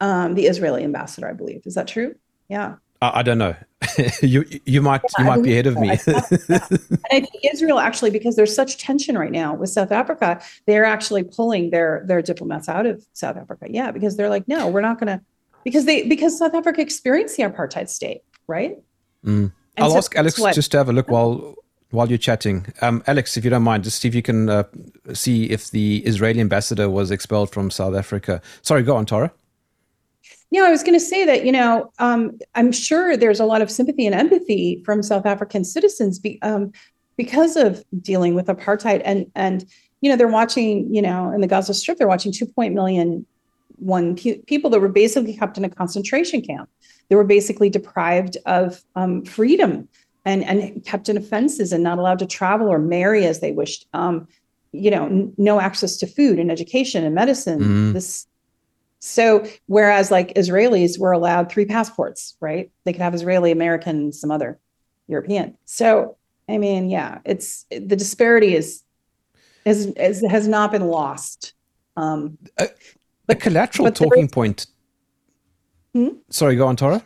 um, 0.00 0.34
the 0.34 0.46
Israeli 0.46 0.84
ambassador, 0.84 1.28
I 1.28 1.32
believe. 1.32 1.62
Is 1.66 1.74
that 1.74 1.88
true? 1.88 2.14
Yeah. 2.48 2.76
I, 3.02 3.20
I 3.20 3.22
don't 3.22 3.38
know. 3.38 3.54
you 4.22 4.44
you 4.66 4.82
might 4.82 5.00
yeah, 5.02 5.24
you 5.24 5.30
might 5.30 5.42
be 5.42 5.52
ahead 5.52 5.66
of 5.66 5.78
me. 5.78 5.90
and 6.06 7.00
I 7.10 7.20
think 7.20 7.44
Israel 7.52 7.78
actually, 7.78 8.10
because 8.10 8.36
there's 8.36 8.54
such 8.54 8.78
tension 8.78 9.16
right 9.16 9.32
now 9.32 9.54
with 9.54 9.70
South 9.70 9.90
Africa, 9.90 10.40
they're 10.66 10.84
actually 10.84 11.24
pulling 11.24 11.70
their 11.70 12.02
their 12.06 12.20
diplomats 12.22 12.68
out 12.68 12.86
of 12.86 13.04
South 13.14 13.36
Africa. 13.36 13.66
Yeah, 13.70 13.90
because 13.90 14.16
they're 14.16 14.28
like, 14.28 14.46
no, 14.48 14.68
we're 14.68 14.82
not 14.82 15.00
going 15.00 15.18
to, 15.18 15.24
because 15.64 15.86
they 15.86 16.06
because 16.06 16.38
South 16.38 16.54
Africa 16.54 16.82
experienced 16.82 17.36
the 17.36 17.44
apartheid 17.44 17.88
state, 17.88 18.22
right? 18.46 18.78
Mm. 19.24 19.52
I'll 19.78 19.90
so 19.90 19.96
ask 19.98 20.16
Alex 20.16 20.38
what, 20.38 20.54
just 20.54 20.70
to 20.72 20.78
have 20.78 20.88
a 20.88 20.92
look 20.92 21.08
while 21.08 21.54
while 21.90 22.08
you're 22.08 22.18
chatting. 22.18 22.66
Um, 22.82 23.02
Alex, 23.06 23.36
if 23.36 23.44
you 23.44 23.50
don't 23.50 23.62
mind, 23.62 23.84
just 23.84 24.00
see 24.00 24.08
if 24.08 24.14
you 24.14 24.22
can 24.22 24.48
uh, 24.48 24.64
see 25.12 25.44
if 25.44 25.70
the 25.70 25.98
Israeli 25.98 26.40
ambassador 26.40 26.88
was 26.88 27.10
expelled 27.10 27.50
from 27.50 27.70
South 27.70 27.94
Africa. 27.94 28.42
Sorry, 28.62 28.82
go 28.82 28.96
on, 28.96 29.06
Tara. 29.06 29.32
Yeah, 30.50 30.62
I 30.62 30.70
was 30.70 30.82
going 30.82 30.98
to 30.98 31.04
say 31.04 31.24
that, 31.24 31.44
you 31.44 31.52
know, 31.52 31.92
um, 31.98 32.38
I'm 32.54 32.72
sure 32.72 33.16
there's 33.16 33.40
a 33.40 33.44
lot 33.44 33.62
of 33.62 33.70
sympathy 33.70 34.06
and 34.06 34.14
empathy 34.14 34.82
from 34.84 35.02
South 35.02 35.24
African 35.24 35.64
citizens 35.64 36.18
be, 36.18 36.40
um, 36.42 36.72
because 37.16 37.56
of 37.56 37.84
dealing 38.00 38.34
with 38.34 38.46
apartheid. 38.46 39.00
And, 39.04 39.30
and, 39.36 39.64
you 40.00 40.10
know, 40.10 40.16
they're 40.16 40.28
watching, 40.28 40.92
you 40.92 41.02
know, 41.02 41.30
in 41.30 41.40
the 41.40 41.46
Gaza 41.46 41.72
Strip, 41.72 41.98
they're 41.98 42.08
watching 42.08 42.32
2.1 42.32 42.72
million 42.72 43.26
one 43.76 44.16
pe- 44.16 44.38
people 44.42 44.70
that 44.70 44.80
were 44.80 44.88
basically 44.88 45.36
kept 45.36 45.56
in 45.56 45.64
a 45.64 45.70
concentration 45.70 46.42
camp. 46.42 46.68
They 47.08 47.16
were 47.16 47.24
basically 47.24 47.70
deprived 47.70 48.36
of 48.46 48.82
um, 48.94 49.24
freedom 49.24 49.88
and, 50.24 50.44
and 50.44 50.84
kept 50.84 51.08
in 51.08 51.20
fences 51.22 51.72
and 51.72 51.82
not 51.82 51.98
allowed 51.98 52.18
to 52.20 52.26
travel 52.26 52.68
or 52.68 52.78
marry 52.78 53.24
as 53.24 53.40
they 53.40 53.52
wished. 53.52 53.86
Um, 53.92 54.28
you 54.72 54.90
know, 54.90 55.06
n- 55.06 55.32
no 55.36 55.60
access 55.60 55.96
to 55.98 56.06
food 56.06 56.38
and 56.38 56.50
education 56.50 57.04
and 57.04 57.14
medicine. 57.14 57.60
Mm. 57.60 57.92
This 57.92 58.26
so 59.00 59.46
whereas 59.66 60.10
like 60.10 60.34
Israelis 60.34 60.98
were 60.98 61.12
allowed 61.12 61.50
three 61.50 61.64
passports, 61.64 62.36
right? 62.40 62.70
They 62.84 62.92
could 62.92 63.02
have 63.02 63.14
Israeli, 63.14 63.50
American, 63.50 64.12
some 64.12 64.30
other 64.30 64.60
European. 65.08 65.56
So 65.64 66.16
I 66.48 66.58
mean, 66.58 66.90
yeah, 66.90 67.18
it's 67.24 67.64
the 67.70 67.96
disparity 67.96 68.54
is 68.54 68.82
is, 69.64 69.86
is 69.86 70.24
has 70.28 70.46
not 70.46 70.72
been 70.72 70.86
lost. 70.86 71.54
Um, 71.96 72.38
a, 72.58 72.68
a 73.28 73.34
collateral 73.34 73.86
but, 73.86 73.98
but 73.98 74.04
talking 74.04 74.28
point. 74.28 74.66
Hmm? 75.94 76.08
Sorry, 76.28 76.56
go 76.56 76.66
on, 76.66 76.76
Tara. 76.76 77.02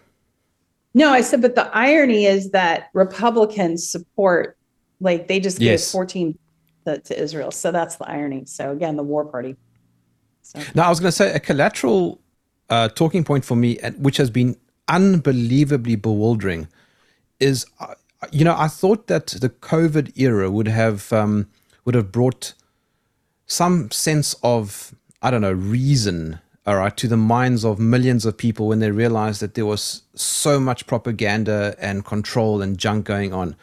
No, 0.95 1.11
I 1.11 1.23
said, 1.23 1.43
but 1.43 1.57
the 1.57 1.69
irony 1.77 2.27
is 2.27 2.51
that 2.51 2.89
Republicans 2.93 3.91
support, 3.91 4.57
like 5.01 5.27
they 5.27 5.41
just 5.41 5.61
yes. 5.61 5.91
14 5.91 6.39
to, 6.87 6.99
to 6.99 7.21
Israel. 7.21 7.51
So 7.51 7.73
that's 7.73 7.97
the 7.97 8.09
irony. 8.09 8.45
So 8.47 8.71
again, 8.71 8.97
the 8.97 9.03
war 9.03 9.25
party. 9.25 9.57
Now, 10.75 10.87
I 10.87 10.89
was 10.89 11.01
going 11.01 11.09
to 11.09 11.17
say 11.17 11.33
a 11.33 11.41
collateral 11.41 12.21
uh, 12.71 12.89
talking 12.89 13.25
point 13.25 13.45
for 13.45 13.57
me, 13.57 13.79
which 13.99 14.17
has 14.17 14.31
been 14.31 14.57
unbelievably 14.89 15.97
bewildering, 15.97 16.69
is 17.41 17.67
uh, 17.81 17.95
you 18.31 18.45
know 18.45 18.55
I 18.57 18.69
thought 18.69 19.07
that 19.09 19.27
the 19.29 19.51
COVID 19.51 20.19
era 20.19 20.51
would 20.51 20.69
have 20.69 21.13
um, 21.13 21.49
would 21.85 21.95
have 21.95 22.13
brought 22.13 22.55
some 23.47 23.91
sense 23.91 24.35
of 24.43 24.95
I 25.23 25.31
don't 25.31 25.43
know 25.43 25.53
reason 25.53 26.41
all 26.67 26.77
right 26.77 26.97
to 26.97 27.09
the 27.09 27.17
minds 27.17 27.65
of 27.65 27.79
millions 27.79 28.25
of 28.25 28.39
people 28.39 28.69
when 28.69 28.79
they 28.79 28.91
realized 28.91 29.41
that 29.43 29.55
there 29.55 29.67
was 29.67 30.03
so 30.15 30.59
much 30.59 30.87
propaganda 30.87 31.75
and 31.79 32.05
control 32.07 32.63
and 32.63 32.79
junk 32.79 33.05
going 33.05 33.35
on. 33.35 33.55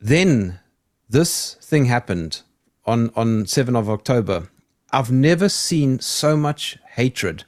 Then 0.00 0.60
this 1.08 1.54
thing 1.54 1.86
happened 1.86 2.42
on 2.86 3.10
on 3.16 3.44
7th 3.44 3.76
of 3.76 3.90
October 3.90 4.48
I've 4.94 5.10
never 5.10 5.48
seen 5.48 5.98
so 5.98 6.36
much 6.36 6.78
hatred 6.92 7.42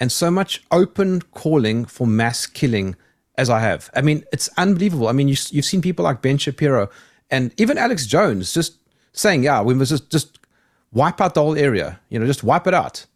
and 0.00 0.10
so 0.10 0.32
much 0.32 0.64
open 0.72 1.22
calling 1.22 1.84
for 1.84 2.08
mass 2.08 2.44
killing 2.44 2.96
as 3.36 3.48
I 3.48 3.60
have. 3.60 3.88
I 3.94 4.00
mean, 4.00 4.24
it's 4.32 4.50
unbelievable. 4.56 5.06
I 5.06 5.12
mean, 5.12 5.28
you, 5.28 5.36
have 5.54 5.64
seen 5.64 5.80
people 5.80 6.04
like 6.04 6.22
Ben 6.22 6.38
Shapiro 6.38 6.90
and 7.30 7.54
even 7.56 7.78
Alex 7.78 8.04
Jones 8.04 8.52
just 8.52 8.78
saying, 9.12 9.44
yeah, 9.44 9.62
we 9.62 9.74
must 9.74 9.90
just, 9.90 10.10
just 10.10 10.40
wipe 10.92 11.20
out 11.20 11.34
the 11.34 11.40
whole 11.40 11.56
area, 11.56 12.00
you 12.08 12.18
know, 12.18 12.26
just 12.26 12.42
wipe 12.42 12.66
it 12.66 12.74
out. 12.74 13.06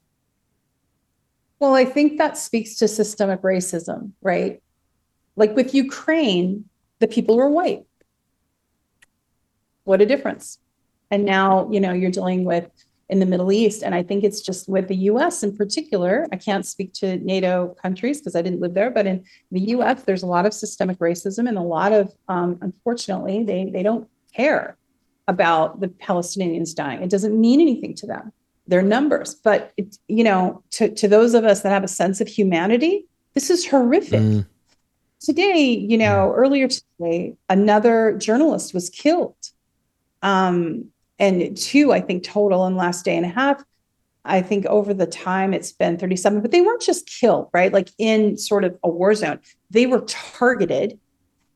Well, 1.58 1.74
I 1.74 1.84
think 1.84 2.18
that 2.18 2.38
speaks 2.38 2.76
to 2.76 2.86
systemic 2.86 3.42
racism, 3.42 4.12
right? 4.22 4.62
Like 5.34 5.56
with 5.56 5.74
Ukraine, 5.74 6.66
the 7.00 7.08
people 7.08 7.36
were 7.36 7.50
white. 7.50 7.84
What 9.82 10.00
a 10.00 10.06
difference. 10.06 10.58
And 11.10 11.24
now, 11.24 11.68
you 11.72 11.80
know, 11.80 11.92
you're 11.92 12.12
dealing 12.12 12.44
with 12.44 12.70
in 13.12 13.18
the 13.18 13.26
Middle 13.26 13.52
East. 13.52 13.82
And 13.82 13.94
I 13.94 14.02
think 14.02 14.24
it's 14.24 14.40
just 14.40 14.70
with 14.70 14.88
the 14.88 14.96
US 15.10 15.42
in 15.42 15.54
particular. 15.54 16.26
I 16.32 16.36
can't 16.36 16.64
speak 16.64 16.94
to 16.94 17.18
NATO 17.18 17.76
countries 17.82 18.18
because 18.18 18.34
I 18.34 18.40
didn't 18.40 18.60
live 18.60 18.72
there, 18.72 18.90
but 18.90 19.06
in 19.06 19.22
the 19.50 19.60
US, 19.74 20.04
there's 20.04 20.22
a 20.22 20.26
lot 20.26 20.46
of 20.46 20.54
systemic 20.54 20.98
racism 20.98 21.46
and 21.46 21.58
a 21.58 21.62
lot 21.62 21.92
of, 21.92 22.10
um, 22.28 22.58
unfortunately, 22.62 23.44
they, 23.44 23.66
they 23.66 23.82
don't 23.82 24.08
care 24.34 24.78
about 25.28 25.80
the 25.80 25.88
Palestinians 25.88 26.74
dying. 26.74 27.02
It 27.02 27.10
doesn't 27.10 27.38
mean 27.38 27.60
anything 27.60 27.94
to 27.96 28.06
them. 28.06 28.32
They're 28.66 28.80
numbers. 28.80 29.34
But, 29.34 29.74
it, 29.76 29.98
you 30.08 30.24
know, 30.24 30.62
to, 30.70 30.88
to 30.94 31.06
those 31.06 31.34
of 31.34 31.44
us 31.44 31.60
that 31.60 31.68
have 31.68 31.84
a 31.84 31.88
sense 31.88 32.22
of 32.22 32.28
humanity, 32.28 33.04
this 33.34 33.50
is 33.50 33.68
horrific. 33.68 34.22
Mm. 34.22 34.46
Today, 35.20 35.64
you 35.64 35.98
know, 35.98 36.32
earlier 36.34 36.66
today, 36.66 37.36
another 37.50 38.16
journalist 38.16 38.72
was 38.72 38.88
killed. 38.88 39.36
Um, 40.22 40.92
and 41.18 41.56
two, 41.56 41.92
I 41.92 42.00
think, 42.00 42.24
total 42.24 42.66
in 42.66 42.76
last 42.76 43.04
day 43.04 43.16
and 43.16 43.26
a 43.26 43.28
half. 43.28 43.62
I 44.24 44.40
think 44.40 44.66
over 44.66 44.94
the 44.94 45.06
time 45.06 45.52
it's 45.52 45.72
been 45.72 45.98
37, 45.98 46.42
but 46.42 46.52
they 46.52 46.60
weren't 46.60 46.82
just 46.82 47.06
killed, 47.06 47.48
right? 47.52 47.72
Like 47.72 47.88
in 47.98 48.36
sort 48.38 48.64
of 48.64 48.78
a 48.84 48.88
war 48.88 49.14
zone. 49.14 49.40
They 49.70 49.86
were 49.86 50.04
targeted 50.06 50.98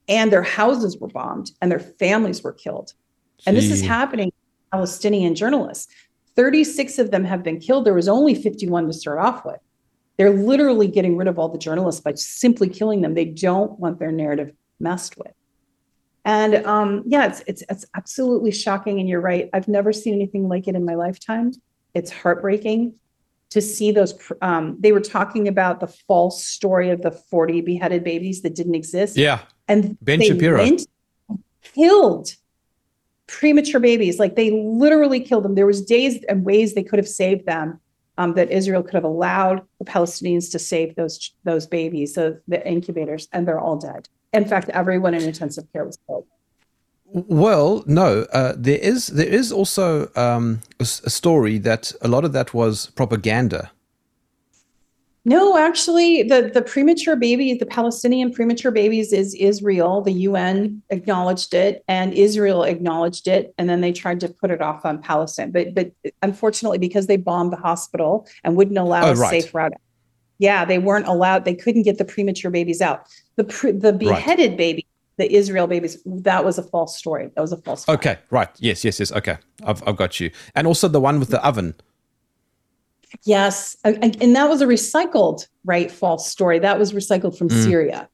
and 0.09 0.33
their 0.33 0.42
houses 0.42 0.99
were 0.99 1.09
bombed 1.09 1.53
and 1.61 1.71
their 1.71 1.79
families 1.81 2.42
were 2.42 2.53
killed. 2.53 2.92
Gee. 3.38 3.45
And 3.47 3.57
this 3.57 3.71
is 3.71 3.83
happening 3.83 4.33
Palestinian 4.73 5.35
journalists. 5.35 5.92
36 6.35 6.99
of 6.99 7.11
them 7.11 7.25
have 7.25 7.42
been 7.42 7.61
killed. 7.61 7.85
There 7.85 7.95
was 7.95 8.09
only 8.09 8.35
51 8.35 8.87
to 8.87 8.92
start 8.92 9.19
off 9.19 9.45
with. 9.45 9.61
They're 10.19 10.31
literally 10.31 10.88
getting 10.88 11.16
rid 11.16 11.29
of 11.29 11.38
all 11.38 11.49
the 11.49 11.59
journalists 11.59 12.01
by 12.01 12.14
simply 12.14 12.69
killing 12.69 13.03
them. 13.03 13.14
They 13.14 13.25
don't 13.25 13.79
want 13.79 13.99
their 13.99 14.12
narrative 14.12 14.53
messed 14.81 15.16
with. 15.16 15.33
And 16.27 16.57
um, 16.67 17.05
yeah, 17.07 17.27
it's, 17.27 17.43
it's 17.47 17.62
it's 17.71 17.87
absolutely 17.95 18.51
shocking. 18.51 18.99
And 18.99 19.09
you're 19.09 19.21
right. 19.21 19.49
I've 19.55 19.69
never 19.69 19.93
seen 19.93 20.12
anything 20.12 20.49
like 20.49 20.67
it 20.67 20.75
in 20.75 20.85
my 20.85 20.97
lifetime. 20.97 21.53
It's 21.95 22.11
heartbreaking 22.11 22.95
to 23.51 23.61
see 23.61 23.93
those. 23.93 24.12
Um, 24.43 24.77
they 24.81 24.91
were 24.91 25.01
talking 25.01 25.47
about 25.47 25.79
the 25.79 25.87
false 25.87 26.45
story 26.45 26.91
of 26.91 27.03
the 27.03 27.12
40 27.12 27.61
beheaded 27.61 28.03
babies 28.03 28.43
that 28.43 28.57
didn't 28.57 28.75
exist. 28.75 29.17
Yeah. 29.17 29.39
And 29.69 29.97
Ben 30.03 30.21
Shapiro 30.21 30.69
killed 31.62 32.35
premature 33.29 33.81
babies. 33.81 34.19
Like 34.19 34.35
they 34.35 34.51
literally 34.51 35.21
killed 35.21 35.45
them. 35.45 35.55
There 35.55 35.65
was 35.65 35.81
days 35.81 36.25
and 36.29 36.45
ways 36.45 36.75
they 36.75 36.83
could 36.83 36.99
have 36.99 37.09
saved 37.09 37.47
them. 37.47 37.81
Um, 38.19 38.33
that 38.33 38.51
Israel 38.51 38.83
could 38.83 38.95
have 38.95 39.05
allowed 39.05 39.61
the 39.79 39.85
Palestinians 39.85 40.51
to 40.53 40.59
save 40.59 40.97
those 40.97 41.35
those 41.45 41.67
babies, 41.67 42.15
the, 42.15 42.41
the 42.49 42.67
incubators, 42.67 43.29
and 43.31 43.47
they're 43.47 43.61
all 43.61 43.77
dead. 43.77 44.09
In 44.33 44.45
fact, 44.45 44.69
everyone 44.71 45.15
in 45.15 45.23
intensive 45.23 45.65
care 45.73 45.85
was 45.85 45.99
killed. 46.07 46.27
Well, 47.07 47.85
no, 47.87 48.27
uh, 48.33 48.55
there 48.57 48.79
is 48.79 49.07
there 49.09 49.29
is 49.29 49.53
also 49.53 50.11
um, 50.16 50.61
a, 50.81 50.83
a, 50.83 51.11
story 51.11 51.59
that 51.59 51.93
a 52.03 52.09
lot 52.09 52.24
of 52.24 52.33
that 52.33 52.53
was 52.53 52.87
propaganda. 52.97 53.70
No, 55.24 55.57
actually, 55.57 56.24
the 56.24 56.51
the 56.53 56.62
premature 56.62 57.14
babies, 57.14 57.59
the 57.59 57.66
Palestinian 57.66 58.33
premature 58.33 58.72
babies, 58.72 59.12
is 59.12 59.35
Israel. 59.35 60.03
The 60.03 60.12
UN 60.12 60.83
acknowledged 60.91 61.55
it, 61.55 61.85
and 61.87 62.12
Israel 62.12 62.64
acknowledged 62.64 63.29
it, 63.29 63.55
and 63.57 63.68
then 63.68 63.81
they 63.83 63.93
tried 63.93 64.18
to 64.20 64.29
put 64.29 64.51
it 64.51 64.61
off 64.61 64.85
on 64.85 65.01
Palestine. 65.01 65.53
But 65.53 65.74
but 65.74 65.93
unfortunately, 66.22 66.79
because 66.79 67.07
they 67.07 67.16
bombed 67.16 67.53
the 67.53 67.57
hospital 67.57 68.27
and 68.43 68.57
wouldn't 68.57 68.79
allow 68.79 69.07
oh, 69.07 69.12
a 69.12 69.14
right. 69.14 69.43
safe 69.43 69.55
route 69.55 69.72
yeah, 70.39 70.64
they 70.64 70.79
weren't 70.79 71.07
allowed. 71.07 71.45
They 71.45 71.55
couldn't 71.55 71.83
get 71.83 71.99
the 71.99 72.05
premature 72.05 72.51
babies 72.51 72.81
out. 72.81 73.09
The 73.37 73.45
pre, 73.45 73.72
the 73.72 73.93
beheaded 73.93 74.51
right. 74.51 74.59
baby, 74.59 74.87
the 75.18 75.32
Israel 75.32 75.66
babies, 75.66 75.99
that 76.05 76.45
was 76.45 76.59
a 76.59 76.62
false 76.62 76.97
story. 76.97 77.30
That 77.34 77.41
was 77.41 77.53
a 77.53 77.59
false. 77.59 77.82
Story. 77.82 77.99
Okay, 77.99 78.18
right. 78.30 78.49
Yes, 78.59 78.84
yes, 78.84 78.99
yes. 78.99 79.12
Okay, 79.12 79.37
I've 79.64 79.87
I've 79.87 79.97
got 79.97 80.20
you. 80.20 80.30
And 80.55 80.66
also 80.66 80.89
the 80.89 81.01
one 81.01 81.20
with 81.20 81.30
the 81.30 81.45
oven. 81.47 81.74
Yes, 83.24 83.76
and, 83.84 84.37
that 84.37 84.49
was 84.49 84.61
a 84.61 84.66
recycled 84.66 85.47
right 85.64 85.91
false 85.91 86.28
story. 86.28 86.59
That 86.59 86.78
was 86.78 86.93
recycled 86.93 87.39
from 87.39 87.49
mm. 87.49 87.62
Syria. 87.64 88.09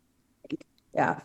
Yeah. 0.95 1.21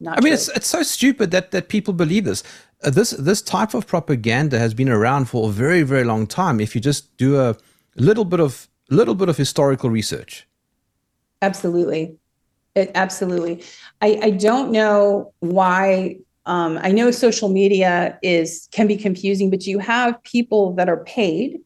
Not 0.00 0.18
I 0.18 0.20
mean, 0.20 0.32
it's 0.32 0.48
it's 0.48 0.66
so 0.66 0.82
stupid 0.82 1.30
that 1.30 1.50
that 1.50 1.68
people 1.68 1.94
believe 1.94 2.24
this. 2.24 2.42
uh, 2.82 2.90
this 2.90 3.10
this 3.10 3.42
type 3.42 3.74
of 3.74 3.86
propaganda 3.86 4.58
has 4.58 4.74
been 4.74 4.88
around 4.88 5.26
for 5.26 5.48
a 5.48 5.52
very 5.52 5.82
very 5.82 6.04
long 6.04 6.26
time. 6.26 6.60
If 6.60 6.74
you 6.74 6.80
just 6.80 7.16
do 7.16 7.40
a 7.40 7.56
little 7.96 8.24
bit 8.24 8.40
of 8.40 8.68
little 8.90 9.14
bit 9.14 9.28
of 9.28 9.36
historical 9.36 9.90
research. 9.90 10.46
Absolutely, 11.42 12.16
it, 12.76 12.90
absolutely. 12.94 13.62
I, 14.00 14.18
I 14.22 14.30
don't 14.30 14.70
know 14.70 15.32
why. 15.40 16.18
Um, 16.44 16.78
I 16.80 16.92
know 16.92 17.10
social 17.10 17.48
media 17.48 18.18
is 18.22 18.68
can 18.70 18.86
be 18.86 18.96
confusing, 18.96 19.50
but 19.50 19.66
you 19.66 19.80
have 19.80 20.22
people 20.22 20.74
that 20.74 20.88
are 20.88 21.02
paid 21.04 21.58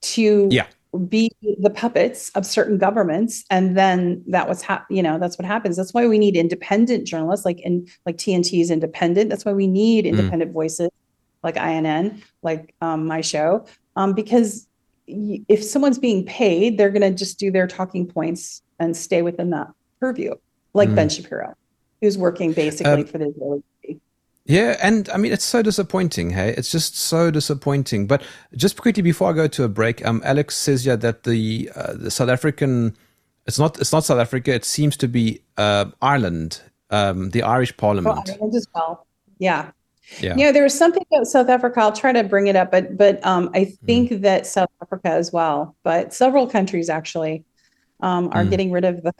to 0.00 0.48
yeah 0.50 0.66
be 1.06 1.30
the 1.60 1.68
puppets 1.68 2.30
of 2.30 2.46
certain 2.46 2.78
governments 2.78 3.44
and 3.50 3.76
then 3.76 4.22
that 4.26 4.48
was 4.48 4.62
hap- 4.62 4.86
you 4.90 5.02
know 5.02 5.18
that's 5.18 5.38
what 5.38 5.44
happens 5.44 5.76
that's 5.76 5.92
why 5.92 6.06
we 6.06 6.18
need 6.18 6.34
independent 6.34 7.06
journalists 7.06 7.44
like 7.44 7.60
in 7.60 7.86
like 8.06 8.16
tnt 8.16 8.58
is 8.58 8.70
independent 8.70 9.28
that's 9.28 9.44
why 9.44 9.52
we 9.52 9.66
need 9.66 10.06
mm. 10.06 10.08
independent 10.08 10.50
mm. 10.50 10.54
voices 10.54 10.88
like 11.42 11.56
inn 11.56 12.22
like 12.42 12.74
um, 12.80 13.06
my 13.06 13.20
show 13.20 13.66
um, 13.96 14.14
because 14.14 14.66
if 15.06 15.62
someone's 15.62 15.98
being 15.98 16.24
paid 16.24 16.78
they're 16.78 16.90
going 16.90 17.02
to 17.02 17.16
just 17.16 17.38
do 17.38 17.50
their 17.50 17.66
talking 17.66 18.06
points 18.06 18.62
and 18.78 18.96
stay 18.96 19.20
within 19.20 19.50
that 19.50 19.68
purview 20.00 20.34
like 20.74 20.88
mm. 20.88 20.94
ben 20.94 21.08
shapiro 21.08 21.54
who's 22.00 22.16
working 22.16 22.52
basically 22.52 23.02
um, 23.02 23.04
for 23.04 23.18
the 23.18 23.28
israeli 23.28 23.62
yeah, 24.48 24.78
and 24.80 25.10
I 25.10 25.18
mean 25.18 25.30
it's 25.30 25.44
so 25.44 25.60
disappointing. 25.60 26.30
Hey, 26.30 26.54
it's 26.56 26.72
just 26.72 26.96
so 26.96 27.30
disappointing. 27.30 28.06
But 28.06 28.22
just 28.56 28.80
quickly 28.80 29.02
before 29.02 29.28
I 29.28 29.34
go 29.34 29.46
to 29.46 29.64
a 29.64 29.68
break, 29.68 30.04
um, 30.06 30.22
Alex 30.24 30.56
says 30.56 30.86
yeah 30.86 30.96
that 30.96 31.24
the 31.24 31.70
uh, 31.76 31.92
the 31.92 32.10
South 32.10 32.30
African, 32.30 32.96
it's 33.46 33.58
not 33.58 33.78
it's 33.78 33.92
not 33.92 34.04
South 34.04 34.18
Africa. 34.18 34.54
It 34.54 34.64
seems 34.64 34.96
to 34.96 35.06
be 35.06 35.42
uh, 35.58 35.90
Ireland, 36.00 36.62
um, 36.88 37.28
the 37.28 37.42
Irish 37.42 37.76
Parliament. 37.76 38.20
Oh, 38.26 38.32
Ireland 38.32 38.54
as 38.54 38.66
well. 38.74 39.06
Yeah. 39.38 39.70
Yeah. 40.20 40.34
You 40.34 40.46
know, 40.46 40.52
there 40.52 40.62
was 40.62 40.72
something 40.72 41.04
about 41.12 41.26
South 41.26 41.50
Africa. 41.50 41.80
I'll 41.80 41.92
try 41.92 42.12
to 42.12 42.24
bring 42.24 42.46
it 42.46 42.56
up, 42.56 42.70
but 42.70 42.96
but 42.96 43.24
um, 43.26 43.50
I 43.52 43.64
hmm. 43.64 43.84
think 43.84 44.10
mm. 44.10 44.22
that 44.22 44.46
South 44.46 44.70
Africa 44.80 45.10
as 45.10 45.30
well, 45.30 45.76
but 45.82 46.14
several 46.14 46.46
countries 46.46 46.88
actually 46.88 47.44
um, 48.00 48.28
are 48.32 48.44
mm. 48.44 48.48
getting 48.48 48.72
rid 48.72 48.86
of 48.86 49.02
the 49.02 49.12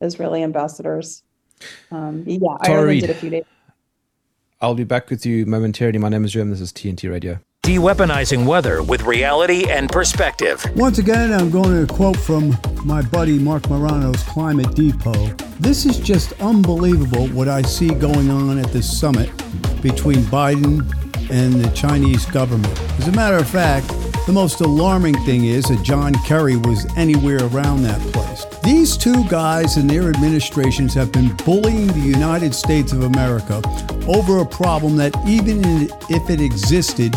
Israeli 0.00 0.42
ambassadors. 0.42 1.22
Um, 1.90 2.24
yeah, 2.26 2.38
Ireland 2.60 3.00
did 3.00 3.10
a 3.10 3.14
few 3.14 3.30
days. 3.30 3.44
I'll 4.60 4.74
be 4.74 4.84
back 4.84 5.10
with 5.10 5.26
you 5.26 5.44
momentarily. 5.46 5.98
My 5.98 6.08
name 6.08 6.24
is 6.24 6.34
Jerm. 6.34 6.50
This 6.50 6.60
is 6.60 6.72
TNT 6.72 7.10
Radio. 7.10 7.38
De-weaponizing 7.62 8.46
weather 8.46 8.82
with 8.82 9.02
reality 9.02 9.68
and 9.68 9.90
perspective. 9.90 10.64
Once 10.76 10.98
again, 10.98 11.32
I'm 11.32 11.50
going 11.50 11.84
to 11.84 11.92
quote 11.92 12.16
from 12.16 12.56
my 12.84 13.02
buddy 13.02 13.38
Marc 13.38 13.68
Morano's 13.68 14.22
Climate 14.22 14.72
Depot. 14.74 15.26
This 15.58 15.84
is 15.84 15.98
just 15.98 16.32
unbelievable 16.40 17.26
what 17.28 17.48
I 17.48 17.62
see 17.62 17.88
going 17.88 18.30
on 18.30 18.58
at 18.58 18.70
this 18.72 18.98
summit 18.98 19.28
between 19.82 20.18
Biden 20.26 20.88
and 21.28 21.54
the 21.54 21.68
Chinese 21.74 22.24
government. 22.26 22.80
As 23.00 23.08
a 23.08 23.12
matter 23.12 23.36
of 23.36 23.48
fact, 23.48 23.88
the 24.26 24.32
most 24.32 24.60
alarming 24.60 25.14
thing 25.24 25.46
is 25.46 25.64
that 25.64 25.82
John 25.82 26.14
Kerry 26.24 26.56
was 26.56 26.86
anywhere 26.96 27.44
around 27.46 27.82
that 27.82 28.00
place. 28.12 28.46
These 28.66 28.96
two 28.96 29.22
guys 29.28 29.76
and 29.76 29.88
their 29.88 30.10
administrations 30.10 30.92
have 30.94 31.12
been 31.12 31.32
bullying 31.44 31.86
the 31.86 32.00
United 32.00 32.52
States 32.52 32.90
of 32.90 33.04
America 33.04 33.62
over 34.08 34.40
a 34.40 34.44
problem 34.44 34.96
that, 34.96 35.16
even 35.24 35.88
if 36.10 36.28
it 36.28 36.40
existed, 36.40 37.14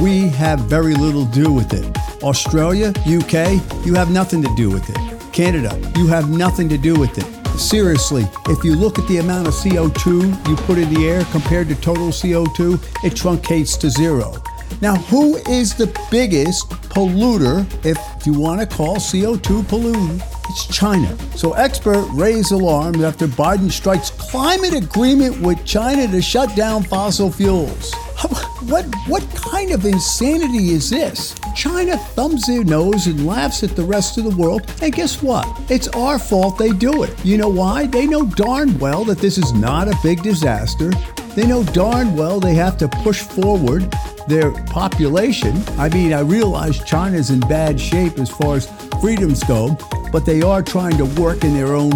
we 0.00 0.26
have 0.30 0.58
very 0.62 0.96
little 0.96 1.24
to 1.24 1.44
do 1.44 1.52
with 1.52 1.72
it. 1.72 1.96
Australia, 2.24 2.88
UK, 3.06 3.62
you 3.86 3.94
have 3.94 4.10
nothing 4.10 4.42
to 4.42 4.52
do 4.56 4.70
with 4.70 4.90
it. 4.90 5.32
Canada, 5.32 5.70
you 5.96 6.08
have 6.08 6.30
nothing 6.30 6.68
to 6.68 6.76
do 6.76 6.98
with 6.98 7.16
it. 7.16 7.58
Seriously, 7.60 8.28
if 8.48 8.64
you 8.64 8.74
look 8.74 8.98
at 8.98 9.06
the 9.06 9.18
amount 9.18 9.46
of 9.46 9.54
CO2 9.54 10.48
you 10.48 10.56
put 10.56 10.78
in 10.78 10.92
the 10.92 11.06
air 11.06 11.22
compared 11.26 11.68
to 11.68 11.76
total 11.76 12.08
CO2, 12.08 12.74
it 13.04 13.12
truncates 13.12 13.78
to 13.78 13.88
zero. 13.88 14.34
Now, 14.80 14.96
who 14.96 15.36
is 15.48 15.76
the 15.76 15.86
biggest 16.10 16.68
polluter, 16.90 17.64
if 17.86 18.26
you 18.26 18.32
want 18.32 18.60
to 18.60 18.66
call 18.66 18.96
CO2 18.96 19.62
pollutant? 19.62 20.37
It's 20.48 20.66
China. 20.66 21.16
So 21.36 21.52
experts 21.52 22.08
raise 22.10 22.50
alarms 22.52 23.02
after 23.02 23.26
Biden 23.26 23.70
strikes 23.70 24.10
climate 24.10 24.72
agreement 24.72 25.40
with 25.40 25.64
China 25.64 26.06
to 26.06 26.22
shut 26.22 26.56
down 26.56 26.82
fossil 26.82 27.30
fuels. 27.30 27.94
What, 28.68 28.84
what 29.06 29.22
kind 29.34 29.70
of 29.70 29.86
insanity 29.86 30.72
is 30.72 30.90
this? 30.90 31.34
China 31.54 31.96
thumbs 31.96 32.46
their 32.46 32.64
nose 32.64 33.06
and 33.06 33.24
laughs 33.24 33.62
at 33.62 33.74
the 33.76 33.84
rest 33.84 34.18
of 34.18 34.24
the 34.24 34.36
world, 34.36 34.70
and 34.82 34.92
guess 34.92 35.22
what? 35.22 35.46
It's 35.70 35.88
our 35.88 36.18
fault 36.18 36.58
they 36.58 36.72
do 36.72 37.04
it. 37.04 37.24
You 37.24 37.38
know 37.38 37.48
why? 37.48 37.86
They 37.86 38.06
know 38.06 38.26
darn 38.26 38.76
well 38.78 39.04
that 39.04 39.18
this 39.18 39.38
is 39.38 39.52
not 39.54 39.88
a 39.88 39.96
big 40.02 40.22
disaster. 40.22 40.90
They 41.34 41.46
know 41.46 41.62
darn 41.64 42.14
well 42.16 42.40
they 42.40 42.54
have 42.54 42.76
to 42.78 42.88
push 42.88 43.22
forward 43.22 43.90
their 44.26 44.50
population. 44.66 45.56
I 45.78 45.88
mean, 45.88 46.12
I 46.12 46.20
realize 46.20 46.82
China's 46.84 47.30
in 47.30 47.40
bad 47.40 47.80
shape 47.80 48.18
as 48.18 48.28
far 48.28 48.56
as 48.56 48.66
freedoms 49.00 49.42
go, 49.44 49.78
but 50.12 50.24
they 50.26 50.42
are 50.42 50.62
trying 50.62 50.96
to 50.98 51.04
work 51.20 51.44
in 51.44 51.54
their 51.54 51.74
own 51.74 51.92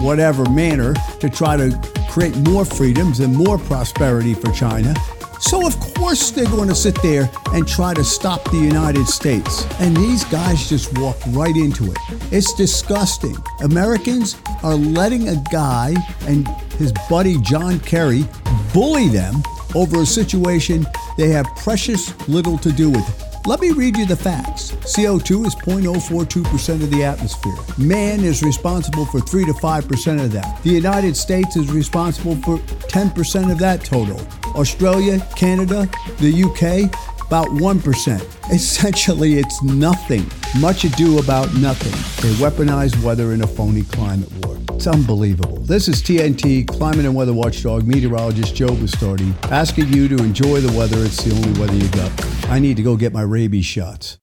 whatever 0.00 0.48
manner 0.50 0.94
to 1.20 1.28
try 1.28 1.56
to 1.56 1.78
create 2.10 2.36
more 2.38 2.64
freedoms 2.64 3.20
and 3.20 3.34
more 3.34 3.58
prosperity 3.58 4.34
for 4.34 4.50
China. 4.52 4.94
So, 5.40 5.66
of 5.66 5.78
course, 5.80 6.30
they're 6.30 6.44
going 6.46 6.68
to 6.68 6.74
sit 6.74 7.00
there 7.02 7.28
and 7.52 7.66
try 7.66 7.94
to 7.94 8.04
stop 8.04 8.44
the 8.50 8.58
United 8.58 9.06
States. 9.06 9.66
And 9.80 9.96
these 9.96 10.24
guys 10.26 10.68
just 10.68 10.96
walk 10.98 11.16
right 11.30 11.56
into 11.56 11.90
it. 11.90 11.98
It's 12.30 12.52
disgusting. 12.54 13.36
Americans 13.60 14.36
are 14.62 14.76
letting 14.76 15.28
a 15.30 15.42
guy 15.50 15.94
and 16.28 16.46
his 16.78 16.92
buddy 17.10 17.40
John 17.40 17.80
Kerry 17.80 18.24
bully 18.72 19.08
them 19.08 19.42
over 19.74 20.02
a 20.02 20.06
situation 20.06 20.86
they 21.16 21.30
have 21.30 21.46
precious 21.56 22.16
little 22.28 22.56
to 22.58 22.70
do 22.70 22.90
with. 22.90 23.31
Let 23.44 23.60
me 23.60 23.72
read 23.72 23.96
you 23.96 24.06
the 24.06 24.14
facts. 24.14 24.70
CO2 24.70 25.46
is 25.46 25.56
0.042% 25.56 26.82
of 26.82 26.90
the 26.92 27.02
atmosphere. 27.02 27.56
Man 27.76 28.20
is 28.20 28.40
responsible 28.40 29.04
for 29.04 29.18
3 29.18 29.46
to 29.46 29.52
5% 29.52 30.24
of 30.24 30.30
that. 30.30 30.62
The 30.62 30.70
United 30.70 31.16
States 31.16 31.56
is 31.56 31.72
responsible 31.72 32.36
for 32.36 32.58
10% 32.58 33.50
of 33.50 33.58
that 33.58 33.84
total. 33.84 34.20
Australia, 34.54 35.18
Canada, 35.34 35.88
the 36.20 36.44
UK, 36.44 37.11
about 37.32 37.48
1%. 37.48 38.52
Essentially, 38.52 39.38
it's 39.38 39.62
nothing. 39.62 40.30
Much 40.60 40.84
ado 40.84 41.18
about 41.18 41.54
nothing. 41.54 41.92
They 42.20 42.34
weaponize 42.34 43.02
weather 43.02 43.32
in 43.32 43.40
a 43.40 43.46
phony 43.46 43.84
climate 43.84 44.30
war. 44.44 44.58
It's 44.72 44.86
unbelievable. 44.86 45.56
This 45.60 45.88
is 45.88 46.02
TNT 46.02 46.68
Climate 46.68 47.06
and 47.06 47.14
Weather 47.14 47.32
Watchdog 47.32 47.86
meteorologist 47.86 48.54
Joe 48.54 48.74
Bastardi 48.74 49.32
asking 49.50 49.94
you 49.94 50.08
to 50.08 50.16
enjoy 50.16 50.60
the 50.60 50.76
weather. 50.76 50.98
It's 50.98 51.24
the 51.24 51.34
only 51.34 51.58
weather 51.58 51.74
you 51.74 51.88
got. 51.88 52.12
I 52.50 52.58
need 52.58 52.76
to 52.76 52.82
go 52.82 52.98
get 52.98 53.14
my 53.14 53.22
rabies 53.22 53.64
shots. 53.64 54.18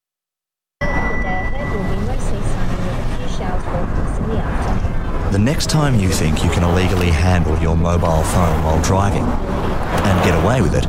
The 5.31 5.39
next 5.39 5.71
time 5.71 5.99
you 5.99 6.09
think 6.09 6.43
you 6.43 6.51
can 6.51 6.61
illegally 6.61 7.09
handle 7.09 7.57
your 7.57 7.75
mobile 7.75 8.21
phone 8.21 8.63
while 8.63 8.79
driving 8.83 9.23
and 9.23 10.23
get 10.23 10.43
away 10.43 10.61
with 10.61 10.75
it, 10.75 10.85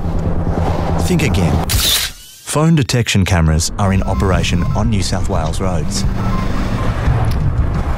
think 1.07 1.23
again. 1.23 1.70
Phone 2.51 2.75
detection 2.75 3.25
cameras 3.25 3.71
are 3.79 3.93
in 3.93 4.03
operation 4.03 4.65
on 4.75 4.91
New 4.91 5.05
South 5.05 5.29
Wales 5.29 5.61
roads. 5.61 6.03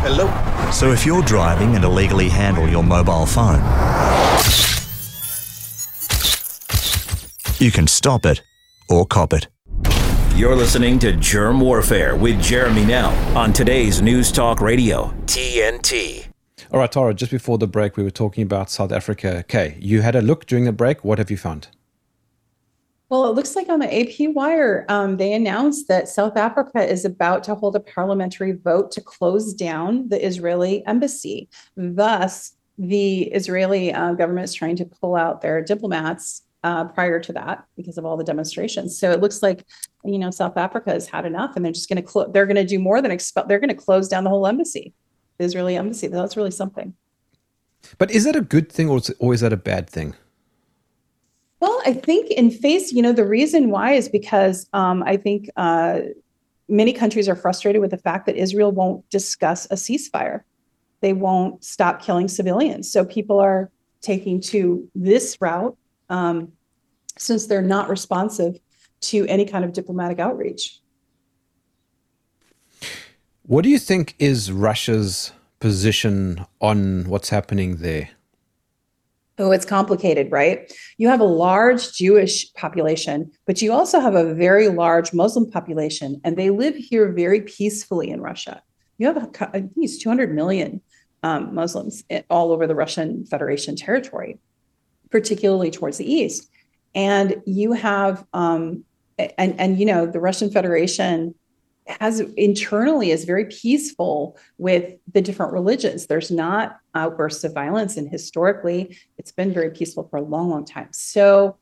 Hello. 0.04 0.28
So 0.70 0.92
if 0.92 1.06
you're 1.06 1.22
driving 1.22 1.74
and 1.74 1.82
illegally 1.82 2.28
handle 2.28 2.68
your 2.68 2.82
mobile 2.82 3.24
phone, 3.24 3.60
you 7.64 7.70
can 7.70 7.86
stop 7.86 8.26
it 8.26 8.42
or 8.90 9.06
cop 9.06 9.32
it. 9.32 9.48
You're 10.36 10.54
listening 10.54 10.98
to 10.98 11.14
Jerm 11.14 11.58
Warfare 11.58 12.14
with 12.14 12.38
Jeremy 12.42 12.84
Nell 12.84 13.12
on 13.34 13.54
today's 13.54 14.02
News 14.02 14.30
Talk 14.30 14.60
Radio, 14.60 15.14
TNT. 15.24 16.26
All 16.70 16.80
right, 16.80 16.92
Tara, 16.92 17.14
just 17.14 17.32
before 17.32 17.56
the 17.56 17.66
break, 17.66 17.96
we 17.96 18.02
were 18.02 18.10
talking 18.10 18.42
about 18.42 18.68
South 18.68 18.92
Africa. 18.92 19.38
Okay, 19.38 19.78
you 19.80 20.02
had 20.02 20.14
a 20.14 20.20
look 20.20 20.44
during 20.44 20.66
the 20.66 20.72
break. 20.72 21.02
What 21.02 21.16
have 21.16 21.30
you 21.30 21.38
found? 21.38 21.68
Well, 23.12 23.28
it 23.28 23.34
looks 23.34 23.54
like 23.54 23.68
on 23.68 23.80
the 23.80 23.94
AP 23.94 24.34
wire, 24.34 24.86
um, 24.88 25.18
they 25.18 25.34
announced 25.34 25.86
that 25.88 26.08
South 26.08 26.34
Africa 26.34 26.82
is 26.82 27.04
about 27.04 27.44
to 27.44 27.54
hold 27.54 27.76
a 27.76 27.80
parliamentary 27.80 28.52
vote 28.52 28.90
to 28.92 29.02
close 29.02 29.52
down 29.52 30.08
the 30.08 30.26
Israeli 30.26 30.82
embassy. 30.86 31.50
Thus, 31.76 32.56
the 32.78 33.24
Israeli 33.24 33.92
uh, 33.92 34.14
government 34.14 34.46
is 34.46 34.54
trying 34.54 34.76
to 34.76 34.86
pull 34.86 35.14
out 35.14 35.42
their 35.42 35.62
diplomats 35.62 36.40
uh, 36.64 36.86
prior 36.86 37.20
to 37.20 37.34
that 37.34 37.66
because 37.76 37.98
of 37.98 38.06
all 38.06 38.16
the 38.16 38.24
demonstrations. 38.24 38.98
So 38.98 39.10
it 39.10 39.20
looks 39.20 39.42
like 39.42 39.66
you 40.06 40.18
know 40.18 40.30
South 40.30 40.56
Africa 40.56 40.92
has 40.92 41.06
had 41.06 41.26
enough, 41.26 41.54
and 41.54 41.62
they're 41.62 41.72
just 41.72 41.90
going 41.90 42.02
to 42.02 42.08
clo- 42.10 42.32
they're 42.32 42.46
going 42.46 42.56
to 42.56 42.64
do 42.64 42.78
more 42.78 43.02
than 43.02 43.10
expel. 43.10 43.46
They're 43.46 43.60
going 43.60 43.68
to 43.68 43.74
close 43.74 44.08
down 44.08 44.24
the 44.24 44.30
whole 44.30 44.46
embassy, 44.46 44.94
the 45.36 45.44
Israeli 45.44 45.76
embassy. 45.76 46.06
That's 46.06 46.38
really 46.38 46.50
something. 46.50 46.94
But 47.98 48.10
is 48.10 48.24
that 48.24 48.36
a 48.36 48.40
good 48.40 48.72
thing, 48.72 48.88
or 48.88 48.96
is, 48.96 49.12
or 49.18 49.34
is 49.34 49.42
that 49.42 49.52
a 49.52 49.58
bad 49.58 49.90
thing? 49.90 50.14
Well, 51.62 51.80
I 51.86 51.92
think 51.92 52.28
in 52.32 52.50
face, 52.50 52.90
you 52.90 53.02
know, 53.02 53.12
the 53.12 53.24
reason 53.24 53.70
why 53.70 53.92
is 53.92 54.08
because 54.08 54.68
um, 54.72 55.04
I 55.04 55.16
think 55.16 55.48
uh, 55.56 56.00
many 56.68 56.92
countries 56.92 57.28
are 57.28 57.36
frustrated 57.36 57.80
with 57.80 57.92
the 57.92 57.98
fact 57.98 58.26
that 58.26 58.34
Israel 58.34 58.72
won't 58.72 59.08
discuss 59.10 59.66
a 59.66 59.76
ceasefire. 59.76 60.40
They 61.02 61.12
won't 61.12 61.62
stop 61.62 62.02
killing 62.02 62.26
civilians. 62.26 62.90
So 62.90 63.04
people 63.04 63.38
are 63.38 63.70
taking 64.00 64.40
to 64.40 64.90
this 64.96 65.38
route. 65.40 65.76
Um, 66.10 66.50
since 67.16 67.46
they're 67.46 67.62
not 67.62 67.88
responsive 67.88 68.58
to 69.02 69.24
any 69.28 69.44
kind 69.44 69.64
of 69.64 69.72
diplomatic 69.72 70.18
outreach. 70.18 70.80
What 73.44 73.62
do 73.62 73.70
you 73.70 73.78
think 73.78 74.16
is 74.18 74.50
Russia's 74.50 75.30
position 75.60 76.44
on 76.60 77.04
what's 77.04 77.28
happening 77.28 77.76
there? 77.76 78.10
Oh, 79.42 79.50
it's 79.50 79.64
complicated, 79.64 80.30
right? 80.30 80.72
You 80.98 81.08
have 81.08 81.18
a 81.18 81.24
large 81.24 81.94
Jewish 81.94 82.52
population, 82.54 83.32
but 83.44 83.60
you 83.60 83.72
also 83.72 83.98
have 83.98 84.14
a 84.14 84.34
very 84.34 84.68
large 84.68 85.12
Muslim 85.12 85.50
population, 85.50 86.20
and 86.22 86.36
they 86.36 86.50
live 86.50 86.76
here 86.76 87.10
very 87.10 87.40
peacefully 87.40 88.10
in 88.10 88.20
Russia. 88.20 88.62
You 88.98 89.12
have, 89.12 89.32
think 89.32 89.72
it's 89.78 89.98
200 89.98 90.32
million 90.32 90.80
um, 91.24 91.52
Muslims 91.56 92.04
all 92.30 92.52
over 92.52 92.68
the 92.68 92.76
Russian 92.76 93.26
Federation 93.26 93.74
territory, 93.74 94.38
particularly 95.10 95.72
towards 95.72 95.98
the 95.98 96.10
east. 96.10 96.48
And 96.94 97.42
you 97.44 97.72
have, 97.72 98.24
um, 98.32 98.84
and 99.18 99.58
and 99.58 99.76
you 99.76 99.86
know, 99.86 100.06
the 100.06 100.20
Russian 100.20 100.52
Federation 100.52 101.34
has 101.86 102.20
internally 102.20 103.10
is 103.10 103.24
very 103.24 103.46
peaceful 103.46 104.38
with 104.58 104.94
the 105.12 105.20
different 105.20 105.52
religions. 105.52 106.06
There's 106.06 106.30
not 106.30 106.78
outbursts 106.94 107.44
of 107.44 107.54
violence, 107.54 107.96
and 107.96 108.08
historically, 108.08 108.96
it's 109.18 109.32
been 109.32 109.52
very 109.52 109.70
peaceful 109.70 110.06
for 110.08 110.18
a 110.18 110.22
long, 110.22 110.50
long 110.50 110.64
time. 110.64 110.88
So, 110.92 111.56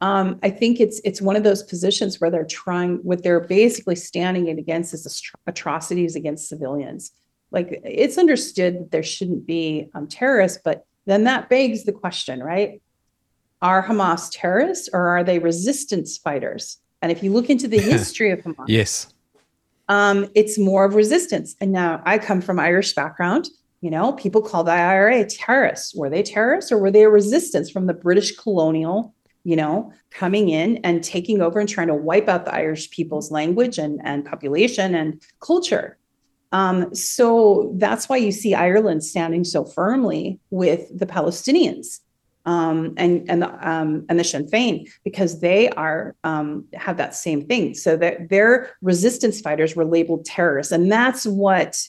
um, 0.00 0.38
I 0.42 0.50
think 0.50 0.80
it's 0.80 1.00
it's 1.04 1.20
one 1.20 1.36
of 1.36 1.44
those 1.44 1.62
positions 1.62 2.20
where 2.20 2.30
they're 2.30 2.44
trying 2.44 2.96
what 3.02 3.22
they're 3.22 3.40
basically 3.40 3.96
standing 3.96 4.48
it 4.48 4.58
against 4.58 4.94
is 4.94 5.22
atrocities 5.46 6.16
against 6.16 6.48
civilians. 6.48 7.12
Like 7.50 7.80
it's 7.84 8.16
understood 8.16 8.80
that 8.80 8.90
there 8.90 9.02
shouldn't 9.02 9.46
be 9.46 9.90
um, 9.94 10.06
terrorists, 10.06 10.60
but 10.64 10.86
then 11.04 11.24
that 11.24 11.48
begs 11.48 11.84
the 11.84 11.92
question, 11.92 12.42
right? 12.42 12.80
Are 13.60 13.84
Hamas 13.84 14.30
terrorists 14.32 14.88
or 14.92 15.08
are 15.08 15.22
they 15.22 15.38
resistance 15.38 16.16
fighters? 16.16 16.78
And 17.02 17.12
if 17.12 17.22
you 17.22 17.32
look 17.32 17.50
into 17.50 17.68
the 17.68 17.78
history 17.80 18.30
of 18.30 18.40
Hamas, 18.40 18.68
yes 18.68 19.12
um, 19.90 20.30
it's 20.36 20.56
more 20.56 20.84
of 20.84 20.94
resistance. 20.94 21.56
And 21.60 21.72
now 21.72 22.00
I 22.06 22.16
come 22.18 22.40
from 22.40 22.60
Irish 22.60 22.94
background. 22.94 23.48
You 23.80 23.90
know, 23.90 24.12
people 24.12 24.40
call 24.40 24.62
the 24.62 24.70
IRA 24.70 25.24
terrorists. 25.24 25.94
Were 25.96 26.08
they 26.08 26.22
terrorists 26.22 26.70
or 26.70 26.78
were 26.78 26.92
they 26.92 27.02
a 27.02 27.10
resistance 27.10 27.70
from 27.70 27.86
the 27.86 27.94
British 27.94 28.36
colonial, 28.36 29.12
you 29.42 29.56
know, 29.56 29.92
coming 30.12 30.48
in 30.48 30.76
and 30.84 31.02
taking 31.02 31.42
over 31.42 31.58
and 31.58 31.68
trying 31.68 31.88
to 31.88 31.94
wipe 31.94 32.28
out 32.28 32.44
the 32.44 32.54
Irish 32.54 32.90
people's 32.90 33.32
language 33.32 33.78
and, 33.78 34.00
and 34.04 34.24
population 34.24 34.94
and 34.94 35.20
culture? 35.40 35.98
Um, 36.52 36.94
so 36.94 37.72
that's 37.76 38.08
why 38.08 38.18
you 38.18 38.30
see 38.30 38.54
Ireland 38.54 39.02
standing 39.02 39.42
so 39.42 39.64
firmly 39.64 40.38
with 40.50 40.96
the 40.96 41.06
Palestinians 41.06 41.98
um, 42.50 42.94
and 42.96 43.30
and 43.30 43.42
the 43.42 43.68
um, 43.70 44.04
and 44.08 44.18
the 44.18 44.24
Sinn 44.24 44.46
Féin 44.46 44.90
because 45.04 45.38
they 45.38 45.68
are 45.70 46.16
um, 46.24 46.64
have 46.74 46.96
that 46.96 47.14
same 47.14 47.46
thing. 47.46 47.74
So 47.74 47.96
that 47.98 48.28
their 48.28 48.76
resistance 48.82 49.40
fighters 49.40 49.76
were 49.76 49.84
labeled 49.84 50.24
terrorists, 50.24 50.72
and 50.72 50.90
that's 50.90 51.24
what 51.24 51.80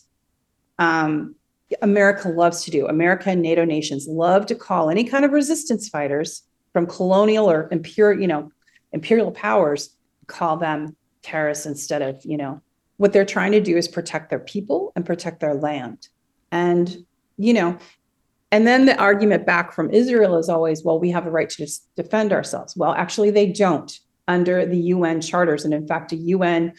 um, 0.77 1.33
America 1.81 2.29
loves 2.29 2.63
to 2.65 2.71
do. 2.71 2.85
America 2.85 3.31
and 3.31 3.41
NATO 3.41 3.65
nations 3.65 4.07
love 4.07 4.45
to 4.45 4.55
call 4.55 4.91
any 4.91 5.03
kind 5.03 5.25
of 5.25 5.31
resistance 5.31 5.89
fighters 5.89 6.43
from 6.73 6.85
colonial 6.85 7.49
or 7.49 7.67
imperial, 7.71 8.21
you 8.21 8.27
know, 8.27 8.51
imperial 8.91 9.31
powers, 9.31 9.95
call 10.27 10.57
them 10.57 10.95
terrorists 11.23 11.65
instead 11.65 12.03
of 12.03 12.23
you 12.23 12.37
know 12.37 12.61
what 12.97 13.13
they're 13.13 13.25
trying 13.25 13.53
to 13.53 13.61
do 13.61 13.77
is 13.77 13.87
protect 13.87 14.29
their 14.29 14.39
people 14.39 14.91
and 14.95 15.07
protect 15.07 15.39
their 15.39 15.55
land. 15.55 16.07
And 16.51 17.03
you 17.39 17.55
know, 17.55 17.79
and 18.51 18.67
then 18.67 18.85
the 18.85 18.97
argument 18.97 19.45
back 19.45 19.73
from 19.73 19.89
Israel 19.91 20.37
is 20.37 20.49
always, 20.49 20.83
well, 20.83 20.99
we 20.99 21.09
have 21.11 21.25
a 21.25 21.31
right 21.31 21.49
to 21.51 21.67
defend 21.95 22.33
ourselves. 22.33 22.75
Well, 22.75 22.93
actually, 22.93 23.31
they 23.31 23.47
don't 23.47 23.97
under 24.27 24.65
the 24.65 24.77
UN 24.77 25.21
charters. 25.21 25.63
And 25.63 25.73
in 25.73 25.87
fact, 25.87 26.11
a 26.11 26.17
UN 26.17 26.73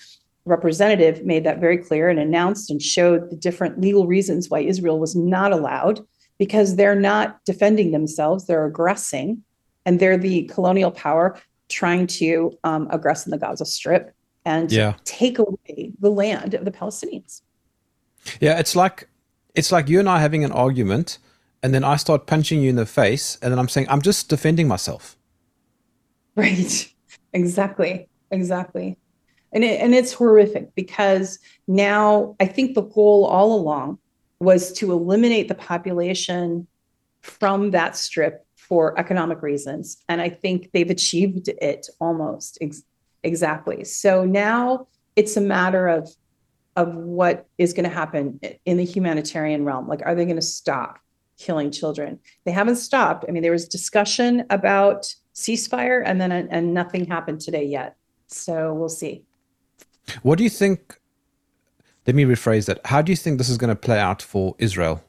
representative 0.44 1.24
made 1.24 1.44
that 1.44 1.60
very 1.60 1.78
clear 1.78 2.08
and 2.08 2.18
announced 2.18 2.70
and 2.70 2.82
showed 2.82 3.30
the 3.30 3.36
different 3.36 3.80
legal 3.80 4.06
reasons 4.06 4.50
why 4.50 4.60
Israel 4.60 4.98
was 4.98 5.16
not 5.16 5.52
allowed 5.52 6.00
because 6.38 6.76
they're 6.76 6.98
not 6.98 7.42
defending 7.44 7.92
themselves, 7.92 8.46
they're 8.46 8.66
aggressing, 8.66 9.42
and 9.86 10.00
they're 10.00 10.18
the 10.18 10.44
colonial 10.44 10.90
power 10.90 11.38
trying 11.68 12.06
to 12.06 12.52
um, 12.64 12.88
aggress 12.88 13.26
in 13.26 13.30
the 13.30 13.38
Gaza 13.38 13.64
Strip 13.64 14.14
and 14.44 14.70
yeah. 14.72 14.94
take 15.04 15.38
away 15.38 15.92
the 16.00 16.10
land 16.10 16.54
of 16.54 16.64
the 16.64 16.70
Palestinians. 16.70 17.42
Yeah, 18.40 18.58
it's 18.58 18.76
like 18.76 19.08
it's 19.54 19.72
like 19.72 19.88
you 19.88 20.00
and 20.00 20.08
I 20.08 20.20
having 20.20 20.44
an 20.44 20.52
argument 20.52 21.18
and 21.62 21.72
then 21.72 21.84
I 21.84 21.96
start 21.96 22.26
punching 22.26 22.60
you 22.60 22.70
in 22.70 22.76
the 22.76 22.86
face, 22.86 23.38
and 23.42 23.52
then 23.52 23.58
I'm 23.58 23.68
saying, 23.68 23.86
I'm 23.88 24.02
just 24.02 24.28
defending 24.28 24.68
myself. 24.68 25.16
Right. 26.34 26.90
Exactly. 27.34 28.08
Exactly. 28.30 28.96
And 29.52 29.64
it, 29.64 29.82
and 29.82 29.94
it's 29.94 30.14
horrific 30.14 30.74
because 30.74 31.38
now 31.68 32.36
I 32.40 32.46
think 32.46 32.74
the 32.74 32.80
goal 32.80 33.26
all 33.26 33.54
along 33.54 33.98
was 34.40 34.72
to 34.74 34.92
eliminate 34.92 35.48
the 35.48 35.54
population 35.54 36.66
from 37.20 37.70
that 37.72 37.96
strip 37.96 38.46
for 38.56 38.98
economic 38.98 39.42
reasons. 39.42 40.02
And 40.08 40.22
I 40.22 40.30
think 40.30 40.70
they've 40.72 40.88
achieved 40.88 41.48
it 41.48 41.86
almost 42.00 42.56
ex- 42.60 42.82
exactly. 43.22 43.84
So 43.84 44.24
now 44.24 44.88
it's 45.16 45.36
a 45.36 45.40
matter 45.40 45.88
of 45.88 46.08
of 46.74 46.94
what 46.94 47.46
is 47.58 47.74
going 47.74 47.84
to 47.84 47.94
happen 47.94 48.40
in 48.64 48.78
the 48.78 48.84
humanitarian 48.84 49.66
realm. 49.66 49.86
Like, 49.86 50.00
are 50.06 50.14
they 50.14 50.24
going 50.24 50.36
to 50.36 50.42
stop? 50.42 51.01
Killing 51.38 51.70
children. 51.70 52.18
They 52.44 52.52
haven't 52.52 52.76
stopped. 52.76 53.24
I 53.28 53.32
mean, 53.32 53.42
there 53.42 53.52
was 53.52 53.68
discussion 53.68 54.44
about 54.50 55.14
ceasefire, 55.34 56.02
and 56.04 56.20
then 56.20 56.32
and 56.32 56.74
nothing 56.74 57.06
happened 57.06 57.40
today 57.40 57.64
yet. 57.64 57.96
So 58.26 58.74
we'll 58.74 58.88
see. 58.88 59.24
What 60.22 60.38
do 60.38 60.44
you 60.44 60.50
think? 60.50 60.98
Let 62.06 62.16
me 62.16 62.24
rephrase 62.24 62.66
that. 62.66 62.80
How 62.86 63.02
do 63.02 63.12
you 63.12 63.16
think 63.16 63.38
this 63.38 63.48
is 63.48 63.58
going 63.58 63.68
to 63.68 63.76
play 63.76 63.98
out 63.98 64.20
for 64.22 64.54
Israel? 64.58 65.02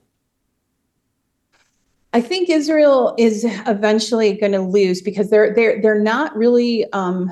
I 2.13 2.21
think 2.21 2.47
Israel 2.47 3.15
is 3.17 3.43
eventually 3.65 4.38
going 4.38 4.51
to 4.51 4.61
lose 4.61 5.01
because 5.01 5.30
they're 5.30 5.53
they're 5.53 5.82
they're 5.82 5.99
not 5.99 6.36
really 6.36 6.86
um, 6.93 7.32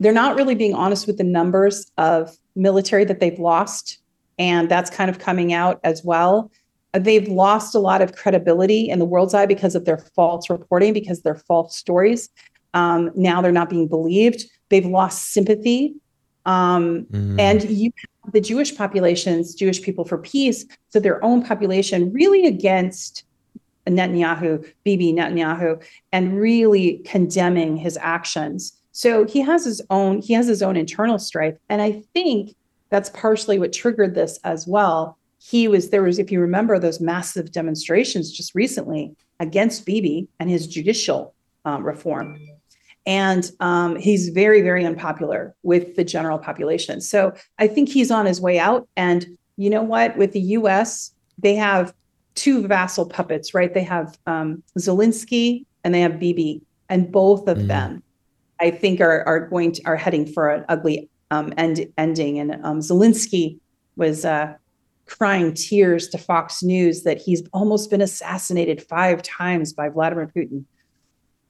they're 0.00 0.12
not 0.12 0.36
really 0.36 0.54
being 0.54 0.74
honest 0.74 1.06
with 1.06 1.16
the 1.16 1.24
numbers 1.24 1.90
of 1.96 2.36
military 2.54 3.04
that 3.06 3.20
they've 3.20 3.38
lost, 3.38 3.98
and 4.38 4.68
that's 4.68 4.90
kind 4.90 5.08
of 5.08 5.18
coming 5.18 5.54
out 5.54 5.80
as 5.82 6.04
well 6.04 6.50
they've 6.92 7.28
lost 7.28 7.74
a 7.74 7.78
lot 7.78 8.02
of 8.02 8.14
credibility 8.14 8.88
in 8.88 8.98
the 8.98 9.04
world's 9.04 9.34
eye 9.34 9.46
because 9.46 9.74
of 9.74 9.84
their 9.84 9.98
false 9.98 10.50
reporting, 10.50 10.92
because 10.92 11.22
they're 11.22 11.34
false 11.34 11.76
stories. 11.76 12.28
Um, 12.74 13.10
now 13.14 13.40
they're 13.40 13.52
not 13.52 13.70
being 13.70 13.88
believed. 13.88 14.44
They've 14.68 14.86
lost 14.86 15.32
sympathy. 15.32 15.94
Um, 16.44 17.06
mm. 17.10 17.38
And 17.38 17.64
you 17.70 17.92
have 18.24 18.32
the 18.32 18.40
Jewish 18.40 18.76
populations, 18.76 19.54
Jewish 19.54 19.82
people 19.82 20.04
for 20.04 20.18
peace, 20.18 20.66
so 20.88 21.00
their 21.00 21.22
own 21.24 21.42
population 21.42 22.12
really 22.12 22.46
against 22.46 23.24
Netanyahu, 23.86 24.66
Bibi 24.84 25.12
Netanyahu, 25.12 25.82
and 26.12 26.38
really 26.38 26.98
condemning 27.04 27.76
his 27.76 27.98
actions. 28.00 28.74
So 28.92 29.24
he 29.24 29.40
has 29.40 29.64
his 29.64 29.80
own, 29.90 30.20
he 30.20 30.34
has 30.34 30.46
his 30.46 30.62
own 30.62 30.76
internal 30.76 31.18
strife. 31.18 31.56
And 31.68 31.80
I 31.80 32.02
think 32.12 32.54
that's 32.90 33.10
partially 33.10 33.58
what 33.58 33.72
triggered 33.72 34.14
this 34.14 34.38
as 34.44 34.66
well 34.66 35.18
he 35.44 35.66
was 35.66 35.90
there 35.90 36.02
was 36.02 36.18
if 36.18 36.30
you 36.30 36.40
remember 36.40 36.78
those 36.78 37.00
massive 37.00 37.50
demonstrations 37.50 38.30
just 38.30 38.54
recently 38.54 39.14
against 39.40 39.84
Bibi 39.84 40.28
and 40.38 40.48
his 40.48 40.66
judicial 40.66 41.34
um, 41.64 41.82
reform. 41.84 42.38
And 43.06 43.50
um, 43.58 43.96
he's 43.96 44.28
very 44.28 44.62
very 44.62 44.84
unpopular 44.84 45.54
with 45.64 45.96
the 45.96 46.04
general 46.04 46.38
population. 46.38 47.00
So 47.00 47.32
i 47.58 47.66
think 47.66 47.88
he's 47.88 48.10
on 48.10 48.26
his 48.26 48.40
way 48.40 48.58
out. 48.58 48.88
And 48.96 49.26
you 49.56 49.68
know 49.68 49.82
what? 49.82 50.16
With 50.16 50.32
the 50.32 50.40
us 50.40 51.12
they 51.38 51.56
have 51.56 51.92
two 52.34 52.66
vassal 52.68 53.06
puppets 53.06 53.52
right? 53.52 53.74
They 53.74 53.82
have 53.82 54.16
um, 54.26 54.62
zelensky 54.78 55.64
and 55.82 55.92
they 55.92 56.00
have 56.02 56.20
Bibi. 56.20 56.62
And 56.88 57.10
both 57.10 57.48
of 57.48 57.58
mm. 57.58 57.66
them 57.66 58.02
i 58.60 58.70
think 58.70 59.00
are, 59.00 59.26
are 59.26 59.48
going 59.48 59.72
to 59.72 59.82
are 59.86 59.96
heading 59.96 60.24
for 60.26 60.50
an 60.50 60.64
ugly 60.68 61.08
um, 61.32 61.52
end, 61.56 61.84
ending. 61.98 62.38
And 62.38 62.64
um, 62.64 62.78
zelensky 62.78 63.58
was 63.96 64.24
uh, 64.24 64.54
crying 65.18 65.52
tears 65.52 66.08
to 66.08 66.18
Fox 66.18 66.62
News 66.62 67.02
that 67.02 67.20
he's 67.20 67.42
almost 67.52 67.90
been 67.90 68.00
assassinated 68.00 68.82
five 68.82 69.22
times 69.22 69.72
by 69.72 69.88
Vladimir 69.88 70.30
Putin. 70.34 70.64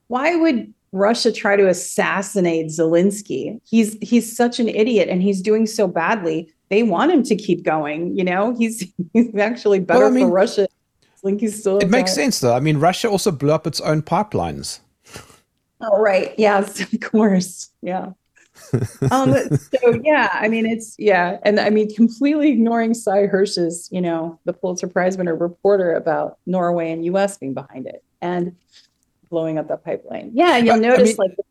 Why 0.09 0.35
would 0.35 0.73
Russia 0.91 1.33
try 1.33 1.57
to 1.57 1.69
assassinate 1.69 2.67
Zelensky? 2.67 3.61
He's 3.65 3.97
he's 4.03 4.37
such 4.37 4.59
an 4.59 4.69
idiot 4.69 5.09
and 5.09 5.23
he's 5.23 5.41
doing 5.41 5.67
so 5.67 5.87
badly. 5.87 6.53
They 6.69 6.83
want 6.83 7.13
him 7.13 7.23
to 7.23 7.37
keep 7.37 7.63
going. 7.63 8.17
You 8.17 8.25
know, 8.25 8.55
he's 8.59 8.85
he's 9.13 9.35
actually 9.37 9.79
better 9.79 10.01
well, 10.01 10.09
I 10.09 10.11
mean, 10.11 10.27
for 10.27 10.33
Russia. 10.33 10.67
Zelensky's 11.25 11.61
still. 11.61 11.79
It 11.79 11.89
makes 11.89 12.15
sense 12.15 12.41
though. 12.41 12.55
I 12.55 12.61
mean, 12.61 12.79
Russia 12.79 13.09
also 13.09 13.31
blew 13.31 13.53
up 13.53 13.67
its 13.67 13.81
own 13.81 14.03
pipelines. 14.03 14.81
Oh 15.81 16.01
right, 16.01 16.35
yes, 16.37 16.81
of 16.81 17.01
course, 17.01 17.71
yeah 17.81 18.11
um, 19.11 19.35
so 19.57 20.01
yeah, 20.03 20.31
I 20.33 20.49
mean, 20.49 20.67
it's 20.67 20.95
yeah, 20.99 21.39
and 21.43 21.59
I 21.59 21.71
mean, 21.71 21.95
completely 21.95 22.51
ignoring 22.51 22.95
Sy 22.95 23.27
Hersh's, 23.27 23.89
you 23.91 24.01
know, 24.01 24.39
the 24.45 24.53
Pulitzer 24.53 24.89
Prize 24.89 25.17
winner 25.17 25.35
reporter 25.35 25.95
about 25.95 26.39
Norway 26.47 26.91
and 26.91 27.05
U.S. 27.07 27.39
being 27.39 27.55
behind 27.55 27.87
it 27.87 28.05
and 28.21 28.55
blowing 29.31 29.59
up 29.59 29.69
that 29.69 29.85
pipeline. 29.85 30.31
Yeah, 30.35 30.57
you'll 30.59 30.77
notice 30.79 31.19
I 31.19 31.23
mean, 31.25 31.37
like 31.37 31.47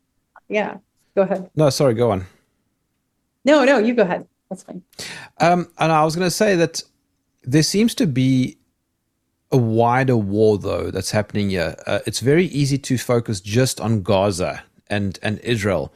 Yeah. 0.48 0.76
Go 1.14 1.22
ahead. 1.22 1.50
No, 1.54 1.68
sorry, 1.70 1.94
go 1.94 2.10
on. 2.10 2.24
No, 3.44 3.64
no, 3.64 3.78
you 3.78 3.94
go 3.94 4.02
ahead. 4.02 4.26
That's 4.48 4.62
fine. 4.62 4.82
Um, 5.40 5.68
and 5.78 5.92
I 5.92 6.04
was 6.04 6.16
going 6.16 6.26
to 6.26 6.30
say 6.30 6.56
that 6.56 6.82
there 7.42 7.62
seems 7.62 7.94
to 7.96 8.06
be 8.06 8.58
a 9.50 9.56
wider 9.56 10.16
war, 10.16 10.58
though, 10.58 10.90
that's 10.90 11.10
happening 11.10 11.50
here. 11.50 11.76
Uh, 11.86 11.98
it's 12.06 12.20
very 12.20 12.46
easy 12.46 12.78
to 12.78 12.96
focus 12.96 13.40
just 13.40 13.80
on 13.80 14.02
Gaza 14.02 14.62
and, 14.88 15.18
and 15.22 15.38
Israel. 15.40 15.92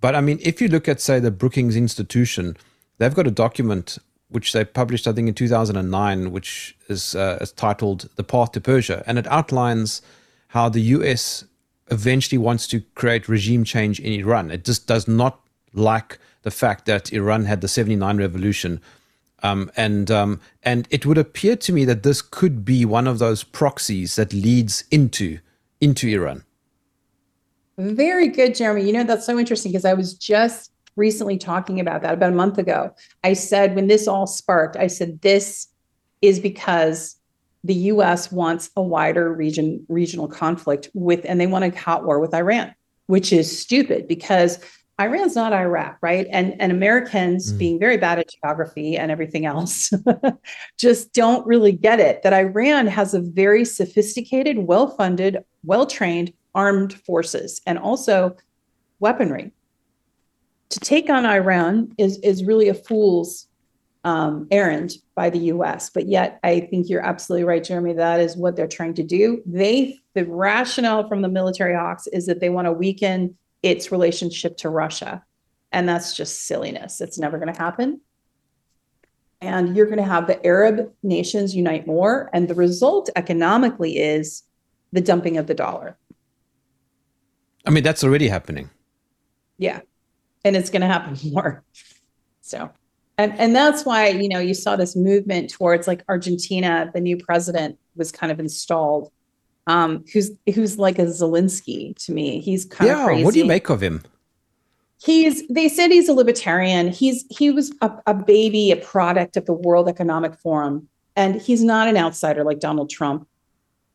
But 0.00 0.14
I 0.14 0.20
mean, 0.20 0.38
if 0.42 0.60
you 0.60 0.68
look 0.68 0.88
at, 0.88 1.00
say, 1.00 1.20
the 1.20 1.30
Brookings 1.30 1.76
Institution, 1.76 2.56
they've 2.98 3.14
got 3.14 3.26
a 3.26 3.30
document 3.30 3.98
which 4.28 4.52
they 4.52 4.64
published, 4.64 5.06
I 5.06 5.12
think, 5.12 5.28
in 5.28 5.34
2009, 5.34 6.30
which 6.30 6.76
is, 6.88 7.14
uh, 7.14 7.38
is 7.40 7.52
titled 7.52 8.08
The 8.16 8.24
Path 8.24 8.52
to 8.52 8.60
Persia. 8.60 9.02
And 9.06 9.18
it 9.18 9.26
outlines 9.26 10.02
how 10.48 10.68
the 10.68 10.80
US 10.80 11.44
eventually 11.90 12.38
wants 12.38 12.66
to 12.68 12.80
create 12.94 13.28
regime 13.28 13.64
change 13.64 14.00
in 14.00 14.12
Iran. 14.12 14.50
It 14.50 14.64
just 14.64 14.86
does 14.86 15.08
not 15.08 15.40
like 15.72 16.18
the 16.42 16.50
fact 16.50 16.86
that 16.86 17.12
Iran 17.12 17.44
had 17.44 17.60
the 17.60 17.68
79 17.68 18.16
revolution. 18.16 18.80
Um, 19.42 19.70
and 19.76 20.10
um, 20.10 20.40
and 20.62 20.86
it 20.90 21.06
would 21.06 21.16
appear 21.16 21.56
to 21.56 21.72
me 21.72 21.84
that 21.86 22.02
this 22.02 22.20
could 22.20 22.64
be 22.64 22.84
one 22.84 23.06
of 23.06 23.18
those 23.18 23.42
proxies 23.42 24.16
that 24.16 24.32
leads 24.32 24.84
into 24.90 25.38
into 25.80 26.08
Iran. 26.08 26.44
Very 27.80 28.28
good, 28.28 28.54
Jeremy. 28.54 28.84
You 28.84 28.92
know 28.92 29.04
that's 29.04 29.24
so 29.24 29.38
interesting 29.38 29.72
because 29.72 29.86
I 29.86 29.94
was 29.94 30.12
just 30.12 30.70
recently 30.96 31.38
talking 31.38 31.80
about 31.80 32.02
that 32.02 32.12
about 32.12 32.32
a 32.32 32.36
month 32.36 32.58
ago. 32.58 32.94
I 33.24 33.32
said 33.32 33.74
when 33.74 33.86
this 33.86 34.06
all 34.06 34.26
sparked, 34.26 34.76
I 34.76 34.86
said 34.86 35.22
this 35.22 35.66
is 36.20 36.38
because 36.38 37.16
the 37.64 37.74
US 37.74 38.30
wants 38.30 38.70
a 38.76 38.82
wider 38.82 39.32
region 39.32 39.84
regional 39.88 40.28
conflict 40.28 40.90
with 40.92 41.24
and 41.24 41.40
they 41.40 41.46
want 41.46 41.64
a 41.64 41.78
hot 41.78 42.04
war 42.04 42.20
with 42.20 42.34
Iran, 42.34 42.74
which 43.06 43.32
is 43.32 43.58
stupid 43.58 44.06
because 44.06 44.58
Iran's 45.00 45.34
not 45.34 45.54
Iraq, 45.54 45.96
right? 46.02 46.26
And 46.30 46.60
and 46.60 46.70
Americans 46.70 47.50
mm. 47.50 47.58
being 47.58 47.78
very 47.78 47.96
bad 47.96 48.18
at 48.18 48.28
geography 48.28 48.98
and 48.98 49.10
everything 49.10 49.46
else 49.46 49.90
just 50.78 51.14
don't 51.14 51.46
really 51.46 51.72
get 51.72 51.98
it 51.98 52.22
that 52.24 52.34
Iran 52.34 52.86
has 52.88 53.14
a 53.14 53.20
very 53.22 53.64
sophisticated, 53.64 54.58
well-funded, 54.58 55.38
well-trained 55.64 56.34
armed 56.54 56.92
forces 56.92 57.60
and 57.66 57.78
also 57.78 58.36
weaponry. 58.98 59.52
To 60.70 60.80
take 60.80 61.10
on 61.10 61.26
Iran 61.26 61.92
is 61.98 62.18
is 62.18 62.44
really 62.44 62.68
a 62.68 62.74
fool's 62.74 63.46
um, 64.04 64.46
errand 64.50 64.92
by 65.14 65.30
the 65.30 65.38
U.S. 65.38 65.90
But 65.90 66.06
yet, 66.06 66.38
I 66.42 66.60
think 66.60 66.88
you're 66.88 67.04
absolutely 67.04 67.44
right, 67.44 67.62
Jeremy. 67.62 67.92
That 67.94 68.20
is 68.20 68.36
what 68.36 68.56
they're 68.56 68.68
trying 68.68 68.94
to 68.94 69.02
do. 69.02 69.42
They 69.44 69.98
the 70.14 70.24
rationale 70.24 71.08
from 71.08 71.22
the 71.22 71.28
military 71.28 71.74
hawks 71.74 72.06
is 72.08 72.26
that 72.26 72.40
they 72.40 72.48
want 72.48 72.66
to 72.66 72.72
weaken 72.72 73.36
its 73.62 73.92
relationship 73.92 74.56
to 74.58 74.70
Russia, 74.70 75.24
and 75.72 75.88
that's 75.88 76.16
just 76.16 76.46
silliness. 76.46 77.00
It's 77.00 77.18
never 77.18 77.38
going 77.38 77.52
to 77.52 77.60
happen. 77.60 78.00
And 79.42 79.74
you're 79.74 79.86
going 79.86 79.98
to 79.98 80.04
have 80.04 80.26
the 80.26 80.44
Arab 80.44 80.92
nations 81.02 81.56
unite 81.56 81.86
more, 81.86 82.30
and 82.32 82.48
the 82.48 82.54
result 82.54 83.08
economically 83.16 83.98
is 83.98 84.42
the 84.92 85.00
dumping 85.00 85.36
of 85.36 85.46
the 85.46 85.54
dollar. 85.54 85.96
I 87.66 87.70
mean, 87.70 87.84
that's 87.84 88.02
already 88.02 88.28
happening. 88.28 88.70
Yeah, 89.58 89.80
and 90.44 90.56
it's 90.56 90.70
going 90.70 90.82
to 90.82 90.88
happen 90.88 91.16
more. 91.32 91.62
So 92.40 92.70
and 93.20 93.38
and 93.38 93.54
that's 93.54 93.84
why 93.84 94.08
you 94.08 94.28
know 94.28 94.38
you 94.38 94.54
saw 94.54 94.76
this 94.76 94.96
movement 94.96 95.50
towards 95.50 95.86
like 95.86 96.02
Argentina. 96.08 96.90
The 96.94 97.00
new 97.00 97.18
president 97.18 97.78
was 97.94 98.10
kind 98.10 98.32
of 98.32 98.40
installed, 98.40 99.12
um, 99.66 100.04
who's 100.12 100.30
who's 100.54 100.78
like 100.78 100.98
a 100.98 101.04
Zelensky 101.04 101.94
to 102.04 102.12
me. 102.12 102.40
He's 102.40 102.64
kind 102.64 102.88
yeah, 102.88 103.00
of 103.00 103.06
crazy. 103.06 103.24
What 103.24 103.34
do 103.34 103.40
you 103.40 103.44
make 103.44 103.68
of 103.68 103.82
him? 103.82 104.02
He's. 105.02 105.46
They 105.48 105.68
said 105.68 105.90
he's 105.90 106.08
a 106.08 106.14
libertarian. 106.14 106.88
He's 106.88 107.26
he 107.30 107.50
was 107.50 107.74
a, 107.82 107.92
a 108.06 108.14
baby, 108.14 108.70
a 108.70 108.76
product 108.76 109.36
of 109.36 109.44
the 109.44 109.52
World 109.52 109.88
Economic 109.88 110.34
Forum, 110.34 110.88
and 111.14 111.40
he's 111.40 111.62
not 111.62 111.88
an 111.88 111.98
outsider 111.98 112.42
like 112.42 112.58
Donald 112.58 112.88
Trump. 112.88 113.28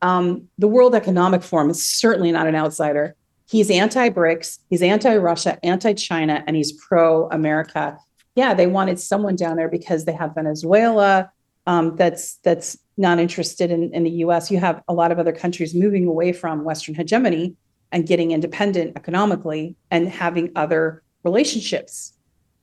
Um, 0.03 0.47
the 0.59 0.67
World 0.67 0.93
Economic 0.93 1.41
Forum 1.41 1.71
is 1.71 1.85
certainly 1.85 2.31
not 2.31 2.45
an 2.45 2.55
outsider. 2.55 3.15
He's 3.47 3.69
anti-BRICS, 3.69 4.59
he's 4.69 4.81
anti-Russia, 4.81 5.59
anti-China, 5.63 6.43
and 6.47 6.55
he's 6.55 6.71
pro-America 6.71 7.99
yeah, 8.35 8.53
they 8.53 8.67
wanted 8.67 8.99
someone 8.99 9.35
down 9.35 9.55
there 9.55 9.69
because 9.69 10.05
they 10.05 10.11
have 10.11 10.35
Venezuela 10.35 11.31
um, 11.67 11.95
that's 11.95 12.35
that's 12.43 12.77
not 12.97 13.17
interested 13.17 13.71
in, 13.71 13.93
in 13.93 14.03
the 14.03 14.09
U.S. 14.11 14.51
You 14.51 14.59
have 14.59 14.83
a 14.87 14.93
lot 14.93 15.11
of 15.11 15.19
other 15.19 15.31
countries 15.31 15.73
moving 15.73 16.05
away 16.05 16.31
from 16.31 16.63
Western 16.63 16.95
hegemony 16.95 17.55
and 17.91 18.05
getting 18.05 18.31
independent 18.31 18.95
economically 18.95 19.75
and 19.89 20.07
having 20.07 20.51
other 20.55 21.01
relationships. 21.23 22.13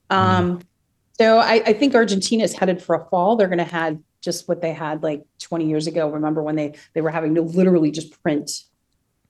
Um, 0.09 0.61
so 1.13 1.39
I, 1.39 1.63
I 1.65 1.73
think 1.73 1.95
Argentina 1.95 2.43
is 2.43 2.53
headed 2.53 2.81
for 2.81 2.95
a 2.95 3.05
fall. 3.09 3.35
They're 3.35 3.47
going 3.47 3.57
to 3.57 3.63
have 3.63 3.97
just 4.21 4.47
what 4.47 4.61
they 4.61 4.73
had 4.73 5.03
like 5.03 5.23
20 5.39 5.67
years 5.67 5.87
ago. 5.87 6.09
Remember 6.09 6.41
when 6.41 6.55
they 6.55 6.75
they 6.93 7.01
were 7.01 7.11
having 7.11 7.35
to 7.35 7.41
literally 7.41 7.91
just 7.91 8.21
print 8.21 8.51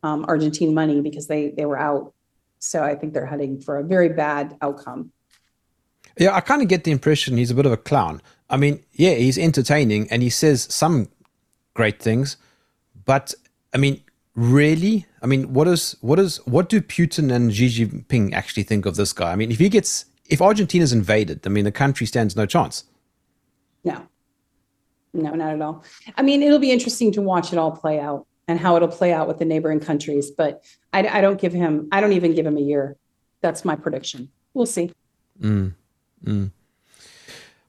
um, 0.03 0.25
Argentine 0.27 0.73
money 0.73 1.01
because 1.01 1.27
they 1.27 1.49
they 1.57 1.65
were 1.65 1.79
out. 1.79 2.13
So 2.59 2.83
I 2.83 2.95
think 2.95 3.13
they're 3.13 3.25
heading 3.25 3.59
for 3.59 3.77
a 3.77 3.83
very 3.83 4.09
bad 4.09 4.55
outcome. 4.61 5.11
Yeah, 6.17 6.35
I 6.35 6.41
kind 6.41 6.61
of 6.61 6.67
get 6.67 6.83
the 6.83 6.91
impression 6.91 7.37
he's 7.37 7.51
a 7.51 7.55
bit 7.55 7.65
of 7.65 7.71
a 7.71 7.77
clown. 7.77 8.21
I 8.49 8.57
mean, 8.57 8.83
yeah, 8.93 9.15
he's 9.15 9.37
entertaining 9.37 10.07
and 10.11 10.21
he 10.21 10.29
says 10.29 10.67
some 10.69 11.09
great 11.73 11.99
things, 12.01 12.37
but 13.05 13.33
I 13.73 13.77
mean, 13.77 14.01
really? 14.35 15.07
I 15.21 15.25
mean, 15.25 15.53
what 15.53 15.67
is 15.67 15.95
what 16.01 16.19
is 16.19 16.37
what 16.45 16.69
do 16.69 16.81
Putin 16.81 17.33
and 17.33 17.53
Xi 17.53 17.85
Jinping 17.85 18.33
actually 18.33 18.63
think 18.63 18.85
of 18.85 18.95
this 18.95 19.13
guy? 19.13 19.31
I 19.31 19.35
mean, 19.35 19.51
if 19.51 19.59
he 19.59 19.69
gets 19.69 20.05
if 20.29 20.41
Argentina's 20.41 20.93
invaded, 20.93 21.45
I 21.45 21.49
mean, 21.49 21.65
the 21.65 21.71
country 21.71 22.05
stands 22.05 22.35
no 22.35 22.45
chance. 22.45 22.83
No, 23.83 24.07
no, 25.13 25.31
not 25.31 25.53
at 25.53 25.61
all. 25.61 25.83
I 26.15 26.21
mean, 26.21 26.43
it'll 26.43 26.59
be 26.59 26.71
interesting 26.71 27.11
to 27.13 27.21
watch 27.21 27.51
it 27.51 27.59
all 27.59 27.71
play 27.71 27.99
out 27.99 28.27
and 28.47 28.59
how 28.59 28.75
it'll 28.75 28.87
play 28.87 29.13
out 29.13 29.27
with 29.27 29.39
the 29.39 29.45
neighboring 29.45 29.79
countries. 29.79 30.31
But 30.31 30.63
I, 30.91 31.07
I 31.07 31.21
don't 31.21 31.39
give 31.39 31.53
him. 31.53 31.87
I 31.91 32.01
don't 32.01 32.13
even 32.13 32.35
give 32.35 32.45
him 32.45 32.57
a 32.57 32.61
year. 32.61 32.97
That's 33.41 33.65
my 33.65 33.75
prediction. 33.75 34.29
We'll 34.53 34.65
see. 34.65 34.91
Mm. 35.41 35.73
Mm. 36.23 36.51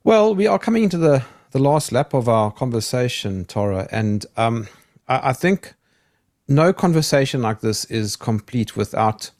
Well, 0.04 0.34
we 0.34 0.46
are 0.46 0.58
coming 0.58 0.84
into 0.84 0.98
the, 0.98 1.24
the 1.52 1.58
last 1.58 1.90
lap 1.90 2.14
of 2.14 2.28
our 2.28 2.52
conversation, 2.52 3.44
Tara, 3.46 3.88
and 3.90 4.26
um, 4.36 4.68
I, 5.08 5.30
I, 5.30 5.32
think 5.32 5.74
no 6.46 6.72
conversation 6.74 7.40
like 7.40 7.60
this 7.60 7.86
is 7.86 8.16
complete 8.16 8.76
without 8.76 9.30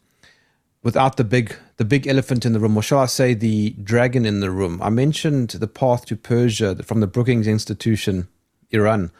without 0.83 1.17
the 1.17 1.25
big 1.25 1.55
the 1.77 1.85
big 1.85 2.07
elephant 2.07 2.47
in 2.47 2.53
the 2.53 2.61
room, 2.61 2.77
or 2.77 2.83
shall 2.83 3.01
I 3.01 3.07
say, 3.07 3.35
the 3.35 3.71
dragon 3.83 4.25
in 4.25 4.41
the 4.41 4.51
room. 4.51 4.81
I 4.83 4.91
mentioned 4.91 5.51
the 5.51 5.67
path 5.67 6.07
to 6.07 6.17
Persia 6.17 6.83
from 6.83 7.01
the 7.01 7.07
Brookings 7.07 7.47
Institution, 7.47 8.29
Iran, 8.71 9.11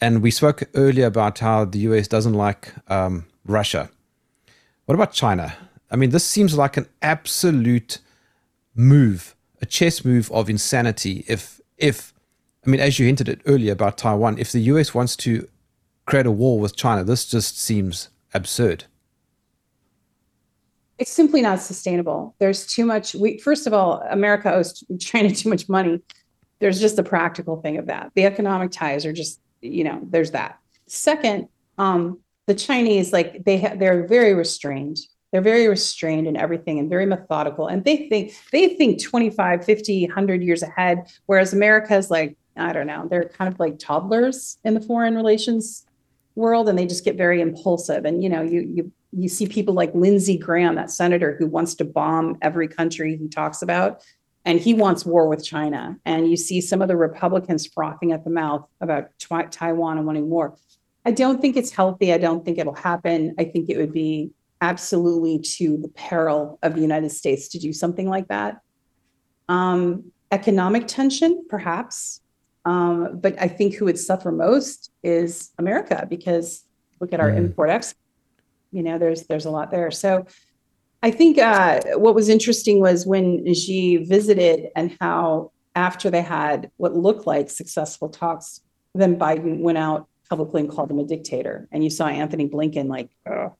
and 0.00 0.22
we 0.22 0.30
spoke 0.30 0.62
earlier 0.74 1.06
about 1.06 1.38
how 1.38 1.64
the 1.64 1.78
US 1.80 2.08
doesn't 2.08 2.34
like 2.34 2.72
um, 2.88 3.26
Russia. 3.44 3.90
What 4.86 4.94
about 4.94 5.12
China? 5.12 5.54
I 5.90 5.96
mean, 5.96 6.10
this 6.10 6.24
seems 6.24 6.56
like 6.56 6.76
an 6.76 6.86
absolute 7.02 7.98
move, 8.74 9.34
a 9.60 9.66
chess 9.66 10.04
move 10.04 10.30
of 10.30 10.50
insanity. 10.50 11.24
If 11.28 11.60
if 11.78 12.12
I 12.66 12.70
mean, 12.70 12.80
as 12.80 12.98
you 12.98 13.06
hinted 13.06 13.28
at 13.28 13.40
earlier 13.46 13.72
about 13.72 13.98
Taiwan, 13.98 14.38
if 14.38 14.52
the 14.52 14.60
US 14.60 14.94
wants 14.94 15.16
to 15.16 15.48
create 16.06 16.26
a 16.26 16.30
war 16.30 16.58
with 16.58 16.76
China, 16.76 17.04
this 17.04 17.26
just 17.26 17.60
seems 17.60 18.08
absurd. 18.34 18.84
It's 20.98 21.12
simply 21.12 21.42
not 21.42 21.60
sustainable. 21.60 22.34
There's 22.38 22.66
too 22.66 22.86
much. 22.86 23.14
We 23.14 23.38
first 23.38 23.66
of 23.66 23.72
all, 23.72 24.02
America 24.10 24.52
owes 24.52 24.82
China 24.98 25.30
too 25.34 25.48
much 25.48 25.68
money. 25.68 26.00
There's 26.58 26.80
just 26.80 26.96
the 26.96 27.02
practical 27.02 27.60
thing 27.60 27.76
of 27.76 27.86
that. 27.86 28.12
The 28.14 28.24
economic 28.24 28.70
ties 28.70 29.04
are 29.04 29.12
just, 29.12 29.40
you 29.66 29.84
know, 29.84 30.00
there's 30.02 30.32
that. 30.32 30.58
Second, 30.86 31.48
um, 31.78 32.20
the 32.46 32.54
Chinese, 32.54 33.12
like 33.12 33.44
they 33.44 33.58
ha- 33.58 33.74
they're 33.76 34.06
very 34.06 34.34
restrained. 34.34 34.98
They're 35.32 35.42
very 35.42 35.68
restrained 35.68 36.26
in 36.26 36.36
everything 36.36 36.78
and 36.78 36.88
very 36.88 37.06
methodical. 37.06 37.66
And 37.66 37.84
they 37.84 38.08
think 38.08 38.34
they 38.52 38.68
think 38.68 39.02
25 39.02 39.64
50 39.64 40.06
100 40.06 40.42
years 40.42 40.62
ahead 40.62 41.10
whereas 41.26 41.52
america's 41.52 42.10
like 42.10 42.36
i 42.56 42.72
don't 42.72 42.86
know 42.86 43.06
they're 43.10 43.28
kind 43.28 43.52
of 43.52 43.58
like 43.60 43.78
toddlers 43.78 44.58
in 44.64 44.74
the 44.74 44.80
foreign 44.80 45.14
relations 45.14 45.86
world 46.36 46.68
and 46.68 46.78
they 46.78 46.86
just 46.86 47.04
get 47.04 47.16
very 47.16 47.40
impulsive. 47.40 48.04
And 48.04 48.22
you 48.22 48.28
know 48.28 48.42
you 48.42 48.60
you 48.60 48.92
you 49.12 49.28
see 49.28 49.46
people 49.46 49.72
like 49.72 49.94
lindsey 49.94 50.36
graham 50.36 50.74
that 50.74 50.90
senator 50.90 51.34
who 51.38 51.46
wants 51.46 51.74
to 51.76 51.84
bomb 51.84 52.36
every 52.42 52.68
country 52.68 53.16
he 53.16 53.28
talks 53.28 53.62
about 53.62 54.02
and 54.46 54.58
he 54.58 54.72
wants 54.72 55.04
war 55.04 55.28
with 55.28 55.44
china 55.44 55.96
and 56.06 56.30
you 56.30 56.36
see 56.36 56.62
some 56.62 56.80
of 56.80 56.88
the 56.88 56.96
republicans 56.96 57.66
frothing 57.66 58.12
at 58.12 58.24
the 58.24 58.30
mouth 58.30 58.66
about 58.80 59.10
taiwan 59.50 59.98
and 59.98 60.06
wanting 60.06 60.30
war 60.30 60.56
i 61.04 61.10
don't 61.10 61.42
think 61.42 61.56
it's 61.56 61.70
healthy 61.70 62.12
i 62.12 62.18
don't 62.18 62.44
think 62.44 62.56
it'll 62.56 62.74
happen 62.74 63.34
i 63.38 63.44
think 63.44 63.68
it 63.68 63.76
would 63.76 63.92
be 63.92 64.30
absolutely 64.60 65.38
to 65.38 65.76
the 65.76 65.88
peril 65.88 66.58
of 66.62 66.74
the 66.74 66.80
United 66.80 67.10
States 67.10 67.48
to 67.48 67.58
do 67.58 67.72
something 67.72 68.08
like 68.08 68.28
that. 68.28 68.60
Um, 69.48 70.12
economic 70.32 70.86
tension, 70.86 71.44
perhaps. 71.48 72.20
Um, 72.64 73.20
but 73.20 73.40
I 73.40 73.48
think 73.48 73.74
who 73.74 73.84
would 73.84 73.98
suffer 73.98 74.32
most 74.32 74.90
is 75.02 75.52
America 75.58 76.06
because 76.08 76.64
look 77.00 77.12
at 77.12 77.20
our 77.20 77.30
mm. 77.30 77.36
import 77.36 77.70
export. 77.70 78.02
You 78.72 78.82
know, 78.82 78.98
there's 78.98 79.26
there's 79.26 79.44
a 79.44 79.50
lot 79.50 79.70
there. 79.70 79.90
So 79.90 80.26
I 81.06 81.12
think 81.12 81.38
uh, 81.38 81.82
what 81.98 82.16
was 82.16 82.28
interesting 82.28 82.80
was 82.80 83.06
when 83.06 83.54
Xi 83.54 83.98
visited 83.98 84.70
and 84.74 84.96
how 85.00 85.52
after 85.76 86.10
they 86.10 86.20
had 86.20 86.68
what 86.78 86.96
looked 86.96 87.28
like 87.28 87.48
successful 87.48 88.08
talks, 88.08 88.60
then 88.92 89.16
Biden 89.16 89.60
went 89.60 89.78
out 89.78 90.08
publicly 90.28 90.62
and 90.62 90.68
called 90.68 90.90
him 90.90 90.98
a 90.98 91.04
dictator. 91.04 91.68
And 91.70 91.84
you 91.84 91.90
saw 91.90 92.08
Antony 92.08 92.48
Blinken 92.48 92.88
like, 92.88 93.08
uh, 93.24 93.50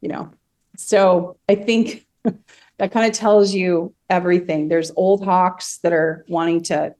you 0.00 0.08
know. 0.08 0.30
So 0.78 1.36
I 1.46 1.56
think 1.56 2.06
that 2.78 2.90
kind 2.90 3.04
of 3.04 3.12
tells 3.12 3.52
you 3.52 3.94
everything. 4.08 4.68
There's 4.68 4.90
old 4.96 5.22
hawks 5.22 5.80
that 5.82 5.92
are 5.92 6.24
wanting 6.26 6.62
to 6.62 6.94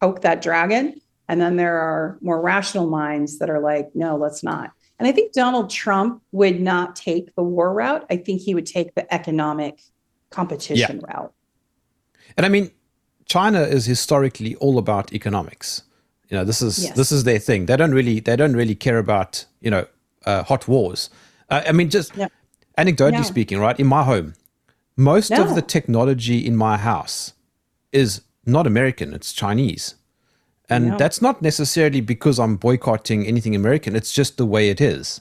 poke 0.00 0.20
that 0.20 0.42
dragon. 0.42 1.00
And 1.28 1.40
then 1.40 1.56
there 1.56 1.76
are 1.76 2.18
more 2.20 2.40
rational 2.40 2.88
minds 2.88 3.40
that 3.40 3.50
are 3.50 3.58
like, 3.58 3.96
no, 3.96 4.16
let's 4.16 4.44
not. 4.44 4.70
And 4.98 5.08
I 5.08 5.12
think 5.12 5.32
Donald 5.32 5.70
Trump 5.70 6.22
would 6.32 6.60
not 6.60 6.94
take 6.94 7.34
the 7.34 7.42
war 7.42 7.72
route. 7.72 8.06
I 8.10 8.16
think 8.16 8.40
he 8.40 8.54
would 8.54 8.66
take 8.66 8.94
the 8.94 9.12
economic 9.12 9.80
competition 10.30 11.00
yeah. 11.00 11.14
route. 11.14 11.32
And 12.36 12.46
I 12.46 12.48
mean, 12.48 12.70
China 13.26 13.62
is 13.62 13.86
historically 13.86 14.54
all 14.56 14.78
about 14.78 15.12
economics. 15.12 15.82
You 16.28 16.38
know, 16.38 16.44
this 16.44 16.62
is 16.62 16.84
yes. 16.84 16.96
this 16.96 17.12
is 17.12 17.24
their 17.24 17.38
thing. 17.38 17.66
They 17.66 17.76
don't 17.76 17.92
really 17.92 18.20
they 18.20 18.36
don't 18.36 18.54
really 18.54 18.74
care 18.74 18.98
about 18.98 19.44
you 19.60 19.70
know 19.70 19.86
uh, 20.24 20.42
hot 20.44 20.66
wars. 20.66 21.10
Uh, 21.50 21.62
I 21.66 21.72
mean, 21.72 21.90
just 21.90 22.16
yeah. 22.16 22.28
anecdotally 22.78 23.12
no. 23.12 23.22
speaking, 23.22 23.58
right? 23.58 23.78
In 23.78 23.86
my 23.86 24.02
home, 24.02 24.34
most 24.96 25.30
no. 25.30 25.42
of 25.42 25.54
the 25.54 25.62
technology 25.62 26.46
in 26.46 26.56
my 26.56 26.78
house 26.78 27.34
is 27.92 28.22
not 28.46 28.66
American; 28.66 29.12
it's 29.12 29.32
Chinese, 29.32 29.96
and 30.72 30.88
no. 30.88 30.98
that's 30.98 31.22
not 31.22 31.42
necessarily 31.42 32.00
because 32.00 32.38
I'm 32.38 32.56
boycotting 32.56 33.26
anything 33.26 33.54
American. 33.54 33.94
It's 33.96 34.12
just 34.12 34.36
the 34.36 34.46
way 34.46 34.70
it 34.70 34.80
is. 34.80 35.20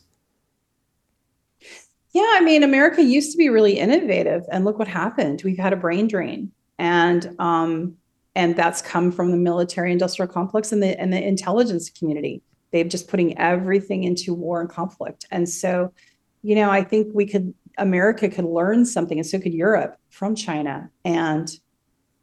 Yeah, 2.13 2.27
I 2.33 2.41
mean, 2.41 2.63
America 2.63 3.01
used 3.01 3.31
to 3.31 3.37
be 3.37 3.49
really 3.49 3.79
innovative, 3.79 4.43
and 4.51 4.65
look 4.65 4.77
what 4.77 4.87
happened. 4.87 5.41
We've 5.45 5.57
had 5.57 5.71
a 5.71 5.77
brain 5.77 6.07
drain, 6.07 6.51
and 6.77 7.35
um, 7.39 7.95
and 8.35 8.55
that's 8.55 8.81
come 8.81 9.11
from 9.11 9.31
the 9.31 9.37
military 9.37 9.91
industrial 9.91 10.31
complex 10.31 10.71
and 10.71 10.81
the 10.81 10.99
and 10.99 11.11
the 11.11 11.21
intelligence 11.21 11.89
community 11.89 12.41
they've 12.71 12.89
just 12.89 13.07
putting 13.07 13.37
everything 13.37 14.03
into 14.03 14.33
war 14.33 14.61
and 14.61 14.69
conflict 14.69 15.25
and 15.31 15.47
so 15.47 15.91
you 16.41 16.55
know 16.55 16.69
i 16.69 16.83
think 16.83 17.07
we 17.13 17.25
could 17.25 17.53
america 17.77 18.29
could 18.29 18.45
learn 18.45 18.85
something 18.85 19.17
and 19.17 19.27
so 19.27 19.39
could 19.39 19.53
europe 19.53 19.97
from 20.09 20.35
china 20.35 20.89
and 21.03 21.57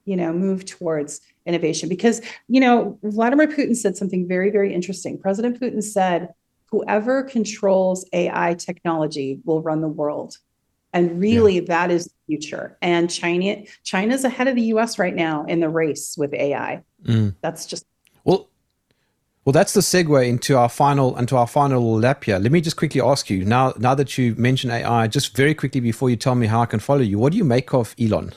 you 0.04 0.16
know 0.16 0.32
move 0.32 0.64
towards 0.64 1.20
innovation. 1.48 1.88
Because 1.88 2.20
you 2.48 2.60
know 2.60 2.98
vladimir 3.02 3.48
putin 3.48 3.74
said 3.74 3.96
something 3.96 4.28
very 4.28 4.50
very 4.50 4.72
interesting. 4.72 5.18
President 5.18 5.60
putin 5.60 5.82
said 5.82 6.32
whoever 6.66 7.22
controls 7.22 8.04
ai 8.12 8.54
technology 8.54 9.40
will 9.44 9.62
run 9.62 9.80
the 9.80 9.88
world. 9.88 10.36
And 10.94 11.20
really 11.20 11.56
yeah. 11.56 11.66
that 11.66 11.90
is 11.90 12.04
the 12.06 12.12
future. 12.28 12.76
And 12.82 13.10
china 13.10 13.56
china's 13.82 14.24
ahead 14.24 14.46
of 14.46 14.54
the 14.54 14.62
us 14.62 14.98
right 14.98 15.14
now 15.14 15.44
in 15.46 15.60
the 15.60 15.68
race 15.68 16.16
with 16.16 16.32
ai 16.34 16.82
mm. 17.04 17.34
that's 17.40 17.66
just 17.66 17.86
well 18.24 18.48
well 19.44 19.52
that's 19.52 19.72
the 19.72 19.80
segue 19.80 20.28
into 20.28 20.56
our 20.56 20.68
final 20.68 21.16
into 21.16 21.36
our 21.36 21.46
final 21.46 21.98
lap 21.98 22.24
here. 22.24 22.38
Let 22.38 22.52
me 22.52 22.60
just 22.60 22.76
quickly 22.76 23.00
ask 23.00 23.30
you 23.30 23.44
now 23.44 23.72
now 23.78 23.94
that 23.94 24.18
you 24.18 24.34
mentioned 24.36 24.72
ai 24.72 25.08
just 25.08 25.34
very 25.36 25.54
quickly 25.54 25.80
before 25.80 26.10
you 26.10 26.16
tell 26.16 26.34
me 26.34 26.46
how 26.46 26.60
i 26.60 26.66
can 26.66 26.80
follow 26.80 27.00
you 27.00 27.18
what 27.18 27.32
do 27.32 27.38
you 27.38 27.44
make 27.44 27.72
of 27.72 27.94
elon 27.98 28.32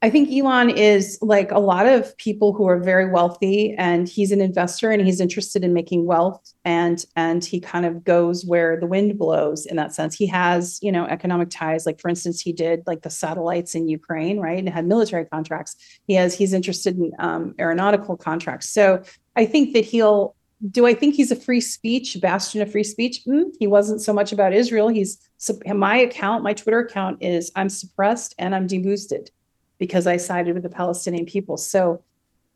I 0.00 0.10
think 0.10 0.30
Elon 0.30 0.70
is 0.70 1.18
like 1.20 1.50
a 1.50 1.58
lot 1.58 1.86
of 1.86 2.16
people 2.18 2.52
who 2.52 2.68
are 2.68 2.78
very 2.78 3.10
wealthy 3.10 3.74
and 3.76 4.08
he's 4.08 4.30
an 4.30 4.40
investor 4.40 4.92
and 4.92 5.04
he's 5.04 5.20
interested 5.20 5.64
in 5.64 5.72
making 5.72 6.06
wealth 6.06 6.54
and 6.64 7.04
and 7.16 7.44
he 7.44 7.58
kind 7.58 7.84
of 7.84 8.04
goes 8.04 8.46
where 8.46 8.78
the 8.78 8.86
wind 8.86 9.18
blows 9.18 9.66
in 9.66 9.74
that 9.74 9.92
sense. 9.92 10.14
He 10.14 10.28
has, 10.28 10.78
you 10.82 10.92
know, 10.92 11.04
economic 11.06 11.50
ties 11.50 11.84
like 11.84 12.00
for 12.00 12.08
instance 12.08 12.40
he 12.40 12.52
did 12.52 12.84
like 12.86 13.02
the 13.02 13.10
satellites 13.10 13.74
in 13.74 13.88
Ukraine, 13.88 14.38
right? 14.38 14.58
And 14.58 14.68
had 14.68 14.86
military 14.86 15.24
contracts. 15.24 15.74
He 16.06 16.14
has 16.14 16.32
he's 16.32 16.52
interested 16.52 16.96
in 16.96 17.10
um, 17.18 17.56
aeronautical 17.58 18.16
contracts. 18.16 18.68
So 18.68 19.02
I 19.34 19.46
think 19.46 19.74
that 19.74 19.84
he'll 19.84 20.36
do 20.70 20.86
I 20.86 20.94
think 20.94 21.16
he's 21.16 21.32
a 21.32 21.36
free 21.36 21.60
speech 21.60 22.20
bastion 22.20 22.62
of 22.62 22.70
free 22.70 22.84
speech? 22.84 23.24
Mm, 23.26 23.50
he 23.58 23.66
wasn't 23.66 24.00
so 24.00 24.12
much 24.12 24.30
about 24.30 24.52
Israel. 24.52 24.88
He's 24.88 25.18
my 25.66 25.96
account, 25.96 26.44
my 26.44 26.52
Twitter 26.52 26.78
account 26.78 27.20
is 27.20 27.50
I'm 27.56 27.68
suppressed 27.68 28.36
and 28.38 28.54
I'm 28.54 28.68
deboosted 28.68 29.30
because 29.78 30.06
I 30.06 30.16
sided 30.16 30.54
with 30.54 30.62
the 30.62 30.68
Palestinian 30.68 31.26
people. 31.26 31.56
So 31.56 32.02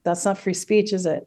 that's 0.05 0.25
not 0.25 0.39
free 0.39 0.55
speech, 0.55 0.93
is 0.93 1.07
it? 1.07 1.27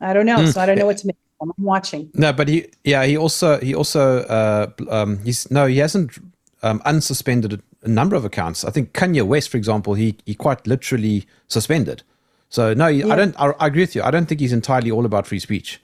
I 0.00 0.12
don't 0.12 0.26
know. 0.26 0.38
Mm. 0.38 0.52
So 0.52 0.60
I 0.60 0.66
don't 0.66 0.78
know 0.78 0.86
what 0.86 0.98
to 0.98 1.06
make. 1.06 1.16
I'm 1.40 1.52
watching. 1.58 2.10
No, 2.14 2.32
but 2.32 2.48
he, 2.48 2.66
yeah, 2.82 3.04
he 3.04 3.16
also, 3.16 3.60
he 3.60 3.72
also, 3.72 4.22
uh, 4.22 4.66
um, 4.90 5.20
he's 5.22 5.48
no, 5.52 5.66
he 5.66 5.78
hasn't 5.78 6.18
um, 6.62 6.80
unsuspended 6.80 7.60
a 7.82 7.88
number 7.88 8.16
of 8.16 8.24
accounts. 8.24 8.64
I 8.64 8.70
think 8.70 8.92
Kanye 8.92 9.22
West, 9.22 9.48
for 9.50 9.56
example, 9.56 9.94
he 9.94 10.16
he 10.26 10.34
quite 10.34 10.66
literally 10.66 11.26
suspended. 11.46 12.02
So 12.48 12.74
no, 12.74 12.88
yeah. 12.88 13.12
I 13.12 13.16
don't. 13.16 13.34
I, 13.38 13.50
I 13.60 13.66
agree 13.68 13.82
with 13.82 13.94
you. 13.94 14.02
I 14.02 14.10
don't 14.10 14.26
think 14.26 14.40
he's 14.40 14.52
entirely 14.52 14.90
all 14.90 15.04
about 15.04 15.26
free 15.26 15.38
speech. 15.38 15.80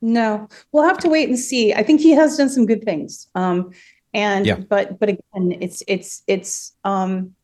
No, 0.00 0.48
we'll 0.72 0.84
have 0.84 0.98
to 0.98 1.08
wait 1.08 1.28
and 1.28 1.38
see. 1.38 1.74
I 1.74 1.82
think 1.82 2.00
he 2.00 2.12
has 2.12 2.36
done 2.36 2.48
some 2.48 2.66
good 2.66 2.84
things. 2.84 3.28
Um, 3.34 3.70
and 4.14 4.46
yeah. 4.46 4.56
but 4.56 4.98
but 4.98 5.10
again, 5.10 5.56
it's 5.60 5.82
it's 5.86 6.22
it's 6.26 6.72
um 6.84 7.34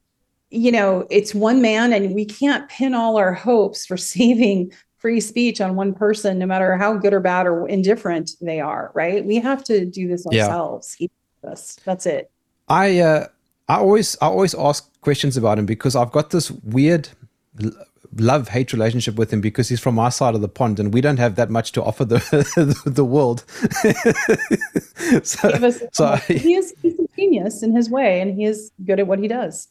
you 0.54 0.72
know, 0.72 1.06
it's 1.10 1.34
one 1.34 1.60
man, 1.60 1.92
and 1.92 2.14
we 2.14 2.24
can't 2.24 2.68
pin 2.68 2.94
all 2.94 3.16
our 3.16 3.32
hopes 3.32 3.86
for 3.86 3.96
saving 4.14 4.72
free 4.98 5.20
speech 5.20 5.60
on 5.60 5.76
one 5.76 5.92
person, 5.92 6.38
no 6.38 6.46
matter 6.46 6.76
how 6.76 6.94
good 6.94 7.12
or 7.12 7.20
bad 7.20 7.46
or 7.46 7.68
indifferent 7.68 8.30
they 8.40 8.60
are. 8.60 8.90
Right? 8.94 9.24
We 9.24 9.36
have 9.36 9.64
to 9.64 9.84
do 9.84 10.08
this 10.08 10.26
ourselves. 10.26 10.96
Yeah. 10.98 11.08
That's 11.84 12.06
it. 12.06 12.30
I 12.68 13.00
uh, 13.00 13.26
I 13.68 13.76
always 13.76 14.16
I 14.20 14.26
always 14.26 14.54
ask 14.54 14.88
questions 15.00 15.36
about 15.36 15.58
him 15.58 15.66
because 15.66 15.96
I've 15.96 16.12
got 16.12 16.30
this 16.30 16.50
weird 16.50 17.08
love 18.16 18.48
hate 18.48 18.72
relationship 18.72 19.16
with 19.16 19.32
him 19.32 19.40
because 19.40 19.68
he's 19.68 19.80
from 19.80 19.98
our 19.98 20.10
side 20.10 20.34
of 20.34 20.40
the 20.40 20.48
pond 20.48 20.78
and 20.78 20.94
we 20.94 21.00
don't 21.00 21.18
have 21.18 21.34
that 21.36 21.50
much 21.50 21.72
to 21.72 21.82
offer 21.82 22.04
the 22.04 22.82
the 22.86 23.04
world. 23.04 23.44
so, 25.24 25.70
so 25.92 26.16
he 26.26 26.54
is 26.54 26.74
he's 26.82 26.98
a 26.98 27.06
genius 27.16 27.62
in 27.62 27.74
his 27.74 27.90
way 27.90 28.20
and 28.20 28.34
he 28.34 28.44
is 28.44 28.70
good 28.84 29.00
at 29.00 29.06
what 29.06 29.18
he 29.18 29.28
does. 29.28 29.68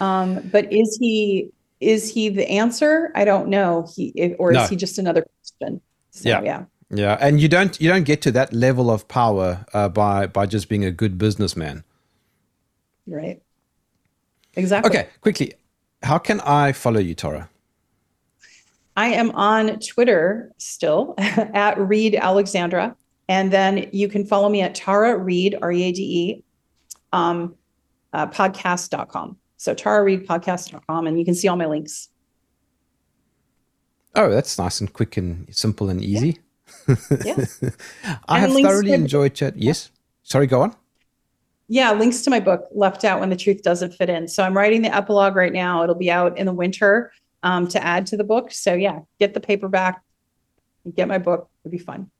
Um, 0.00 0.48
but 0.52 0.72
is 0.72 0.96
he 1.00 1.50
is 1.80 2.12
he 2.12 2.28
the 2.28 2.48
answer? 2.48 3.10
I 3.14 3.24
don't 3.24 3.48
know. 3.48 3.88
He 3.94 4.34
or 4.38 4.52
is 4.52 4.56
no. 4.56 4.66
he 4.66 4.76
just 4.76 4.98
another 4.98 5.24
question? 5.40 5.80
So, 6.10 6.28
yeah. 6.28 6.42
yeah. 6.42 6.64
Yeah, 6.90 7.18
and 7.20 7.38
you 7.38 7.48
don't 7.48 7.78
you 7.80 7.90
don't 7.90 8.04
get 8.04 8.22
to 8.22 8.32
that 8.32 8.54
level 8.54 8.90
of 8.90 9.08
power 9.08 9.66
uh, 9.74 9.90
by 9.90 10.26
by 10.26 10.46
just 10.46 10.70
being 10.70 10.84
a 10.84 10.90
good 10.90 11.18
businessman. 11.18 11.84
Right. 13.06 13.42
Exactly. 14.54 14.90
Okay, 14.90 15.08
quickly, 15.20 15.52
how 16.02 16.16
can 16.16 16.40
I 16.40 16.72
follow 16.72 16.98
you, 16.98 17.14
Tara? 17.14 17.50
I 18.96 19.08
am 19.08 19.30
on 19.32 19.78
Twitter 19.80 20.50
still 20.56 21.14
at 21.18 21.78
Reade 21.78 22.16
Alexandra, 22.16 22.96
and 23.28 23.52
then 23.52 23.88
you 23.92 24.08
can 24.08 24.24
follow 24.24 24.48
me 24.48 24.62
at 24.62 24.74
Tara 24.74 25.16
Reade 25.18 25.56
R 25.60 25.70
E 25.70 25.82
A 25.82 25.92
D 25.92 26.02
E 26.02 26.44
um, 27.12 27.54
uh, 28.12 28.26
podcast.com. 28.26 29.36
So 29.58 29.74
tarareadepodcast.com, 29.74 31.06
and 31.06 31.18
you 31.18 31.24
can 31.24 31.34
see 31.34 31.48
all 31.48 31.56
my 31.56 31.66
links. 31.66 32.08
Oh, 34.14 34.30
that's 34.30 34.58
nice 34.58 34.80
and 34.80 34.90
quick 34.92 35.16
and 35.16 35.54
simple 35.54 35.90
and 35.90 36.02
easy. 36.02 36.38
Yeah. 36.88 36.94
yeah. 37.24 37.44
I 38.28 38.44
and 38.44 38.52
have 38.52 38.62
thoroughly 38.62 38.92
enjoyed 38.92 39.34
chat. 39.34 39.56
Yes. 39.56 39.90
Sorry, 40.22 40.46
go 40.46 40.62
on. 40.62 40.74
Yeah, 41.68 41.92
links 41.92 42.22
to 42.22 42.30
my 42.30 42.40
book, 42.40 42.66
Left 42.72 43.04
Out 43.04 43.20
When 43.20 43.28
the 43.28 43.36
Truth 43.36 43.62
Doesn't 43.62 43.92
Fit 43.92 44.08
In. 44.08 44.26
So 44.26 44.42
I'm 44.42 44.56
writing 44.56 44.82
the 44.82 44.94
epilogue 44.94 45.36
right 45.36 45.52
now. 45.52 45.82
It'll 45.82 45.94
be 45.94 46.10
out 46.10 46.38
in 46.38 46.46
the 46.46 46.52
winter 46.52 47.12
um, 47.42 47.68
to 47.68 47.84
add 47.84 48.06
to 48.06 48.16
the 48.16 48.24
book. 48.24 48.52
So 48.52 48.74
yeah, 48.74 49.00
get 49.18 49.34
the 49.34 49.40
paperback, 49.40 50.02
get 50.94 51.08
my 51.08 51.18
book. 51.18 51.50
It'll 51.64 51.72
be 51.72 51.78
fun. 51.78 52.10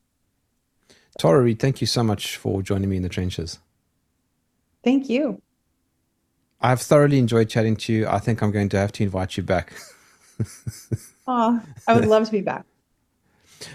Tara 1.18 1.42
Reade, 1.42 1.58
thank 1.58 1.80
you 1.80 1.86
so 1.86 2.02
much 2.02 2.36
for 2.36 2.62
joining 2.62 2.90
me 2.90 2.96
in 2.96 3.02
the 3.02 3.08
trenches. 3.08 3.58
Thank 4.84 5.08
you. 5.08 5.40
I've 6.60 6.80
thoroughly 6.80 7.18
enjoyed 7.18 7.48
chatting 7.48 7.76
to 7.76 7.92
you. 7.92 8.08
I 8.08 8.18
think 8.18 8.42
I'm 8.42 8.50
going 8.50 8.68
to 8.70 8.78
have 8.78 8.92
to 8.92 9.04
invite 9.04 9.36
you 9.36 9.42
back. 9.42 9.72
oh, 11.26 11.60
I 11.86 11.94
would 11.94 12.06
love 12.06 12.24
to 12.26 12.32
be 12.32 12.40
back. 12.40 12.64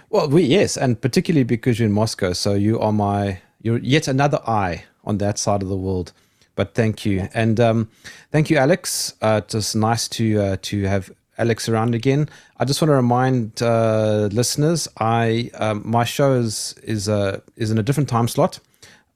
Well, 0.09 0.29
we 0.29 0.43
yes, 0.43 0.77
and 0.77 0.99
particularly 0.99 1.43
because 1.43 1.79
you're 1.79 1.87
in 1.87 1.93
Moscow, 1.93 2.33
so 2.33 2.53
you 2.53 2.79
are 2.79 2.93
my 2.93 3.41
you're 3.61 3.79
yet 3.79 4.07
another 4.07 4.39
eye 4.47 4.85
on 5.03 5.17
that 5.17 5.37
side 5.37 5.61
of 5.61 5.69
the 5.69 5.77
world. 5.77 6.13
But 6.55 6.75
thank 6.75 7.05
you, 7.05 7.27
and 7.33 7.59
um, 7.59 7.89
thank 8.31 8.49
you, 8.49 8.57
Alex. 8.57 9.13
Uh, 9.21 9.41
just 9.41 9.75
nice 9.75 10.07
to 10.09 10.39
uh, 10.39 10.57
to 10.63 10.83
have 10.83 11.11
Alex 11.37 11.67
around 11.67 11.95
again. 11.95 12.29
I 12.57 12.65
just 12.65 12.81
want 12.81 12.89
to 12.89 12.95
remind 12.95 13.61
uh, 13.61 14.29
listeners, 14.31 14.87
I 14.99 15.49
um, 15.55 15.81
my 15.83 16.03
show 16.03 16.33
is 16.33 16.75
is 16.83 17.09
uh, 17.09 17.41
is 17.55 17.71
in 17.71 17.77
a 17.77 17.83
different 17.83 18.07
time 18.07 18.27
slot, 18.27 18.59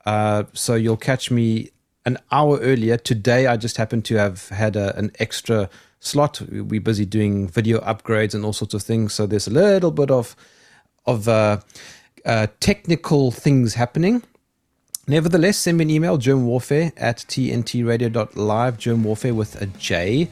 uh, 0.05 0.43
so 0.53 0.76
you'll 0.76 0.97
catch 0.97 1.30
me 1.30 1.70
an 2.08 2.18
hour 2.32 2.58
earlier. 2.60 2.95
Today, 2.97 3.47
I 3.47 3.58
just 3.58 3.76
happened 3.76 4.05
to 4.05 4.16
have 4.16 4.47
had 4.47 4.78
a, 4.78 4.97
an 4.97 5.12
extra 5.20 5.70
slot. 5.99 6.41
We're 6.49 6.82
busy 6.82 7.05
doing 7.05 7.49
video 7.49 7.82
upgrades 7.82 8.34
and 8.34 8.45
all 8.45 8.53
sorts 8.53 8.74
of 8.74 8.82
things, 8.82 9.14
so 9.14 9.28
there's 9.28 9.47
a 9.47 9.51
little 9.51 9.91
bit 9.91 10.10
of 10.10 10.36
of 11.05 11.28
uh, 11.28 11.60
uh, 12.26 12.47
technical 12.62 13.32
things 13.32 13.74
happening. 13.74 14.24
Nevertheless, 15.08 15.58
send 15.58 15.78
me 15.78 15.84
an 15.84 15.89
email, 15.89 16.18
jermwarfare 16.18 16.91
at 16.97 17.18
tntradio.live, 17.18 18.78
germ 18.78 19.03
warfare 19.03 19.34
with 19.34 19.62
a 19.62 19.66
J. 19.66 20.30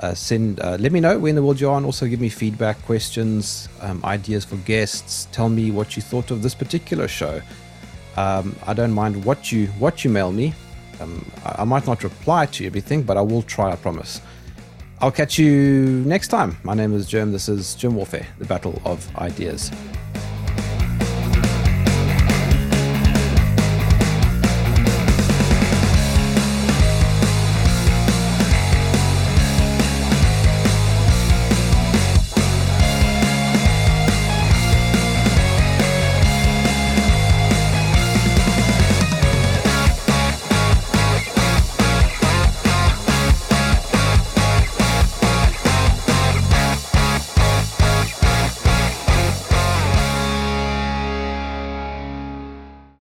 Uh, 0.00 0.14
send, 0.14 0.60
uh, 0.60 0.76
let 0.78 0.92
me 0.92 1.00
know 1.00 1.18
where 1.18 1.30
in 1.30 1.36
the 1.36 1.42
world 1.42 1.60
you 1.60 1.70
are, 1.70 1.76
and 1.76 1.86
also 1.86 2.06
give 2.06 2.20
me 2.20 2.28
feedback, 2.28 2.80
questions, 2.84 3.68
um, 3.80 4.04
ideas 4.04 4.44
for 4.44 4.56
guests. 4.56 5.26
Tell 5.32 5.48
me 5.48 5.70
what 5.70 5.96
you 5.96 6.02
thought 6.02 6.30
of 6.30 6.42
this 6.42 6.54
particular 6.54 7.08
show. 7.08 7.40
Um, 8.16 8.56
I 8.66 8.74
don't 8.74 8.92
mind 8.92 9.24
what 9.24 9.50
you 9.50 9.66
what 9.78 10.04
you 10.04 10.10
mail 10.10 10.32
me. 10.32 10.54
Um, 11.00 11.24
I, 11.44 11.62
I 11.62 11.64
might 11.64 11.86
not 11.86 12.02
reply 12.04 12.46
to 12.46 12.66
everything, 12.66 13.02
but 13.02 13.16
I 13.16 13.22
will 13.22 13.42
try. 13.42 13.72
I 13.72 13.76
promise. 13.76 14.20
I'll 15.00 15.12
catch 15.12 15.38
you 15.38 16.02
next 16.06 16.28
time. 16.28 16.56
My 16.62 16.74
name 16.74 16.94
is 16.94 17.06
Jerm. 17.06 17.30
This 17.30 17.48
is 17.48 17.76
Jerm 17.76 17.92
Warfare, 17.92 18.26
the 18.38 18.46
battle 18.46 18.80
of 18.84 19.14
ideas. 19.16 19.70